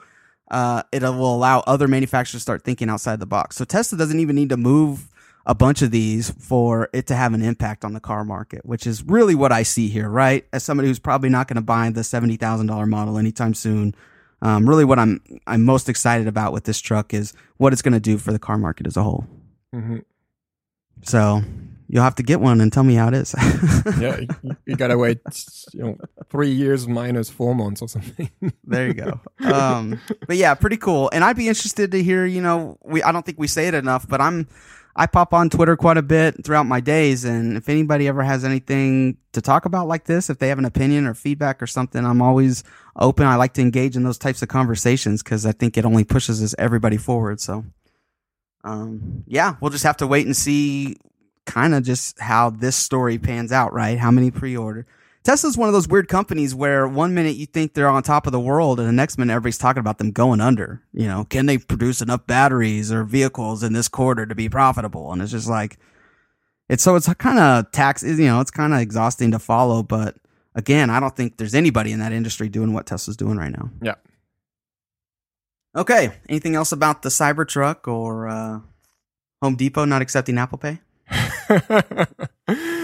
uh, 0.49 0.83
it 0.93 1.01
will 1.01 1.35
allow 1.35 1.59
other 1.61 1.89
manufacturers 1.89 2.39
to 2.39 2.41
start 2.41 2.63
thinking 2.63 2.89
outside 2.89 3.19
the 3.19 3.25
box. 3.25 3.57
So 3.57 3.65
Tesla 3.65 3.97
doesn't 3.97 4.19
even 4.19 4.37
need 4.37 4.49
to 4.49 4.57
move 4.57 5.09
a 5.49 5.55
bunch 5.55 5.81
of 5.81 5.89
these 5.89 6.29
for 6.29 6.89
it 6.93 7.07
to 7.07 7.15
have 7.15 7.33
an 7.33 7.41
impact 7.41 7.83
on 7.83 7.93
the 7.93 7.99
car 7.99 8.23
market, 8.23 8.63
which 8.67 8.85
is 8.85 9.03
really 9.03 9.33
what 9.33 9.51
I 9.51 9.63
see 9.63 9.87
here, 9.89 10.07
right? 10.07 10.45
As 10.53 10.63
somebody 10.63 10.87
who's 10.87 10.99
probably 10.99 11.29
not 11.29 11.47
going 11.47 11.55
to 11.55 11.63
buy 11.63 11.89
the 11.89 12.03
seventy 12.03 12.37
thousand 12.37 12.67
dollar 12.67 12.85
model 12.85 13.17
anytime 13.17 13.55
soon. 13.55 13.95
Um, 14.43 14.69
really, 14.69 14.85
what 14.85 14.99
I'm 14.99 15.21
I'm 15.47 15.65
most 15.65 15.89
excited 15.89 16.27
about 16.27 16.53
with 16.53 16.65
this 16.65 16.79
truck 16.79 17.15
is 17.15 17.33
what 17.57 17.73
it's 17.73 17.81
going 17.81 17.95
to 17.95 17.99
do 17.99 18.19
for 18.19 18.31
the 18.31 18.37
car 18.37 18.59
market 18.59 18.85
as 18.85 18.95
a 18.95 19.01
whole. 19.01 19.25
Mhm. 19.73 20.03
So 21.01 21.41
you'll 21.87 22.03
have 22.03 22.15
to 22.15 22.23
get 22.23 22.39
one 22.39 22.61
and 22.61 22.71
tell 22.71 22.83
me 22.83 22.93
how 22.93 23.07
it 23.07 23.15
is. 23.15 23.33
Yeah, 23.99 24.19
you, 24.19 24.55
you 24.67 24.75
gotta 24.75 24.97
wait, 24.97 25.19
you 25.73 25.81
know, 25.81 25.97
three 26.29 26.51
years 26.51 26.87
minus 26.87 27.29
four 27.29 27.55
months 27.55 27.81
or 27.81 27.89
something. 27.89 28.29
there 28.63 28.87
you 28.87 28.93
go. 28.93 29.19
Um, 29.43 29.99
but 30.27 30.37
yeah, 30.37 30.53
pretty 30.53 30.77
cool. 30.77 31.09
And 31.11 31.23
I'd 31.23 31.35
be 31.35 31.47
interested 31.47 31.91
to 31.93 32.03
hear. 32.03 32.25
You 32.25 32.41
know, 32.41 32.77
we 32.85 33.01
I 33.01 33.11
don't 33.11 33.25
think 33.25 33.39
we 33.39 33.47
say 33.47 33.67
it 33.67 33.73
enough, 33.73 34.07
but 34.07 34.21
I'm 34.21 34.47
I 34.99 35.05
pop 35.05 35.33
on 35.33 35.49
Twitter 35.49 35.77
quite 35.77 35.95
a 35.95 36.01
bit 36.01 36.43
throughout 36.43 36.65
my 36.65 36.81
days, 36.81 37.23
and 37.23 37.55
if 37.55 37.69
anybody 37.69 38.05
ever 38.09 38.21
has 38.21 38.43
anything 38.43 39.15
to 39.31 39.41
talk 39.41 39.63
about 39.63 39.87
like 39.87 40.03
this, 40.03 40.29
if 40.29 40.39
they 40.39 40.49
have 40.49 40.59
an 40.59 40.65
opinion 40.65 41.07
or 41.07 41.13
feedback 41.13 41.61
or 41.61 41.67
something, 41.67 42.05
I'm 42.05 42.21
always 42.21 42.65
open. 42.97 43.25
I 43.25 43.35
like 43.35 43.53
to 43.53 43.61
engage 43.61 43.95
in 43.95 44.03
those 44.03 44.17
types 44.17 44.41
of 44.41 44.49
conversations 44.49 45.23
because 45.23 45.45
I 45.45 45.53
think 45.53 45.77
it 45.77 45.85
only 45.85 46.03
pushes 46.03 46.43
us 46.43 46.53
everybody 46.59 46.97
forward. 46.97 47.39
So, 47.39 47.63
um, 48.65 49.23
yeah, 49.25 49.55
we'll 49.61 49.71
just 49.71 49.85
have 49.85 49.95
to 49.97 50.07
wait 50.07 50.25
and 50.25 50.35
see 50.35 50.97
kind 51.45 51.73
of 51.73 51.83
just 51.83 52.19
how 52.19 52.49
this 52.49 52.75
story 52.75 53.17
pans 53.17 53.53
out, 53.53 53.71
right? 53.71 53.97
How 53.97 54.11
many 54.11 54.31
pre-order. 54.31 54.85
Tesla's 55.23 55.57
one 55.57 55.67
of 55.67 55.73
those 55.73 55.87
weird 55.87 56.07
companies 56.07 56.55
where 56.55 56.87
one 56.87 57.13
minute 57.13 57.35
you 57.35 57.45
think 57.45 57.73
they're 57.73 57.89
on 57.89 58.03
top 58.03 58.25
of 58.25 58.31
the 58.31 58.39
world 58.39 58.79
and 58.79 58.87
the 58.87 58.93
next 58.93 59.17
minute 59.17 59.33
everybody's 59.33 59.57
talking 59.57 59.81
about 59.81 59.97
them 59.97 60.11
going 60.11 60.39
under. 60.39 60.81
You 60.93 61.07
know, 61.07 61.25
can 61.25 61.45
they 61.45 61.57
produce 61.57 62.01
enough 62.01 62.25
batteries 62.25 62.91
or 62.91 63.03
vehicles 63.03 63.61
in 63.61 63.73
this 63.73 63.89
quarter 63.89 64.25
to 64.25 64.33
be 64.33 64.47
profitable? 64.47 65.11
And 65.11 65.21
it's 65.21 65.31
just 65.31 65.49
like, 65.49 65.77
it's 66.69 66.83
so 66.83 66.95
it's 66.95 67.11
kind 67.15 67.37
of 67.37 67.71
tax, 67.71 68.01
you 68.03 68.15
know, 68.25 68.39
it's 68.39 68.51
kind 68.51 68.73
of 68.73 68.79
exhausting 68.79 69.31
to 69.31 69.39
follow, 69.39 69.83
but 69.83 70.15
again, 70.55 70.89
I 70.89 70.99
don't 70.99 71.15
think 71.15 71.37
there's 71.37 71.55
anybody 71.55 71.91
in 71.91 71.99
that 71.99 72.13
industry 72.13 72.47
doing 72.47 72.73
what 72.73 72.85
Tesla's 72.85 73.17
doing 73.17 73.37
right 73.37 73.51
now. 73.51 73.71
Yeah. 73.81 73.95
Okay. 75.75 76.11
Anything 76.29 76.55
else 76.55 76.71
about 76.71 77.01
the 77.01 77.09
Cybertruck 77.09 77.87
or 77.87 78.27
uh, 78.27 78.59
Home 79.41 79.55
Depot 79.55 79.85
not 79.85 80.01
accepting 80.01 80.37
Apple 80.37 80.57
Pay? 80.57 80.79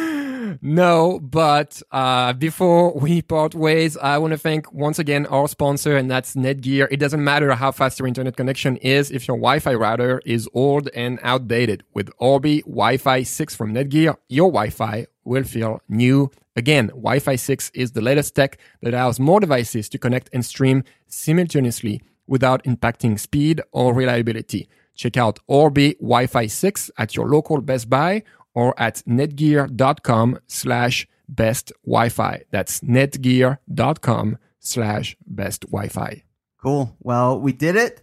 no, 0.62 1.20
but 1.20 1.82
uh, 1.92 2.34
before 2.34 2.94
we 2.94 3.22
part 3.22 3.56
ways, 3.56 3.98
I 3.98 4.18
want 4.18 4.32
to 4.32 4.38
thank 4.38 4.72
once 4.72 5.00
again 5.00 5.26
our 5.28 5.48
sponsor, 5.48 5.98
and 5.98 6.10
that's 6.10 6.36
Netgear. 6.36 6.88
It 6.92 6.98
doesn't 6.98 7.24
matter 7.24 7.54
how 7.56 7.72
fast 7.72 8.00
your 8.00 8.08
internet 8.08 8.36
connection 8.36 8.78
is 8.78 9.12
if 9.12 9.28
your 9.28 9.38
Wi 9.38 9.60
Fi 9.60 9.74
router 9.74 10.22
is 10.26 10.50
old 10.54 10.90
and 10.94 11.20
outdated. 11.22 11.84
With 11.94 12.10
Orbi 12.18 12.62
Wi 12.62 12.98
Fi 12.98 13.24
6 13.24 13.56
from 13.56 13.74
Netgear, 13.74 14.16
your 14.30 14.52
Wi 14.52 14.70
Fi 14.70 15.08
will 15.24 15.44
feel 15.44 15.82
new 15.90 16.32
again. 16.56 16.88
Wi 16.88 17.20
Fi 17.20 17.36
6 17.36 17.72
is 17.74 17.92
the 17.92 18.02
latest 18.02 18.36
tech 18.36 18.58
that 18.82 18.94
allows 18.94 19.20
more 19.20 19.40
devices 19.40 19.90
to 19.90 19.98
connect 19.98 20.30
and 20.34 20.46
stream 20.46 20.84
simultaneously 21.08 22.02
without 22.28 22.64
impacting 22.64 23.20
speed 23.20 23.62
or 23.72 23.94
reliability. 23.94 24.68
Check 24.96 25.18
out 25.18 25.40
Orbi 25.48 25.96
Wi-Fi 25.96 26.48
6 26.48 26.92
at 26.98 27.16
your 27.16 27.28
local 27.28 27.62
Best 27.62 27.90
Buy 27.90 28.24
or 28.56 28.74
at 28.80 29.04
netgear.com 29.08 30.40
slash 30.48 31.08
best 31.30 31.72
Wi-Fi. 31.86 32.44
That's 32.50 32.80
netgear.com 32.80 34.38
slash 34.60 35.16
best 35.28 35.62
Wi-Fi. 35.68 36.24
Cool. 36.62 36.96
Well, 37.00 37.40
we 37.40 37.54
did 37.54 37.76
it. 37.76 38.02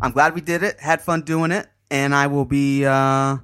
I'm 0.00 0.12
glad 0.12 0.34
we 0.34 0.40
did 0.40 0.62
it. 0.62 0.78
Had 0.78 1.02
fun 1.02 1.22
doing 1.22 1.50
it. 1.50 1.66
And 1.90 2.14
I 2.14 2.28
will 2.28 2.44
be 2.44 2.84
uh, 2.84 3.38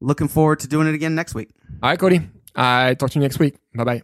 looking 0.00 0.28
forward 0.28 0.60
to 0.60 0.68
doing 0.68 0.88
it 0.88 0.94
again 0.94 1.14
next 1.14 1.34
week. 1.34 1.50
All 1.82 1.90
right, 1.90 1.98
Cody. 1.98 2.20
I 2.54 2.94
talk 2.94 3.10
to 3.10 3.18
you 3.18 3.22
next 3.22 3.38
week. 3.38 3.56
Bye-bye. 3.74 4.02